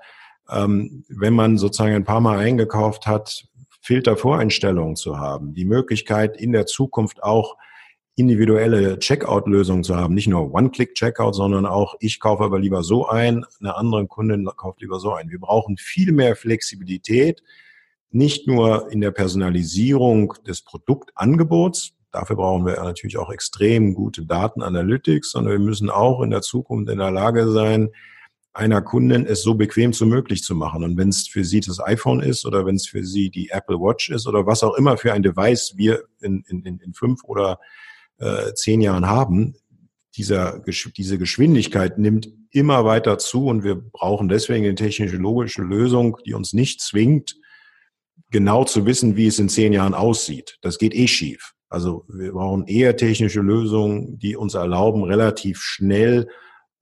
ähm, 0.49 1.05
wenn 1.09 1.35
man 1.35 1.59
sozusagen 1.59 1.97
ein 1.97 2.05
paar 2.05 2.21
Mal 2.21 2.39
eingekauft 2.39 3.09
hat, 3.09 3.45
Filtervoreinstellungen 3.81 4.95
zu 4.95 5.19
haben, 5.19 5.53
die 5.55 5.65
Möglichkeit 5.65 6.37
in 6.37 6.53
der 6.53 6.67
Zukunft 6.67 7.25
auch 7.25 7.57
individuelle 8.21 8.99
Checkout-Lösungen 8.99 9.83
zu 9.83 9.97
haben, 9.97 10.15
nicht 10.15 10.29
nur 10.29 10.55
One-Click-Checkout, 10.55 11.35
sondern 11.35 11.67
auch 11.67 11.95
ich 12.01 12.21
kaufe 12.21 12.45
aber 12.45 12.59
lieber 12.59 12.83
so 12.83 13.09
ein, 13.09 13.45
eine 13.61 13.77
andere 13.77 14.07
Kundin 14.07 14.49
kauft 14.57 14.81
lieber 14.81 15.01
so 15.01 15.13
ein. 15.13 15.31
Wir 15.31 15.41
brauchen 15.41 15.77
viel 15.77 16.13
mehr 16.13 16.37
Flexibilität, 16.37 17.43
nicht 18.11 18.47
nur 18.47 18.91
in 18.91 19.01
der 19.01 19.11
Personalisierung 19.11 20.35
des 20.47 20.63
Produktangebots, 20.63 21.93
dafür 22.13 22.37
brauchen 22.37 22.67
wir 22.67 22.75
natürlich 22.83 23.19
auch 23.19 23.33
extrem 23.33 23.95
gute 23.95 24.25
Datenanalytics, 24.27 25.31
sondern 25.31 25.53
wir 25.53 25.61
müssen 25.61 25.91
auch 25.91 26.23
in 26.23 26.31
der 26.31 26.43
Zukunft 26.43 26.91
in 26.91 26.99
der 26.99 27.11
Lage 27.11 27.51
sein, 27.51 27.91
einer 28.53 28.83
Kundin 28.83 29.27
es 29.27 29.43
so 29.43 29.55
bequem 29.55 29.93
wie 29.93 30.05
möglich 30.05 30.43
zu 30.43 30.55
machen. 30.55 30.83
Und 30.83 30.97
wenn 30.97 31.09
es 31.09 31.29
für 31.29 31.45
sie 31.45 31.61
das 31.61 31.81
iPhone 31.81 32.21
ist 32.21 32.45
oder 32.45 32.67
wenn 32.67 32.75
es 32.75 32.87
für 32.87 33.05
sie 33.05 33.31
die 33.31 33.51
Apple 33.51 33.79
Watch 33.79 34.11
ist 34.11 34.27
oder 34.27 34.45
was 34.45 34.65
auch 34.65 34.75
immer 34.75 34.97
für 34.97 35.13
ein 35.13 35.23
Device 35.23 35.75
wir 35.77 36.03
in, 36.21 36.45
in, 36.49 36.65
in 36.65 36.93
fünf 36.93 37.23
oder 37.25 37.61
äh, 38.21 38.55
zehn 38.55 38.81
Jahren 38.81 39.07
haben, 39.07 39.57
dieser, 40.17 40.63
diese 40.97 41.19
Geschwindigkeit 41.19 41.99
nimmt 41.99 42.29
immer 42.51 42.85
weiter 42.85 43.19
zu 43.19 43.47
und 43.47 43.63
wir 43.63 43.77
brauchen 43.77 44.29
deswegen 44.29 44.65
eine 44.65 44.75
technische 44.75 45.17
logische 45.17 45.63
Lösung, 45.63 46.17
die 46.27 46.35
uns 46.35 46.53
nicht 46.53 46.81
zwingt, 46.81 47.37
genau 48.31 48.65
zu 48.65 48.87
wissen, 48.87 49.17
wie 49.17 49.27
es 49.27 49.39
in 49.39 49.49
zehn 49.49 49.73
Jahren 49.73 49.95
aussieht. 49.95 50.59
Das 50.63 50.79
geht 50.79 50.95
eh 50.95 51.07
schief. 51.07 51.55
Also 51.69 52.05
wir 52.09 52.33
brauchen 52.33 52.67
eher 52.67 52.97
technische 52.97 53.41
Lösungen, 53.41 54.19
die 54.19 54.37
uns 54.37 54.55
erlauben, 54.55 55.05
relativ 55.05 55.61
schnell 55.61 56.29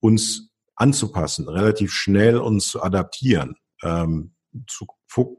uns 0.01 0.51
anzupassen, 0.75 1.49
relativ 1.49 1.93
schnell 1.93 2.39
uns 2.39 2.69
zu 2.69 2.83
adaptieren. 2.83 3.57
Ähm, 3.83 4.35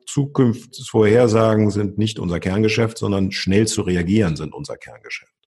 Zukunftsvorhersagen 0.06 1.72
sind 1.72 1.98
nicht 1.98 2.20
unser 2.20 2.40
Kerngeschäft, 2.40 3.00
sondern 3.00 3.32
schnell 3.32 3.68
zu 3.68 3.82
reagieren 3.82 4.36
sind 4.36 4.54
unser 4.54 4.78
Kerngeschäft. 4.78 5.39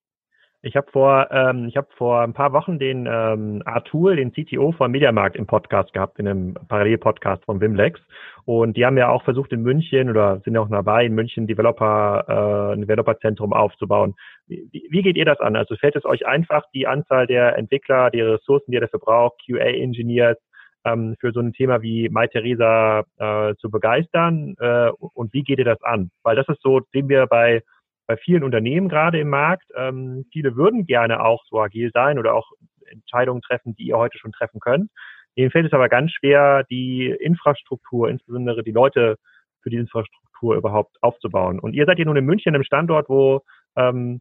Ich 0.65 0.77
habe 0.77 0.89
vor, 0.93 1.29
ähm, 1.33 1.67
ich 1.67 1.77
habe 1.77 1.89
vor 1.97 2.21
ein 2.21 2.35
paar 2.35 2.53
Wochen 2.53 2.79
den 2.79 3.09
ähm, 3.11 3.63
Artur, 3.65 4.15
den 4.15 4.33
CTO 4.33 4.71
von 4.71 4.93
Mediamarkt 4.93 5.35
im 5.35 5.47
Podcast 5.47 5.93
gehabt, 5.93 6.21
in 6.21 6.29
einem 6.29 6.55
Parallelpodcast 6.69 7.45
von 7.45 7.61
Wimlex. 7.61 8.01
Und 8.45 8.77
die 8.77 8.87
haben 8.87 8.97
ja 8.97 9.09
auch 9.09 9.25
versucht 9.25 9.53
in 9.53 9.63
München 9.63 10.09
oder 10.09 10.41
sind 10.45 10.55
ja 10.55 10.61
auch 10.61 10.69
dabei, 10.71 11.05
in 11.05 11.15
München 11.15 11.49
Developer, 11.49 12.25
äh, 12.29 12.75
ein 12.75 12.83
Developerzentrum 12.83 13.53
aufzubauen. 13.53 14.15
Wie, 14.47 14.87
wie 14.89 15.03
geht 15.03 15.17
ihr 15.17 15.25
das 15.25 15.41
an? 15.41 15.57
Also 15.57 15.75
fällt 15.75 15.97
es 15.97 16.05
euch 16.05 16.27
einfach, 16.27 16.63
die 16.73 16.87
Anzahl 16.87 17.27
der 17.27 17.59
Entwickler, 17.59 18.11
die 18.11 18.21
Ressourcen, 18.21 18.71
die 18.71 18.77
ihr 18.77 18.83
dafür 18.83 19.01
braucht, 19.01 19.43
QA-Engineers, 19.45 20.39
ähm, 20.85 21.17
für 21.19 21.33
so 21.33 21.41
ein 21.41 21.53
Thema 21.53 21.83
wie 21.83 22.09
MyTheresa 22.09 23.03
äh, 23.19 23.57
zu 23.57 23.69
begeistern? 23.69 24.55
Äh, 24.61 24.91
und 24.91 25.33
wie 25.33 25.43
geht 25.43 25.59
ihr 25.59 25.65
das 25.65 25.83
an? 25.83 26.13
Weil 26.23 26.37
das 26.37 26.49
ist 26.49 26.63
so, 26.63 26.83
sehen 26.93 27.09
wir 27.09 27.27
bei 27.27 27.63
bei 28.07 28.17
vielen 28.17 28.45
Unternehmen 28.45 28.89
gerade 28.89 29.21
im 29.21 29.31
Markt. 29.31 29.71
Ähm, 29.77 30.27
viele 30.33 30.57
würden 30.57 30.87
gerne 30.87 31.25
auch 31.25 31.45
so 31.47 31.61
agil 31.61 31.91
sein 31.93 32.19
oder 32.19 32.35
auch 32.35 32.51
Entscheidungen 32.87 33.43
treffen, 33.43 33.75
die 33.77 33.85
ihr 33.85 33.99
heute 33.99 34.19
schon 34.19 34.33
treffen 34.33 34.61
könnt. 34.61 34.91
Ihnen 35.35 35.51
fällt 35.51 35.67
es 35.67 35.73
aber 35.73 35.89
ganz 35.89 36.13
schwer, 36.13 36.65
die 36.65 37.07
Infrastruktur, 37.07 38.09
insbesondere 38.09 38.63
die 38.63 38.73
Leute 38.73 39.17
für 39.63 39.71
die 39.71 39.77
Infrastruktur 39.77 40.57
überhaupt 40.57 40.97
aufzubauen. 41.01 41.59
Und 41.59 41.75
ihr 41.75 41.87
seid 41.87 41.97
hier 41.97 42.07
nun 42.07 42.17
in 42.17 42.27
München, 42.27 42.55
einem 42.55 42.65
Standort, 42.65 43.09
wo 43.09 43.43
ähm, 43.77 44.21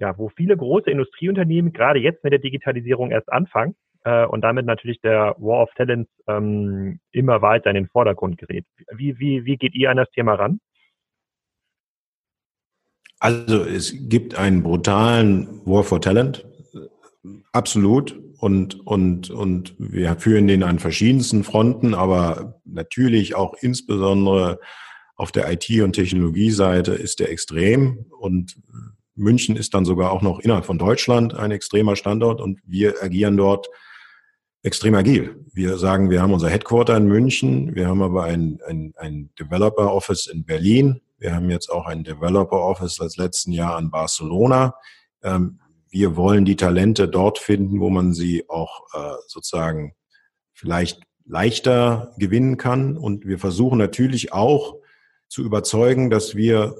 ja, 0.00 0.16
wo 0.16 0.30
viele 0.30 0.56
große 0.56 0.90
Industrieunternehmen 0.90 1.72
gerade 1.72 2.00
jetzt 2.00 2.24
mit 2.24 2.32
der 2.32 2.40
Digitalisierung 2.40 3.10
erst 3.10 3.30
anfangen 3.30 3.76
äh, 4.04 4.24
und 4.24 4.40
damit 4.42 4.66
natürlich 4.66 5.00
der 5.00 5.36
War 5.38 5.62
of 5.62 5.70
Talents 5.74 6.10
ähm, 6.26 6.98
immer 7.12 7.42
weiter 7.42 7.70
in 7.70 7.74
den 7.74 7.88
Vordergrund 7.88 8.38
gerät. 8.38 8.64
Wie, 8.92 9.18
wie, 9.18 9.44
wie 9.44 9.56
geht 9.56 9.74
ihr 9.74 9.90
an 9.90 9.98
das 9.98 10.10
Thema 10.10 10.34
ran? 10.34 10.58
Also 13.20 13.64
es 13.64 13.94
gibt 13.94 14.34
einen 14.34 14.62
brutalen 14.62 15.60
War 15.66 15.84
for 15.84 16.00
Talent, 16.00 16.46
absolut. 17.52 18.18
Und, 18.38 18.86
und, 18.86 19.28
und 19.28 19.74
wir 19.78 20.16
führen 20.16 20.46
den 20.46 20.62
an 20.62 20.78
verschiedensten 20.78 21.44
Fronten, 21.44 21.92
aber 21.92 22.58
natürlich 22.64 23.34
auch 23.34 23.52
insbesondere 23.60 24.58
auf 25.14 25.30
der 25.30 25.52
IT- 25.52 25.82
und 25.82 25.92
Technologieseite 25.92 26.92
ist 26.94 27.20
der 27.20 27.30
extrem. 27.30 28.06
Und 28.18 28.56
München 29.14 29.56
ist 29.56 29.74
dann 29.74 29.84
sogar 29.84 30.10
auch 30.10 30.22
noch 30.22 30.40
innerhalb 30.40 30.64
von 30.64 30.78
Deutschland 30.78 31.34
ein 31.34 31.50
extremer 31.50 31.96
Standort 31.96 32.40
und 32.40 32.60
wir 32.64 33.02
agieren 33.02 33.36
dort 33.36 33.68
extrem 34.62 34.94
agil. 34.94 35.36
Wir 35.52 35.76
sagen, 35.76 36.08
wir 36.08 36.22
haben 36.22 36.32
unser 36.32 36.48
Headquarter 36.48 36.96
in 36.96 37.08
München, 37.08 37.74
wir 37.74 37.88
haben 37.88 38.00
aber 38.00 38.24
ein, 38.24 38.60
ein, 38.66 38.94
ein 38.96 39.28
Developer 39.38 39.92
Office 39.92 40.26
in 40.26 40.44
Berlin, 40.46 41.02
wir 41.20 41.34
haben 41.34 41.50
jetzt 41.50 41.70
auch 41.70 41.86
ein 41.86 42.02
Developer 42.02 42.60
Office 42.60 43.00
als 43.00 43.16
letzten 43.18 43.52
Jahr 43.52 43.78
in 43.78 43.90
Barcelona. 43.90 44.74
Ähm, 45.22 45.60
wir 45.90 46.16
wollen 46.16 46.44
die 46.44 46.56
Talente 46.56 47.08
dort 47.08 47.38
finden, 47.38 47.80
wo 47.80 47.90
man 47.90 48.14
sie 48.14 48.48
auch 48.48 48.86
äh, 48.94 49.16
sozusagen 49.26 49.94
vielleicht 50.54 51.02
leichter 51.26 52.14
gewinnen 52.18 52.56
kann. 52.56 52.96
Und 52.96 53.26
wir 53.26 53.38
versuchen 53.38 53.78
natürlich 53.78 54.32
auch 54.32 54.76
zu 55.28 55.42
überzeugen, 55.42 56.10
dass 56.10 56.34
wir 56.34 56.74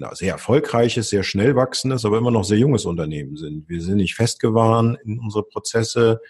ein 0.00 0.14
sehr 0.14 0.32
erfolgreiches, 0.32 1.08
sehr 1.08 1.22
schnell 1.22 1.54
wachsendes, 1.54 2.04
aber 2.04 2.18
immer 2.18 2.32
noch 2.32 2.44
sehr 2.44 2.58
junges 2.58 2.84
Unternehmen 2.84 3.36
sind. 3.36 3.68
Wir 3.68 3.80
sind 3.80 3.96
nicht 3.96 4.16
festgefahren 4.16 4.98
in 5.04 5.20
unsere 5.20 5.44
Prozesse. 5.44 6.20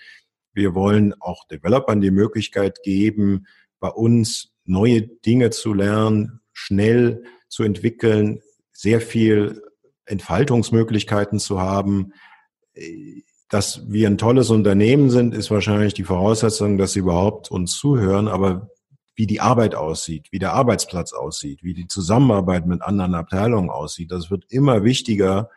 Wir 0.52 0.74
wollen 0.74 1.14
auch 1.20 1.46
Developern 1.48 2.02
die 2.02 2.10
Möglichkeit 2.10 2.82
geben, 2.82 3.46
bei 3.80 3.88
uns 3.88 4.52
neue 4.66 5.02
Dinge 5.02 5.50
zu 5.50 5.72
lernen, 5.72 6.40
schnell 6.52 7.24
zu 7.54 7.62
entwickeln, 7.62 8.40
sehr 8.72 9.00
viel 9.00 9.62
Entfaltungsmöglichkeiten 10.06 11.38
zu 11.38 11.60
haben. 11.60 12.12
Dass 13.48 13.88
wir 13.88 14.08
ein 14.08 14.18
tolles 14.18 14.50
Unternehmen 14.50 15.08
sind, 15.10 15.34
ist 15.34 15.50
wahrscheinlich 15.50 15.94
die 15.94 16.02
Voraussetzung, 16.02 16.78
dass 16.78 16.94
sie 16.94 16.98
überhaupt 16.98 17.50
uns 17.50 17.78
zuhören. 17.78 18.26
Aber 18.26 18.68
wie 19.14 19.28
die 19.28 19.40
Arbeit 19.40 19.76
aussieht, 19.76 20.26
wie 20.32 20.40
der 20.40 20.54
Arbeitsplatz 20.54 21.12
aussieht, 21.12 21.62
wie 21.62 21.74
die 21.74 21.86
Zusammenarbeit 21.86 22.66
mit 22.66 22.82
anderen 22.82 23.14
Abteilungen 23.14 23.70
aussieht, 23.70 24.10
das 24.10 24.30
wird 24.30 24.44
immer 24.48 24.82
wichtiger 24.82 25.50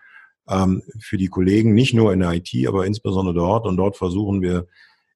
ähm, 0.47 0.83
für 0.99 1.17
die 1.17 1.29
Kollegen, 1.29 1.73
nicht 1.73 1.95
nur 1.95 2.13
in 2.13 2.19
der 2.19 2.33
IT, 2.33 2.51
aber 2.67 2.85
insbesondere 2.85 3.33
dort. 3.33 3.65
Und 3.65 3.77
dort 3.77 3.97
versuchen 3.97 4.43
wir 4.43 4.67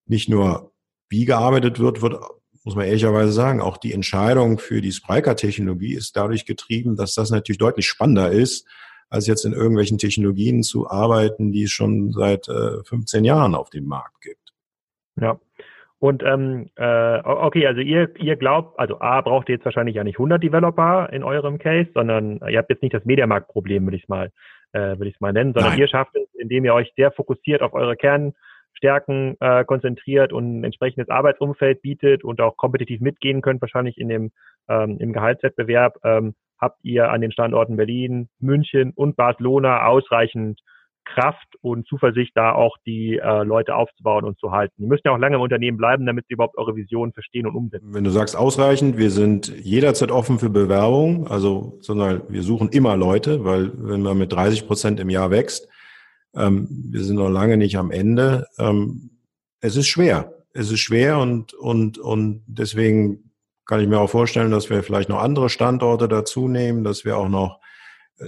nicht 0.07 0.27
nur, 0.27 0.71
wie 1.09 1.25
gearbeitet 1.25 1.79
wird, 1.79 2.01
wird 2.01 2.15
muss 2.64 2.76
man 2.76 2.86
ehrlicherweise 2.86 3.32
sagen, 3.32 3.62
auch 3.62 3.78
die 3.78 3.93
Entscheidung 3.93 4.59
für 4.59 4.82
die 4.82 4.91
Spriker-Technologie 4.91 5.93
ist 5.93 6.16
dadurch 6.16 6.45
getrieben, 6.45 6.95
dass 6.95 7.16
das 7.16 7.32
natürlich 7.32 7.57
deutlich 7.57 7.88
spannender 7.88 8.32
ist, 8.32 8.68
als 9.09 9.28
jetzt 9.28 9.45
in 9.45 9.53
irgendwelchen 9.53 9.97
Technologien 9.97 10.64
zu 10.64 10.89
arbeiten, 10.89 11.51
die 11.51 11.64
es 11.64 11.72
schon 11.72 12.12
seit 12.12 12.47
äh, 12.47 12.84
15 12.84 13.26
Jahren 13.26 13.55
auf 13.55 13.70
dem 13.70 13.86
Markt 13.86 14.22
gibt. 14.22 14.53
Ja. 15.20 15.39
Und 15.99 16.24
ähm, 16.24 16.70
äh, 16.78 17.20
okay, 17.20 17.68
also 17.68 17.82
ihr, 17.82 18.09
ihr 18.18 18.36
glaubt, 18.36 18.80
also 18.80 18.99
A, 19.01 19.22
braucht 19.22 19.49
ihr 19.49 19.55
jetzt 19.55 19.66
wahrscheinlich 19.66 19.95
ja 19.95 20.03
nicht 20.03 20.16
100 20.16 20.41
Developer 20.41 21.09
in 21.14 21.24
eurem 21.24 21.59
Case, 21.59 21.91
sondern 21.93 22.39
ihr 22.49 22.57
habt 22.57 22.72
jetzt 22.72 22.82
nicht 22.82 22.95
das 22.95 23.05
Mediamarkt-Problem, 23.05 23.86
würde 23.86 23.97
ich 23.97 24.07
mal, 24.07 24.32
äh, 24.72 24.80
würde 24.80 25.09
ich 25.09 25.16
es 25.16 25.22
mal 25.22 25.34
nennen, 25.34 25.53
sondern 25.53 25.74
Nein. 25.74 25.80
ihr 25.80 25.88
schafft 25.88 26.16
es, 26.16 26.28
indem 26.39 26.66
ihr 26.66 26.74
euch 26.74 26.91
sehr 26.95 27.12
fokussiert 27.12 27.62
auf 27.62 27.74
eure 27.74 27.95
Kern 27.95 28.34
Stärken 28.74 29.36
äh, 29.39 29.63
konzentriert 29.65 30.34
und 30.34 30.59
ein 30.59 30.63
entsprechendes 30.63 31.09
Arbeitsumfeld 31.09 31.82
bietet 31.82 32.24
und 32.24 32.41
auch 32.41 32.57
kompetitiv 32.57 33.01
mitgehen 33.01 33.41
könnt, 33.41 33.61
wahrscheinlich 33.61 33.97
in 33.97 34.09
dem 34.09 34.32
ähm, 34.69 34.97
im 34.99 35.13
Gehaltswettbewerb, 35.13 35.97
ähm, 36.03 36.36
habt 36.59 36.80
ihr 36.84 37.09
an 37.11 37.22
den 37.22 37.32
Standorten 37.32 37.76
Berlin, 37.76 38.30
München 38.39 38.91
und 38.95 39.15
Barcelona 39.15 39.86
ausreichend 39.88 40.59
Kraft 41.03 41.47
und 41.61 41.88
Zuversicht, 41.88 42.32
da 42.36 42.53
auch 42.53 42.78
die 42.86 43.17
äh, 43.17 43.43
Leute 43.43 43.76
aufzubauen 43.76 44.24
und 44.24 44.39
zu 44.39 44.51
halten. 44.51 44.74
Die 44.78 44.86
müssen 44.86 45.01
ja 45.05 45.13
auch 45.13 45.17
lange 45.17 45.36
im 45.36 45.41
Unternehmen 45.41 45.78
bleiben, 45.78 46.05
damit 46.05 46.26
sie 46.28 46.36
überhaupt 46.36 46.57
eure 46.57 46.76
Vision 46.76 47.11
verstehen 47.11 47.47
und 47.47 47.55
umsetzen. 47.55 47.93
Wenn 47.93 48.03
du 48.03 48.11
sagst 48.11 48.38
ausreichend, 48.38 48.97
wir 48.97 49.09
sind 49.09 49.47
jederzeit 49.63 50.11
offen 50.11 50.39
für 50.39 50.49
Bewerbungen, 50.49 51.28
also 51.28 51.78
sondern 51.82 52.22
wir 52.30 52.43
suchen 52.43 52.69
immer 52.69 52.95
Leute, 52.95 53.43
weil 53.43 53.72
wenn 53.76 54.03
man 54.03 54.17
mit 54.17 54.32
30 54.32 54.67
Prozent 54.67 54.99
im 54.99 55.09
Jahr 55.09 55.32
wächst, 55.32 55.67
ähm, 56.36 56.67
wir 56.69 57.03
sind 57.03 57.15
noch 57.15 57.29
lange 57.29 57.57
nicht 57.57 57.77
am 57.77 57.91
Ende. 57.91 58.47
Ähm, 58.57 59.11
es 59.59 59.75
ist 59.75 59.88
schwer. 59.88 60.34
Es 60.53 60.71
ist 60.71 60.79
schwer 60.79 61.19
und, 61.19 61.53
und, 61.53 61.97
und 61.97 62.43
deswegen 62.47 63.32
kann 63.65 63.79
ich 63.79 63.88
mir 63.88 63.99
auch 63.99 64.09
vorstellen, 64.09 64.51
dass 64.51 64.69
wir 64.69 64.84
vielleicht 64.84 65.09
noch 65.09 65.21
andere 65.21 65.49
Standorte 65.49 66.07
dazu 66.07 66.47
nehmen, 66.47 66.84
dass 66.84 67.05
wir 67.05 67.17
auch 67.17 67.29
noch 67.29 67.59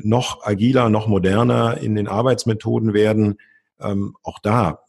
noch 0.01 0.43
agiler, 0.43 0.89
noch 0.89 1.08
moderner 1.08 1.78
in 1.78 1.95
den 1.95 2.08
Arbeitsmethoden 2.08 2.93
werden. 2.93 3.38
Ähm, 3.80 4.16
auch 4.24 4.39
da, 4.39 4.80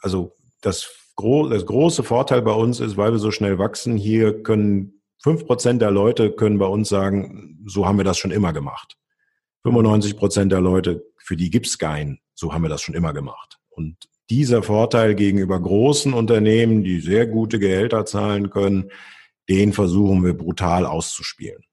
also 0.00 0.34
das, 0.60 0.90
gro 1.14 1.48
das 1.48 1.66
große 1.66 2.02
Vorteil 2.02 2.42
bei 2.42 2.52
uns 2.52 2.80
ist, 2.80 2.96
weil 2.96 3.12
wir 3.12 3.18
so 3.18 3.30
schnell 3.30 3.58
wachsen, 3.58 3.96
hier 3.96 4.42
können 4.42 5.02
fünf 5.22 5.46
Prozent 5.46 5.80
der 5.82 5.90
Leute 5.90 6.32
können 6.32 6.58
bei 6.58 6.66
uns 6.66 6.88
sagen, 6.88 7.62
so 7.66 7.86
haben 7.86 7.98
wir 7.98 8.04
das 8.04 8.18
schon 8.18 8.30
immer 8.30 8.52
gemacht. 8.52 8.96
95 9.62 10.16
Prozent 10.16 10.52
der 10.52 10.60
Leute, 10.60 11.04
für 11.16 11.36
die 11.36 11.50
gibt's 11.50 11.78
keinen, 11.78 12.18
so 12.34 12.52
haben 12.52 12.62
wir 12.62 12.68
das 12.68 12.82
schon 12.82 12.94
immer 12.94 13.12
gemacht. 13.12 13.58
Und 13.70 13.96
dieser 14.30 14.62
Vorteil 14.62 15.14
gegenüber 15.14 15.60
großen 15.60 16.12
Unternehmen, 16.12 16.82
die 16.82 17.00
sehr 17.00 17.26
gute 17.26 17.58
Gehälter 17.58 18.04
zahlen 18.06 18.50
können, 18.50 18.90
den 19.48 19.72
versuchen 19.72 20.24
wir 20.24 20.34
brutal 20.34 20.86
auszuspielen. 20.86 21.64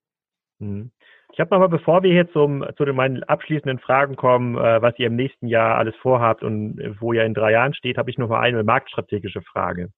Mhm. 0.60 0.92
Ich 1.34 1.40
habe 1.40 1.50
nochmal, 1.52 1.70
bevor 1.70 2.04
wir 2.04 2.12
jetzt 2.12 2.34
zum, 2.34 2.66
zu 2.76 2.84
den, 2.84 2.96
meinen 2.96 3.24
abschließenden 3.24 3.80
Fragen 3.80 4.18
kommen, 4.18 4.58
äh, 4.58 4.82
was 4.82 5.00
ihr 5.00 5.08
im 5.08 5.16
nächsten 5.16 5.48
Jahr 5.48 5.78
alles 5.78 5.96
vorhabt 6.02 6.44
und 6.44 6.78
äh, 6.80 6.94
wo 7.00 7.14
ihr 7.14 7.24
in 7.24 7.34
drei 7.34 7.54
Jahren 7.54 7.74
steht, 7.74 7.98
habe 7.98 8.10
ich 8.10 8.18
noch 8.18 8.28
mal 8.28 8.42
eine 8.42 8.64
marktstrategische 8.64 9.42
Frage. 9.42 9.90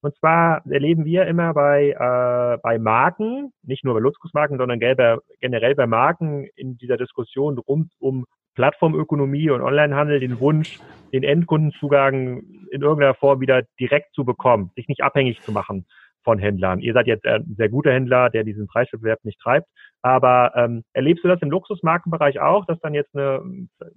Und 0.00 0.14
zwar 0.18 0.64
erleben 0.70 1.04
wir 1.04 1.26
immer 1.26 1.52
bei, 1.52 1.90
äh, 1.90 2.58
bei 2.62 2.78
Marken, 2.78 3.52
nicht 3.64 3.84
nur 3.84 3.94
bei 3.94 4.00
Luxusmarken, 4.00 4.56
sondern 4.56 4.78
generell 4.78 5.74
bei 5.74 5.86
Marken 5.88 6.46
in 6.54 6.78
dieser 6.78 6.96
Diskussion 6.96 7.58
rund 7.58 7.90
um 7.98 8.24
Plattformökonomie 8.58 9.50
und 9.50 9.62
Onlinehandel 9.62 10.18
den 10.18 10.40
Wunsch, 10.40 10.80
den 11.12 11.22
Endkundenzugang 11.22 12.42
in 12.72 12.82
irgendeiner 12.82 13.14
Form 13.14 13.40
wieder 13.40 13.62
direkt 13.78 14.12
zu 14.14 14.24
bekommen, 14.24 14.72
sich 14.74 14.88
nicht 14.88 15.00
abhängig 15.00 15.40
zu 15.42 15.52
machen 15.52 15.86
von 16.24 16.40
Händlern. 16.40 16.80
Ihr 16.80 16.92
seid 16.92 17.06
jetzt 17.06 17.24
ein 17.24 17.54
sehr 17.56 17.68
guter 17.68 17.92
Händler, 17.92 18.30
der 18.30 18.42
diesen 18.42 18.66
Preiswettbewerb 18.66 19.20
nicht 19.24 19.40
treibt. 19.40 19.68
Aber 20.02 20.50
ähm, 20.56 20.82
erlebst 20.92 21.22
du 21.22 21.28
das 21.28 21.40
im 21.40 21.52
Luxusmarkenbereich 21.52 22.40
auch, 22.40 22.66
dass 22.66 22.80
dann 22.80 22.94
jetzt 22.94 23.14
eine, 23.14 23.40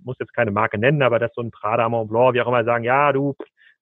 muss 0.04 0.18
jetzt 0.20 0.36
keine 0.36 0.52
Marke 0.52 0.78
nennen, 0.78 1.02
aber 1.02 1.18
dass 1.18 1.34
so 1.34 1.42
ein 1.42 1.50
Prada 1.50 1.90
Mont 1.90 2.12
Blanc, 2.12 2.36
wie 2.36 2.42
auch 2.42 2.48
immer, 2.48 2.64
sagen, 2.64 2.84
ja, 2.84 3.12
du, 3.14 3.34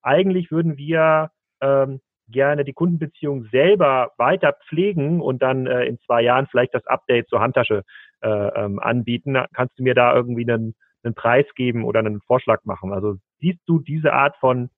eigentlich 0.02 0.50
würden 0.50 0.78
wir 0.78 1.30
ähm, 1.60 2.00
gerne 2.32 2.64
die 2.64 2.74
Kundenbeziehung 2.74 3.48
selber 3.52 4.12
weiter 4.18 4.56
pflegen 4.68 5.22
und 5.22 5.42
dann 5.42 5.68
äh, 5.68 5.86
in 5.86 6.00
zwei 6.06 6.22
Jahren 6.22 6.48
vielleicht 6.48 6.74
das 6.74 6.86
Update 6.88 7.28
zur 7.30 7.40
Handtasche 7.40 7.84
äh, 8.22 8.30
ähm, 8.30 8.80
anbieten. 8.80 9.38
Kannst 9.54 9.78
du 9.78 9.84
mir 9.84 9.96
da 9.96 10.16
irgendwie 10.16 10.50
einen, 10.50 10.76
einen 11.04 11.16
Preis 11.16 11.46
geben 11.56 11.84
oder 11.86 12.00
einen 12.00 12.22
Vorschlag 12.22 12.64
machen? 12.66 12.94
Also 12.94 13.16
siehst 13.40 13.60
du 13.66 13.80
diese 13.80 14.14
Art 14.14 14.36
von 14.38 14.70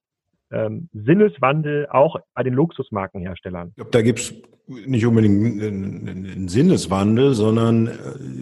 ähm, 0.52 0.89
Sinneswandel 0.93 1.88
auch 1.89 2.18
bei 2.34 2.43
den 2.43 2.54
Luxusmarkenherstellern? 2.54 3.70
Ich 3.70 3.76
glaube, 3.76 3.91
da 3.91 4.02
gibt's 4.02 4.34
nicht 4.68 5.06
unbedingt 5.06 5.62
einen, 5.62 6.08
einen 6.08 6.47
Sinneswandel, 6.47 7.34
sondern 7.34 7.88
äh, 7.88 7.91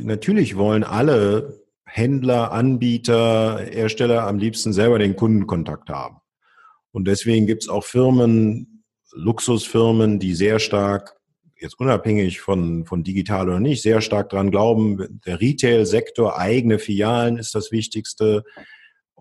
natürlich 0.03 0.57
wollen 0.57 0.83
alle 0.83 1.59
Händler, 1.85 2.51
Anbieter, 2.51 3.59
Hersteller 3.59 4.27
am 4.27 4.37
liebsten 4.37 4.73
selber 4.73 4.99
den 4.99 5.15
Kundenkontakt 5.15 5.89
haben. 5.89 6.17
Und 6.91 7.07
deswegen 7.07 7.47
gibt's 7.47 7.69
auch 7.69 7.83
Firmen, 7.83 8.78
Luxusfirmen, 9.13 10.19
die 10.19 10.33
sehr 10.33 10.59
stark, 10.59 11.15
jetzt 11.59 11.79
unabhängig 11.79 12.39
von, 12.39 12.85
von 12.85 13.03
digital 13.03 13.49
oder 13.49 13.59
nicht, 13.59 13.81
sehr 13.81 14.01
stark 14.01 14.29
dran 14.29 14.51
glauben, 14.51 15.21
der 15.25 15.41
Retail-Sektor, 15.41 16.37
eigene 16.37 16.79
Filialen 16.79 17.37
ist 17.37 17.55
das 17.55 17.71
Wichtigste. 17.71 18.43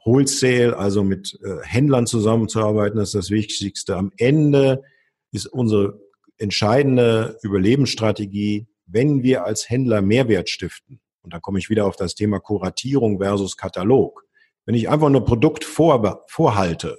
Wholesale, 0.05 0.77
also 0.77 1.03
mit 1.03 1.39
äh, 1.43 1.65
Händlern 1.65 2.07
zusammenzuarbeiten, 2.07 3.01
ist 3.01 3.15
das 3.15 3.31
Wichtigste. 3.31 3.97
Am 3.97 4.13
Ende 4.17 4.83
ist 5.33 5.47
unsere 5.47 6.01
entscheidende 6.39 7.37
Überlebensstrategie, 7.43 8.69
wenn 8.87 9.23
wir 9.23 9.45
als 9.45 9.69
Händler 9.69 10.01
Mehrwert 10.01 10.49
stiften. 10.49 11.01
Und 11.23 11.35
da 11.35 11.41
komme 11.41 11.59
ich 11.59 11.69
wieder 11.69 11.85
auf 11.87 11.97
das 11.97 12.15
Thema 12.15 12.39
Kuratierung 12.41 13.19
versus 13.19 13.57
Katalog. 13.57 14.25
Wenn 14.65 14.75
ich 14.75 14.89
einfach 14.89 15.11
nur 15.11 15.25
Produkt 15.25 15.65
vor, 15.65 16.25
vorhalte, 16.29 16.99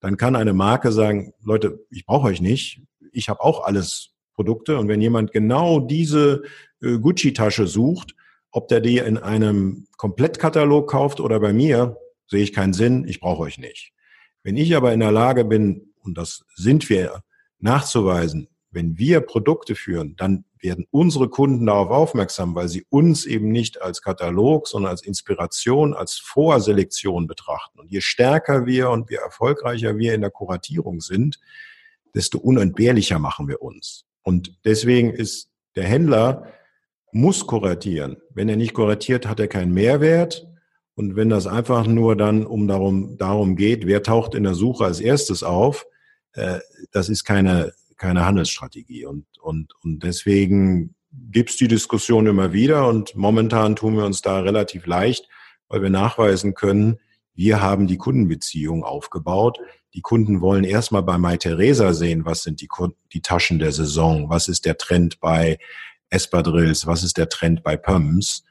dann 0.00 0.16
kann 0.16 0.36
eine 0.36 0.52
Marke 0.52 0.92
sagen, 0.92 1.32
Leute, 1.42 1.86
ich 1.90 2.06
brauche 2.06 2.28
euch 2.28 2.40
nicht, 2.40 2.82
ich 3.12 3.28
habe 3.28 3.40
auch 3.40 3.64
alles 3.64 4.14
Produkte. 4.34 4.78
Und 4.78 4.88
wenn 4.88 5.00
jemand 5.00 5.32
genau 5.32 5.80
diese 5.80 6.42
äh, 6.82 6.98
Gucci-Tasche 6.98 7.66
sucht, 7.66 8.14
ob 8.50 8.68
der 8.68 8.80
die 8.80 8.98
in 8.98 9.18
einem 9.18 9.86
Komplettkatalog 9.96 10.88
kauft 10.88 11.20
oder 11.20 11.40
bei 11.40 11.52
mir, 11.52 11.96
sehe 12.28 12.42
ich 12.42 12.52
keinen 12.52 12.72
Sinn, 12.72 13.06
ich 13.08 13.20
brauche 13.20 13.42
euch 13.42 13.58
nicht. 13.58 13.92
Wenn 14.42 14.56
ich 14.56 14.76
aber 14.76 14.92
in 14.92 15.00
der 15.00 15.12
Lage 15.12 15.44
bin, 15.44 15.92
und 16.02 16.16
das 16.16 16.44
sind 16.54 16.88
wir, 16.88 17.22
nachzuweisen, 17.58 18.48
wenn 18.70 18.98
wir 18.98 19.20
Produkte 19.20 19.74
führen, 19.74 20.14
dann 20.16 20.44
werden 20.60 20.86
unsere 20.90 21.28
Kunden 21.28 21.66
darauf 21.66 21.90
aufmerksam, 21.90 22.54
weil 22.54 22.68
sie 22.68 22.86
uns 22.88 23.26
eben 23.26 23.50
nicht 23.50 23.82
als 23.82 24.02
Katalog, 24.02 24.68
sondern 24.68 24.90
als 24.90 25.02
Inspiration, 25.02 25.94
als 25.94 26.14
Vorselektion 26.14 27.26
betrachten. 27.26 27.80
Und 27.80 27.90
je 27.90 28.00
stärker 28.00 28.66
wir 28.66 28.90
und 28.90 29.10
je 29.10 29.16
erfolgreicher 29.16 29.96
wir 29.98 30.14
in 30.14 30.22
der 30.22 30.30
Kuratierung 30.30 31.00
sind, 31.00 31.38
desto 32.14 32.38
unentbehrlicher 32.38 33.18
machen 33.18 33.48
wir 33.48 33.62
uns. 33.62 34.06
Und 34.22 34.58
deswegen 34.64 35.10
ist 35.10 35.50
der 35.76 35.84
Händler 35.84 36.52
muss 37.12 37.46
kuratieren. 37.46 38.18
Wenn 38.30 38.48
er 38.48 38.56
nicht 38.56 38.74
kuratiert, 38.74 39.26
hat 39.26 39.40
er 39.40 39.48
keinen 39.48 39.72
Mehrwert. 39.72 40.46
Und 40.94 41.16
wenn 41.16 41.28
das 41.28 41.46
einfach 41.46 41.86
nur 41.86 42.16
dann 42.16 42.46
um 42.46 42.68
darum, 42.68 43.16
darum 43.18 43.56
geht, 43.56 43.86
wer 43.86 44.02
taucht 44.02 44.34
in 44.34 44.44
der 44.44 44.54
Suche 44.54 44.84
als 44.84 45.00
erstes 45.00 45.42
auf, 45.42 45.86
äh, 46.32 46.60
das 46.92 47.08
ist 47.08 47.24
keine, 47.24 47.72
keine 47.96 48.24
Handelsstrategie. 48.24 49.06
Und, 49.06 49.26
und, 49.40 49.72
und 49.82 50.02
deswegen 50.02 50.94
gibt's 51.12 51.56
die 51.56 51.68
Diskussion 51.68 52.26
immer 52.26 52.52
wieder 52.52 52.88
und 52.88 53.14
momentan 53.16 53.76
tun 53.76 53.96
wir 53.96 54.04
uns 54.04 54.20
da 54.20 54.40
relativ 54.40 54.86
leicht, 54.86 55.28
weil 55.68 55.82
wir 55.82 55.90
nachweisen 55.90 56.54
können, 56.54 56.98
wir 57.34 57.60
haben 57.60 57.86
die 57.86 57.98
Kundenbeziehung 57.98 58.82
aufgebaut. 58.82 59.58
Die 59.94 60.00
Kunden 60.00 60.40
wollen 60.40 60.64
erstmal 60.64 61.02
bei 61.02 61.18
MyTheresa 61.18 61.92
sehen, 61.92 62.24
was 62.24 62.42
sind 62.42 62.62
die, 62.62 62.68
die 63.12 63.20
Taschen 63.20 63.58
der 63.58 63.72
Saison, 63.72 64.30
was 64.30 64.48
ist 64.48 64.64
der 64.64 64.78
Trend 64.78 65.20
bei 65.20 65.58
Espadrilles, 66.08 66.86
was 66.86 67.04
ist 67.04 67.18
der 67.18 67.28
Trend 67.28 67.62
bei 67.62 67.76
Pumps. 67.76 68.44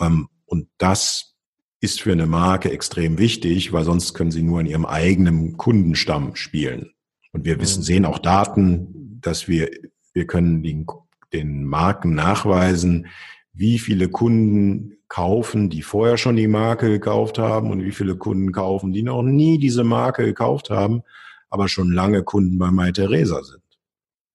Ähm, 0.00 0.28
und 0.46 0.68
das 0.78 1.36
ist 1.80 2.00
für 2.00 2.12
eine 2.12 2.26
Marke 2.26 2.70
extrem 2.70 3.18
wichtig, 3.18 3.72
weil 3.72 3.84
sonst 3.84 4.14
können 4.14 4.30
sie 4.30 4.42
nur 4.42 4.60
in 4.60 4.66
ihrem 4.66 4.86
eigenen 4.86 5.56
Kundenstamm 5.56 6.34
spielen. 6.36 6.92
Und 7.32 7.44
wir 7.44 7.60
wissen, 7.60 7.80
mhm. 7.80 7.84
sehen 7.84 8.04
auch 8.04 8.18
Daten, 8.18 9.18
dass 9.20 9.48
wir, 9.48 9.70
wir 10.12 10.26
können 10.26 10.62
den, 10.62 10.86
den 11.32 11.64
Marken 11.64 12.14
nachweisen, 12.14 13.06
wie 13.52 13.78
viele 13.78 14.08
Kunden 14.08 14.96
kaufen, 15.08 15.70
die 15.70 15.82
vorher 15.82 16.16
schon 16.16 16.36
die 16.36 16.48
Marke 16.48 16.88
gekauft 16.88 17.38
haben 17.38 17.70
und 17.70 17.84
wie 17.84 17.90
viele 17.90 18.16
Kunden 18.16 18.52
kaufen, 18.52 18.92
die 18.92 19.02
noch 19.02 19.22
nie 19.22 19.58
diese 19.58 19.84
Marke 19.84 20.24
gekauft 20.24 20.70
haben, 20.70 21.02
aber 21.50 21.68
schon 21.68 21.92
lange 21.92 22.22
Kunden 22.22 22.58
bei 22.58 22.70
MyTheresa 22.70 23.42
sind. 23.42 23.62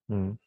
Mhm. 0.08 0.38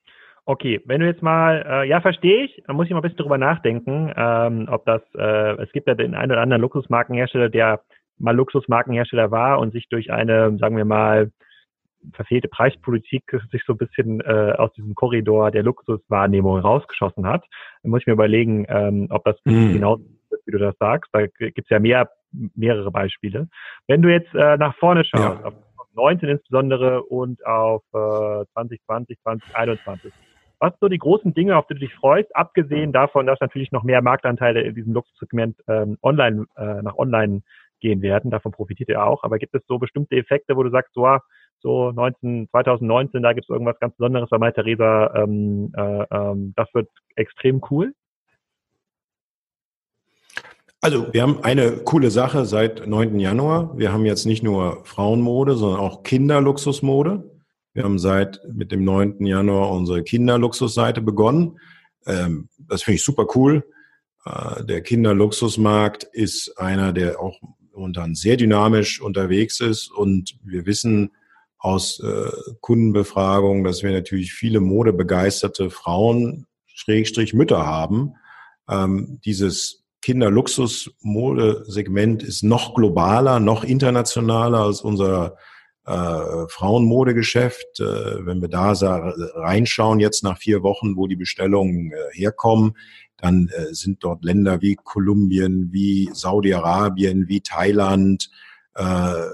Okay, 0.45 0.81
wenn 0.87 1.01
du 1.01 1.07
jetzt 1.07 1.23
mal, 1.23 1.63
äh, 1.69 1.89
ja, 1.89 2.01
verstehe 2.01 2.45
ich, 2.45 2.63
da 2.67 2.73
muss 2.73 2.87
ich 2.87 2.93
mal 2.93 2.99
ein 2.99 3.03
bisschen 3.03 3.19
drüber 3.19 3.37
nachdenken, 3.37 4.13
ähm, 4.17 4.67
ob 4.71 4.87
das, 4.87 5.03
äh, 5.15 5.63
es 5.63 5.71
gibt 5.73 5.89
ja 5.89 5.95
den 5.95 6.15
einen 6.15 6.33
oder 6.33 6.41
anderen 6.41 6.63
Luxusmarkenhersteller, 6.63 7.51
der 7.51 7.83
mal 8.19 8.35
Luxusmarkenhersteller 8.35 9.31
war 9.31 9.59
und 9.59 9.73
sich 9.73 9.89
durch 9.91 10.11
eine, 10.11 10.57
sagen 10.59 10.77
wir 10.79 10.87
mal, 10.87 11.31
verfehlte 12.13 12.49
Preispolitik 12.49 13.25
sich 13.51 13.63
so 13.67 13.75
ein 13.75 13.79
bisschen 13.79 14.21
äh, 14.21 14.55
aus 14.57 14.73
diesem 14.75 14.95
Korridor 14.95 15.51
der 15.51 15.63
Luxuswahrnehmung 15.63 16.59
rausgeschossen 16.59 17.27
hat. 17.27 17.45
Dann 17.83 17.91
muss 17.91 18.01
ich 18.01 18.07
mir 18.07 18.13
überlegen, 18.15 18.67
ähm, 18.69 19.09
ob 19.11 19.25
das 19.25 19.37
mm. 19.45 19.73
genau 19.73 19.97
ist, 20.31 20.47
wie 20.47 20.53
du 20.53 20.59
das 20.59 20.77
sagst. 20.79 21.11
Da 21.13 21.27
gibt's 21.27 21.71
ja 21.71 21.79
mehr, 21.79 22.11
mehrere 22.55 22.91
Beispiele. 22.91 23.49
Wenn 23.87 24.03
du 24.03 24.11
jetzt 24.11 24.35
äh, 24.35 24.57
nach 24.57 24.77
vorne 24.77 25.05
schaust, 25.05 25.41
ja. 25.41 25.45
auf 25.45 25.55
19 25.95 26.29
insbesondere 26.29 27.03
und 27.03 27.45
auf 27.45 27.83
äh, 27.93 28.45
2020, 28.55 29.19
2021, 29.23 30.13
was 30.61 30.73
sind 30.73 30.81
so 30.81 30.89
die 30.89 30.99
großen 30.99 31.35
Dinge, 31.35 31.57
auf 31.57 31.67
die 31.67 31.75
du 31.75 31.81
dich 31.81 31.95
freust, 31.95 32.35
abgesehen 32.35 32.93
davon, 32.93 33.27
dass 33.27 33.41
natürlich 33.41 33.71
noch 33.71 33.85
mehr 33.85 34.03
Marktanteile 34.03 34.63
in 34.63 34.75
diesem 34.75 34.93
Luxussegment 34.93 35.57
ähm, 35.69 35.99
online, 36.03 36.47
äh, 36.57 36.83
nach 36.83 36.97
online 36.97 37.43
gehen 37.81 38.03
werden? 38.03 38.31
Davon 38.31 38.51
profitiert 38.51 38.89
ihr 38.89 39.05
auch. 39.05 39.23
Aber 39.23 39.39
gibt 39.39 39.55
es 39.55 39.63
so 39.69 39.79
bestimmte 39.79 40.17
Effekte, 40.17 40.57
wo 40.57 40.65
du 40.65 40.71
sagst, 40.71 40.95
so, 40.95 41.07
ah, 41.07 41.23
so 41.61 41.93
19, 41.93 42.49
2019, 42.51 43.23
da 43.23 43.33
gibt 43.33 43.47
es 43.47 43.51
irgendwas 43.51 43.79
ganz 43.81 43.95
Besonderes 43.97 44.29
bei 44.31 44.51
Theresa, 44.51 45.15
ähm, 45.15 45.73
äh, 45.77 46.05
ähm, 46.11 46.53
das 46.57 46.69
wird 46.75 46.89
extrem 47.17 47.61
cool? 47.71 47.93
Also 50.81 51.13
wir 51.13 51.23
haben 51.23 51.43
eine 51.43 51.73
coole 51.79 52.11
Sache 52.11 52.45
seit 52.45 52.87
9. 52.87 53.19
Januar. 53.19 53.77
Wir 53.77 53.93
haben 53.93 54.07
jetzt 54.07 54.27
nicht 54.27 54.45
nur 54.45 54.85
Frauenmode, 54.85 55.55
sondern 55.55 55.81
auch 55.81 56.05
Kinderluxusmode. 56.05 57.29
Wir 57.75 57.83
haben 57.83 57.99
seit 57.99 58.41
mit 58.53 58.71
dem 58.71 58.85
9. 58.85 59.27
Januar 59.27 59.71
unsere 59.73 60.05
Kinderluxusseite 60.05 61.01
begonnen. 61.01 61.59
Ähm, 62.07 62.49
das 62.59 62.85
finde 62.85 62.97
ich 62.97 63.05
super 63.05 63.27
cool. 63.35 63.65
Äh, 64.25 64.65
der 64.65 64.81
Kinderluxusmarkt 64.83 66.05
ist 66.05 66.57
einer, 66.59 66.93
der 66.93 67.21
auch 67.21 67.41
momentan 67.73 68.15
sehr 68.15 68.37
dynamisch 68.37 69.01
unterwegs 69.01 69.61
ist 69.61 69.91
und 69.91 70.39
wir 70.45 70.65
wissen 70.67 71.11
aus 71.59 72.01
äh, 72.01 72.31
Kundenbefragungen, 72.61 73.65
dass 73.65 73.83
wir 73.83 73.91
natürlich 73.91 74.33
viele 74.33 74.61
modebegeisterte 74.61 75.71
Frauen, 75.71 76.47
Schrägstrich 76.67 77.35
Mütter 77.35 77.67
haben. 77.67 78.15
Ähm, 78.69 79.21
dieses 79.25 79.83
Kinderluxusmodesegment 80.03 82.23
ist 82.23 82.45
noch 82.45 82.75
globaler, 82.75 83.41
noch 83.41 83.65
internationaler 83.65 84.61
als 84.61 84.83
unser 84.83 85.35
äh, 85.85 86.47
Frauenmodegeschäft. 86.49 87.81
Äh, 87.81 88.25
wenn 88.25 88.41
wir 88.41 88.47
da 88.49 88.71
reinschauen, 89.35 89.99
jetzt 89.99 90.23
nach 90.23 90.39
vier 90.39 90.63
Wochen, 90.63 90.95
wo 90.97 91.09
die 91.09 91.17
Bestellungen 91.17 91.91
äh, 91.93 91.97
herkommen, 92.13 92.77
dann 93.17 93.49
äh, 93.49 93.75
sind 93.75 94.05
dort 94.05 94.25
Länder 94.25 94.63
wie 94.63 94.77
Kolumbien, 94.77 95.73
wie 95.73 96.09
Saudi-Arabien, 96.13 97.27
wie 97.27 97.41
Thailand 97.41 98.31
äh, 98.75 99.25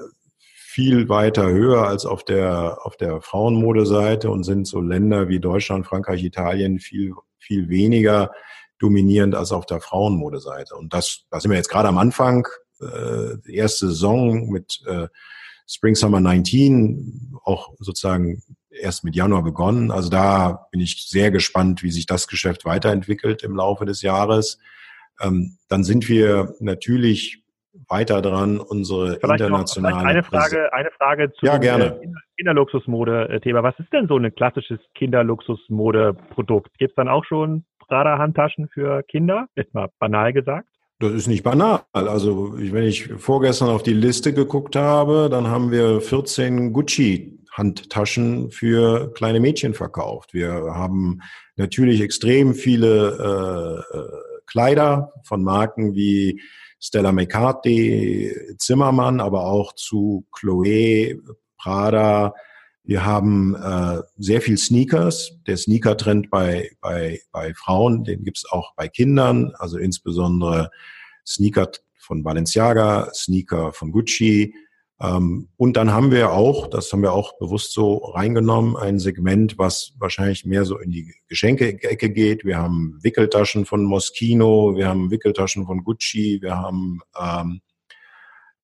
viel 0.74 1.08
weiter 1.08 1.48
höher 1.48 1.86
als 1.86 2.04
auf 2.04 2.24
der, 2.24 2.78
auf 2.82 2.96
der 2.96 3.20
Frauenmodeseite 3.20 4.28
und 4.28 4.42
sind 4.42 4.66
so 4.66 4.80
Länder 4.80 5.28
wie 5.28 5.38
Deutschland, 5.38 5.86
Frankreich, 5.86 6.24
Italien 6.24 6.80
viel, 6.80 7.12
viel 7.38 7.68
weniger 7.68 8.32
dominierend 8.80 9.36
als 9.36 9.52
auf 9.52 9.66
der 9.66 9.80
Frauenmodeseite. 9.80 10.74
Und 10.74 10.92
das, 10.92 11.26
da 11.30 11.38
sind 11.38 11.52
wir 11.52 11.56
jetzt 11.56 11.68
gerade 11.70 11.86
am 11.86 11.96
Anfang, 11.96 12.48
äh, 12.80 13.52
erste 13.52 13.86
Saison 13.86 14.50
mit 14.50 14.82
äh, 14.88 15.06
Spring 15.68 15.94
Summer 15.94 16.18
19, 16.18 17.36
auch 17.44 17.72
sozusagen 17.78 18.42
erst 18.68 19.04
mit 19.04 19.14
Januar 19.14 19.44
begonnen. 19.44 19.92
Also 19.92 20.08
da 20.08 20.66
bin 20.72 20.80
ich 20.80 21.06
sehr 21.08 21.30
gespannt, 21.30 21.84
wie 21.84 21.92
sich 21.92 22.06
das 22.06 22.26
Geschäft 22.26 22.64
weiterentwickelt 22.64 23.44
im 23.44 23.54
Laufe 23.54 23.84
des 23.84 24.02
Jahres. 24.02 24.58
Ähm, 25.20 25.56
dann 25.68 25.84
sind 25.84 26.08
wir 26.08 26.56
natürlich 26.58 27.43
weiter 27.88 28.22
dran, 28.22 28.58
unsere 28.58 29.18
vielleicht 29.18 29.40
internationale. 29.40 29.96
Noch, 29.96 30.04
eine 30.04 30.22
Frage, 30.22 30.72
eine 30.72 30.90
Frage 30.98 31.32
zu 31.32 31.46
ja, 31.46 31.58
gerne. 31.58 32.00
Kinderluxusmode-Thema. 32.36 33.62
Was 33.62 33.78
ist 33.78 33.92
denn 33.92 34.08
so 34.08 34.16
ein 34.16 34.34
klassisches 34.34 34.80
Kinderluxusmode-Produkt? 34.94 36.76
Gibt 36.78 36.90
es 36.90 36.94
dann 36.96 37.08
auch 37.08 37.24
schon 37.24 37.64
Prada-Handtaschen 37.80 38.68
für 38.68 39.02
Kinder? 39.04 39.46
Jetzt 39.56 39.74
mal 39.74 39.88
banal 39.98 40.32
gesagt. 40.32 40.68
Das 41.00 41.12
ist 41.12 41.26
nicht 41.26 41.42
banal. 41.42 41.82
Also 41.92 42.54
wenn 42.56 42.84
ich 42.84 43.12
vorgestern 43.14 43.68
auf 43.68 43.82
die 43.82 43.92
Liste 43.92 44.32
geguckt 44.32 44.76
habe, 44.76 45.28
dann 45.30 45.48
haben 45.48 45.70
wir 45.70 46.00
14 46.00 46.72
Gucci-Handtaschen 46.72 48.50
für 48.50 49.12
kleine 49.12 49.40
Mädchen 49.40 49.74
verkauft. 49.74 50.34
Wir 50.34 50.52
haben 50.52 51.20
natürlich 51.56 52.00
extrem 52.00 52.54
viele 52.54 53.84
äh, 53.92 53.98
äh 53.98 54.34
Kleider 54.46 55.12
von 55.24 55.42
Marken 55.42 55.94
wie 55.94 56.42
Stella 56.84 57.12
McCartney, 57.12 58.30
Zimmermann, 58.58 59.18
aber 59.18 59.46
auch 59.46 59.72
zu 59.72 60.26
Chloe, 60.32 61.18
Prada. 61.56 62.34
Wir 62.82 63.06
haben 63.06 63.54
äh, 63.54 64.02
sehr 64.18 64.42
viel 64.42 64.58
Sneakers. 64.58 65.32
Der 65.46 65.56
Sneaker-Trend 65.56 66.28
bei, 66.28 66.70
bei, 66.82 67.22
bei 67.32 67.54
Frauen, 67.54 68.04
den 68.04 68.22
gibt's 68.22 68.44
auch 68.44 68.74
bei 68.74 68.88
Kindern, 68.88 69.54
also 69.58 69.78
insbesondere 69.78 70.70
Sneaker 71.26 71.70
von 71.96 72.22
Balenciaga, 72.22 73.08
Sneaker 73.14 73.72
von 73.72 73.90
Gucci, 73.90 74.54
ähm, 75.00 75.48
und 75.56 75.76
dann 75.76 75.92
haben 75.92 76.12
wir 76.12 76.32
auch, 76.32 76.68
das 76.68 76.92
haben 76.92 77.02
wir 77.02 77.12
auch 77.12 77.36
bewusst 77.38 77.72
so 77.72 77.96
reingenommen, 77.96 78.76
ein 78.76 78.98
Segment, 78.98 79.58
was 79.58 79.92
wahrscheinlich 79.98 80.44
mehr 80.44 80.64
so 80.64 80.78
in 80.78 80.90
die 80.90 81.14
Geschenke-Ecke 81.28 82.10
geht. 82.10 82.44
Wir 82.44 82.58
haben 82.58 82.98
Wickeltaschen 83.02 83.66
von 83.66 83.84
Moschino, 83.84 84.76
wir 84.76 84.88
haben 84.88 85.10
Wickeltaschen 85.10 85.66
von 85.66 85.82
Gucci, 85.82 86.38
wir 86.40 86.56
haben 86.56 87.00
ähm, 87.20 87.60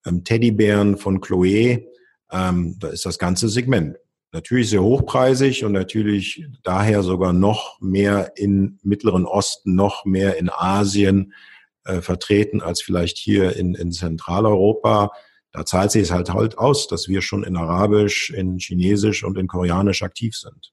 ähm, 0.07 0.25
Teddybären 0.25 0.97
von 0.97 1.21
Chloé. 1.21 1.87
Ähm, 2.31 2.77
da 2.79 2.89
ist 2.89 3.07
das 3.07 3.19
ganze 3.19 3.49
Segment. 3.49 3.97
Natürlich 4.33 4.71
sehr 4.71 4.85
hochpreisig 4.85 5.65
und 5.65 5.73
natürlich 5.73 6.47
daher 6.63 7.03
sogar 7.03 7.33
noch 7.33 7.81
mehr 7.81 8.35
in 8.37 8.79
Mittleren 8.85 9.27
Osten, 9.27 9.75
noch 9.75 10.05
mehr 10.05 10.39
in 10.39 10.49
Asien 10.49 11.33
äh, 11.85 12.01
vertreten 12.01 12.63
als 12.63 12.81
vielleicht 12.81 13.19
hier 13.19 13.57
in, 13.57 13.75
in 13.75 13.91
Zentraleuropa 13.91 15.11
da 15.53 15.65
zahlt 15.65 15.91
sich 15.91 16.03
es 16.03 16.13
halt 16.13 16.33
halt 16.33 16.59
aus, 16.59 16.89
dass 16.89 17.09
wir 17.09 17.23
schon 17.23 17.43
in 17.43 17.57
Arabisch, 17.57 18.31
in 18.31 18.59
Chinesisch 18.59 19.25
und 19.25 19.37
in 19.39 19.47
Koreanisch 19.47 20.03
aktiv 20.03 20.35
sind. 20.37 20.73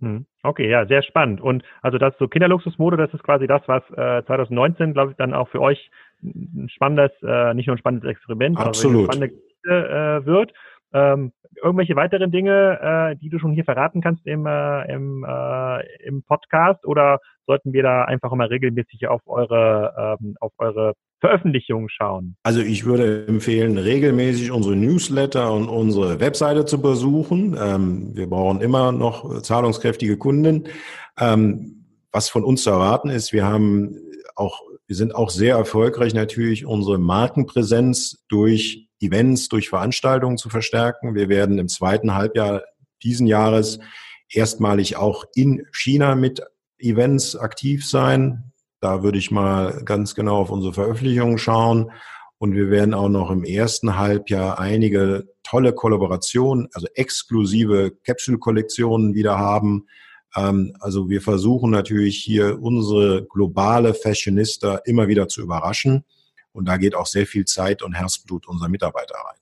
Hm. 0.00 0.26
Okay, 0.42 0.70
ja, 0.70 0.86
sehr 0.86 1.02
spannend. 1.02 1.40
Und 1.40 1.64
also 1.82 1.98
das 1.98 2.14
so 2.18 2.28
Kinderluxusmode, 2.28 2.96
das 2.96 3.12
ist 3.12 3.24
quasi 3.24 3.46
das, 3.46 3.62
was 3.66 3.82
äh, 3.90 4.24
2019, 4.24 4.94
glaube 4.94 5.10
ich, 5.10 5.16
dann 5.16 5.34
auch 5.34 5.48
für 5.48 5.60
euch 5.60 5.90
ein 6.22 6.68
spannendes, 6.72 7.10
äh, 7.22 7.54
nicht 7.54 7.66
nur 7.66 7.76
ein 7.76 7.80
spannendes 7.80 8.08
Experiment, 8.08 8.58
Absolut. 8.58 9.12
sondern 9.12 9.22
eine 9.22 9.28
spannende 9.28 9.28
Geschichte 9.28 10.22
äh, 10.22 10.26
wird. 10.26 10.52
Ähm, 10.92 11.32
irgendwelche 11.62 11.96
weiteren 11.96 12.30
Dinge, 12.30 12.78
äh, 12.80 13.16
die 13.16 13.28
du 13.28 13.38
schon 13.38 13.52
hier 13.52 13.64
verraten 13.64 14.00
kannst 14.00 14.26
im, 14.26 14.46
äh, 14.46 14.92
im, 14.92 15.24
äh, 15.28 16.04
im 16.04 16.22
Podcast 16.22 16.86
oder 16.86 17.20
sollten 17.48 17.72
wir 17.72 17.82
da 17.82 18.04
einfach 18.04 18.30
immer 18.30 18.50
regelmäßig 18.50 19.08
auf 19.08 19.22
eure, 19.26 20.18
ähm, 20.20 20.36
auf 20.38 20.52
eure 20.58 20.92
Veröffentlichungen 21.20 21.88
schauen? 21.88 22.36
Also 22.42 22.60
ich 22.60 22.84
würde 22.84 23.26
empfehlen, 23.26 23.78
regelmäßig 23.78 24.52
unsere 24.52 24.76
Newsletter 24.76 25.52
und 25.52 25.68
unsere 25.68 26.20
Webseite 26.20 26.66
zu 26.66 26.80
besuchen. 26.80 27.56
Ähm, 27.58 28.14
wir 28.14 28.28
brauchen 28.28 28.60
immer 28.60 28.92
noch 28.92 29.40
zahlungskräftige 29.42 30.18
Kunden. 30.18 30.68
Ähm, 31.18 31.86
was 32.12 32.28
von 32.28 32.44
uns 32.44 32.62
zu 32.62 32.70
erwarten 32.70 33.08
ist, 33.08 33.32
wir 33.32 33.46
haben 33.46 33.96
auch, 34.36 34.60
wir 34.86 34.96
sind 34.96 35.14
auch 35.14 35.30
sehr 35.30 35.56
erfolgreich 35.56 36.14
natürlich 36.14 36.66
unsere 36.66 36.98
Markenpräsenz 36.98 38.24
durch 38.28 38.88
Events, 39.00 39.48
durch 39.48 39.70
Veranstaltungen 39.70 40.36
zu 40.36 40.50
verstärken. 40.50 41.14
Wir 41.14 41.28
werden 41.28 41.58
im 41.58 41.68
zweiten 41.68 42.14
Halbjahr 42.14 42.62
diesen 43.02 43.26
Jahres 43.26 43.78
erstmalig 44.30 44.96
auch 44.96 45.24
in 45.34 45.66
China 45.72 46.14
mit 46.14 46.42
Events 46.78 47.36
aktiv 47.36 47.86
sein. 47.86 48.52
Da 48.80 49.02
würde 49.02 49.18
ich 49.18 49.30
mal 49.30 49.82
ganz 49.84 50.14
genau 50.14 50.36
auf 50.38 50.50
unsere 50.50 50.72
Veröffentlichungen 50.72 51.38
schauen. 51.38 51.90
Und 52.38 52.54
wir 52.54 52.70
werden 52.70 52.94
auch 52.94 53.08
noch 53.08 53.30
im 53.30 53.42
ersten 53.42 53.98
Halbjahr 53.98 54.60
einige 54.60 55.28
tolle 55.42 55.72
Kollaborationen, 55.72 56.68
also 56.72 56.86
exklusive 56.94 57.92
Capsule-Kollektionen 58.04 59.14
wieder 59.14 59.38
haben. 59.38 59.86
Ähm, 60.36 60.76
also 60.78 61.08
wir 61.08 61.20
versuchen 61.20 61.70
natürlich 61.70 62.18
hier 62.18 62.60
unsere 62.62 63.26
globale 63.26 63.94
Fashionista 63.94 64.76
immer 64.84 65.08
wieder 65.08 65.26
zu 65.26 65.40
überraschen. 65.40 66.04
Und 66.52 66.66
da 66.66 66.76
geht 66.76 66.94
auch 66.94 67.06
sehr 67.06 67.26
viel 67.26 67.44
Zeit 67.44 67.82
und 67.82 67.94
Herzblut 67.94 68.46
unserer 68.46 68.68
Mitarbeiter 68.68 69.14
rein. 69.14 69.37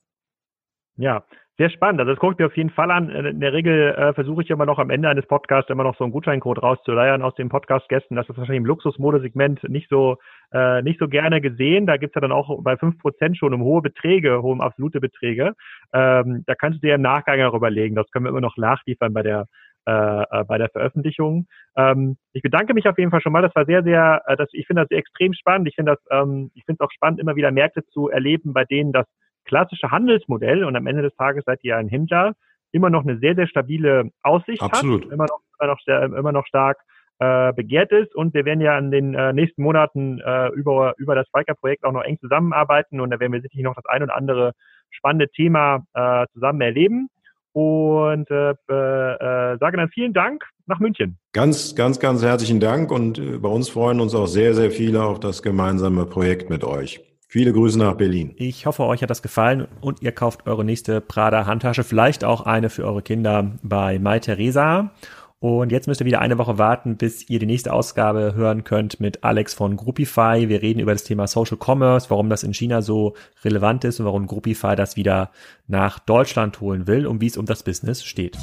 Ja, 0.96 1.24
sehr 1.58 1.70
spannend. 1.70 2.00
Also 2.00 2.12
das 2.12 2.18
gucke 2.18 2.34
ich 2.34 2.38
mir 2.38 2.46
auf 2.46 2.56
jeden 2.56 2.70
Fall 2.70 2.90
an. 2.90 3.08
In 3.08 3.40
der 3.40 3.52
Regel 3.52 3.94
äh, 3.94 4.12
versuche 4.12 4.42
ich 4.42 4.50
immer 4.50 4.66
noch 4.66 4.78
am 4.78 4.90
Ende 4.90 5.08
eines 5.08 5.26
Podcasts 5.26 5.70
immer 5.70 5.84
noch 5.84 5.96
so 5.96 6.04
einen 6.04 6.12
Gutscheincode 6.12 6.62
rauszuleiern 6.62 7.22
aus 7.22 7.34
den 7.34 7.48
Podcast-Gästen. 7.48 8.14
Das 8.16 8.28
ist 8.28 8.36
wahrscheinlich 8.36 8.60
im 8.60 8.66
Luxusmodesegment 8.66 9.66
nicht 9.68 9.88
so 9.88 10.18
äh, 10.52 10.82
nicht 10.82 10.98
so 10.98 11.08
gerne 11.08 11.40
gesehen. 11.40 11.86
Da 11.86 11.96
gibt's 11.96 12.14
ja 12.14 12.20
dann 12.20 12.32
auch 12.32 12.62
bei 12.62 12.76
fünf 12.76 12.98
Prozent 12.98 13.38
schon 13.38 13.54
um 13.54 13.62
hohe 13.62 13.80
Beträge, 13.80 14.40
um 14.40 14.60
absolute 14.60 15.00
Beträge. 15.00 15.54
Ähm, 15.94 16.44
da 16.46 16.54
kannst 16.54 16.82
du 16.82 16.86
dir 16.86 16.96
im 16.96 17.02
Nachgang 17.02 17.40
auch 17.42 17.54
überlegen. 17.54 17.94
Das 17.94 18.10
können 18.10 18.26
wir 18.26 18.30
immer 18.30 18.40
noch 18.42 18.58
nachliefern 18.58 19.14
bei 19.14 19.22
der 19.22 19.46
äh, 19.86 20.22
äh, 20.22 20.44
bei 20.44 20.58
der 20.58 20.68
Veröffentlichung. 20.68 21.46
Ähm, 21.76 22.16
ich 22.32 22.42
bedanke 22.42 22.74
mich 22.74 22.88
auf 22.88 22.98
jeden 22.98 23.12
Fall 23.12 23.20
schon 23.20 23.32
mal. 23.32 23.42
Das 23.42 23.54
war 23.54 23.64
sehr, 23.66 23.84
sehr, 23.84 24.20
äh, 24.26 24.36
das, 24.36 24.48
ich 24.52 24.66
finde 24.66 24.82
das 24.82 24.90
extrem 24.90 25.32
spannend. 25.32 25.68
Ich 25.68 25.76
finde 25.76 25.92
das, 25.92 26.00
ähm, 26.10 26.50
ich 26.54 26.64
finde 26.64 26.82
es 26.82 26.86
auch 26.86 26.90
spannend, 26.90 27.20
immer 27.20 27.36
wieder 27.36 27.52
Märkte 27.52 27.84
zu 27.86 28.08
erleben, 28.08 28.52
bei 28.52 28.64
denen 28.64 28.92
das 28.92 29.06
klassische 29.46 29.90
Handelsmodell 29.90 30.64
und 30.64 30.76
am 30.76 30.86
Ende 30.86 31.02
des 31.02 31.14
Tages 31.16 31.44
seid 31.44 31.60
ihr 31.62 31.76
ein 31.76 31.88
Händler, 31.88 32.34
immer 32.72 32.90
noch 32.90 33.02
eine 33.02 33.18
sehr, 33.18 33.34
sehr 33.34 33.46
stabile 33.46 34.10
Aussicht 34.22 34.62
Absolut. 34.62 35.04
hat, 35.04 35.12
immer 35.12 35.26
noch, 35.26 35.40
immer 35.58 35.68
noch, 35.72 35.80
sehr, 35.84 36.02
immer 36.02 36.32
noch 36.32 36.46
stark 36.46 36.78
äh, 37.18 37.52
begehrt 37.54 37.92
ist 37.92 38.14
und 38.14 38.34
wir 38.34 38.44
werden 38.44 38.60
ja 38.60 38.78
in 38.78 38.90
den 38.90 39.14
äh, 39.14 39.32
nächsten 39.32 39.62
Monaten 39.62 40.20
äh, 40.20 40.48
über, 40.48 40.94
über 40.98 41.14
das 41.14 41.26
Spiker-Projekt 41.28 41.84
auch 41.84 41.92
noch 41.92 42.02
eng 42.02 42.18
zusammenarbeiten 42.20 43.00
und 43.00 43.10
da 43.10 43.18
werden 43.18 43.32
wir 43.32 43.40
sicherlich 43.40 43.64
noch 43.64 43.74
das 43.74 43.86
ein 43.86 44.02
oder 44.02 44.14
andere 44.14 44.52
spannende 44.90 45.28
Thema 45.30 45.84
äh, 45.94 46.26
zusammen 46.34 46.60
erleben 46.60 47.08
und 47.52 48.30
äh, 48.30 48.50
äh, 48.50 49.56
sage 49.58 49.78
dann 49.78 49.88
vielen 49.88 50.12
Dank 50.12 50.44
nach 50.66 50.78
München. 50.78 51.16
Ganz, 51.32 51.74
ganz, 51.74 51.98
ganz 51.98 52.22
herzlichen 52.22 52.60
Dank 52.60 52.90
und 52.90 53.18
äh, 53.18 53.38
bei 53.38 53.48
uns 53.48 53.70
freuen 53.70 54.00
uns 54.00 54.14
auch 54.14 54.26
sehr, 54.26 54.52
sehr 54.52 54.70
viele 54.70 55.02
auf 55.02 55.18
das 55.18 55.42
gemeinsame 55.42 56.04
Projekt 56.04 56.50
mit 56.50 56.64
euch. 56.64 57.00
Viele 57.36 57.52
Grüße 57.52 57.78
nach 57.78 57.92
Berlin. 57.92 58.32
Ich 58.38 58.64
hoffe, 58.64 58.84
euch 58.84 59.02
hat 59.02 59.10
das 59.10 59.20
gefallen 59.20 59.68
und 59.82 60.00
ihr 60.00 60.12
kauft 60.12 60.46
eure 60.46 60.64
nächste 60.64 61.02
Prada 61.02 61.44
Handtasche, 61.44 61.84
vielleicht 61.84 62.24
auch 62.24 62.46
eine 62.46 62.70
für 62.70 62.86
eure 62.86 63.02
Kinder 63.02 63.52
bei 63.62 63.98
Mai 63.98 64.20
Theresa. 64.20 64.92
Und 65.38 65.70
jetzt 65.70 65.86
müsst 65.86 66.00
ihr 66.00 66.06
wieder 66.06 66.22
eine 66.22 66.38
Woche 66.38 66.56
warten, 66.56 66.96
bis 66.96 67.28
ihr 67.28 67.38
die 67.38 67.44
nächste 67.44 67.74
Ausgabe 67.74 68.32
hören 68.34 68.64
könnt 68.64 69.00
mit 69.00 69.22
Alex 69.22 69.52
von 69.52 69.76
Groupify. 69.76 70.48
Wir 70.48 70.62
reden 70.62 70.80
über 70.80 70.92
das 70.92 71.04
Thema 71.04 71.26
Social 71.26 71.58
Commerce, 71.62 72.08
warum 72.08 72.30
das 72.30 72.42
in 72.42 72.54
China 72.54 72.80
so 72.80 73.12
relevant 73.44 73.84
ist 73.84 74.00
und 74.00 74.06
warum 74.06 74.26
Groupify 74.26 74.74
das 74.74 74.96
wieder 74.96 75.30
nach 75.66 75.98
Deutschland 75.98 76.62
holen 76.62 76.86
will 76.86 77.06
und 77.06 77.20
wie 77.20 77.26
es 77.26 77.36
um 77.36 77.44
das 77.44 77.62
Business 77.62 78.02
steht. 78.02 78.38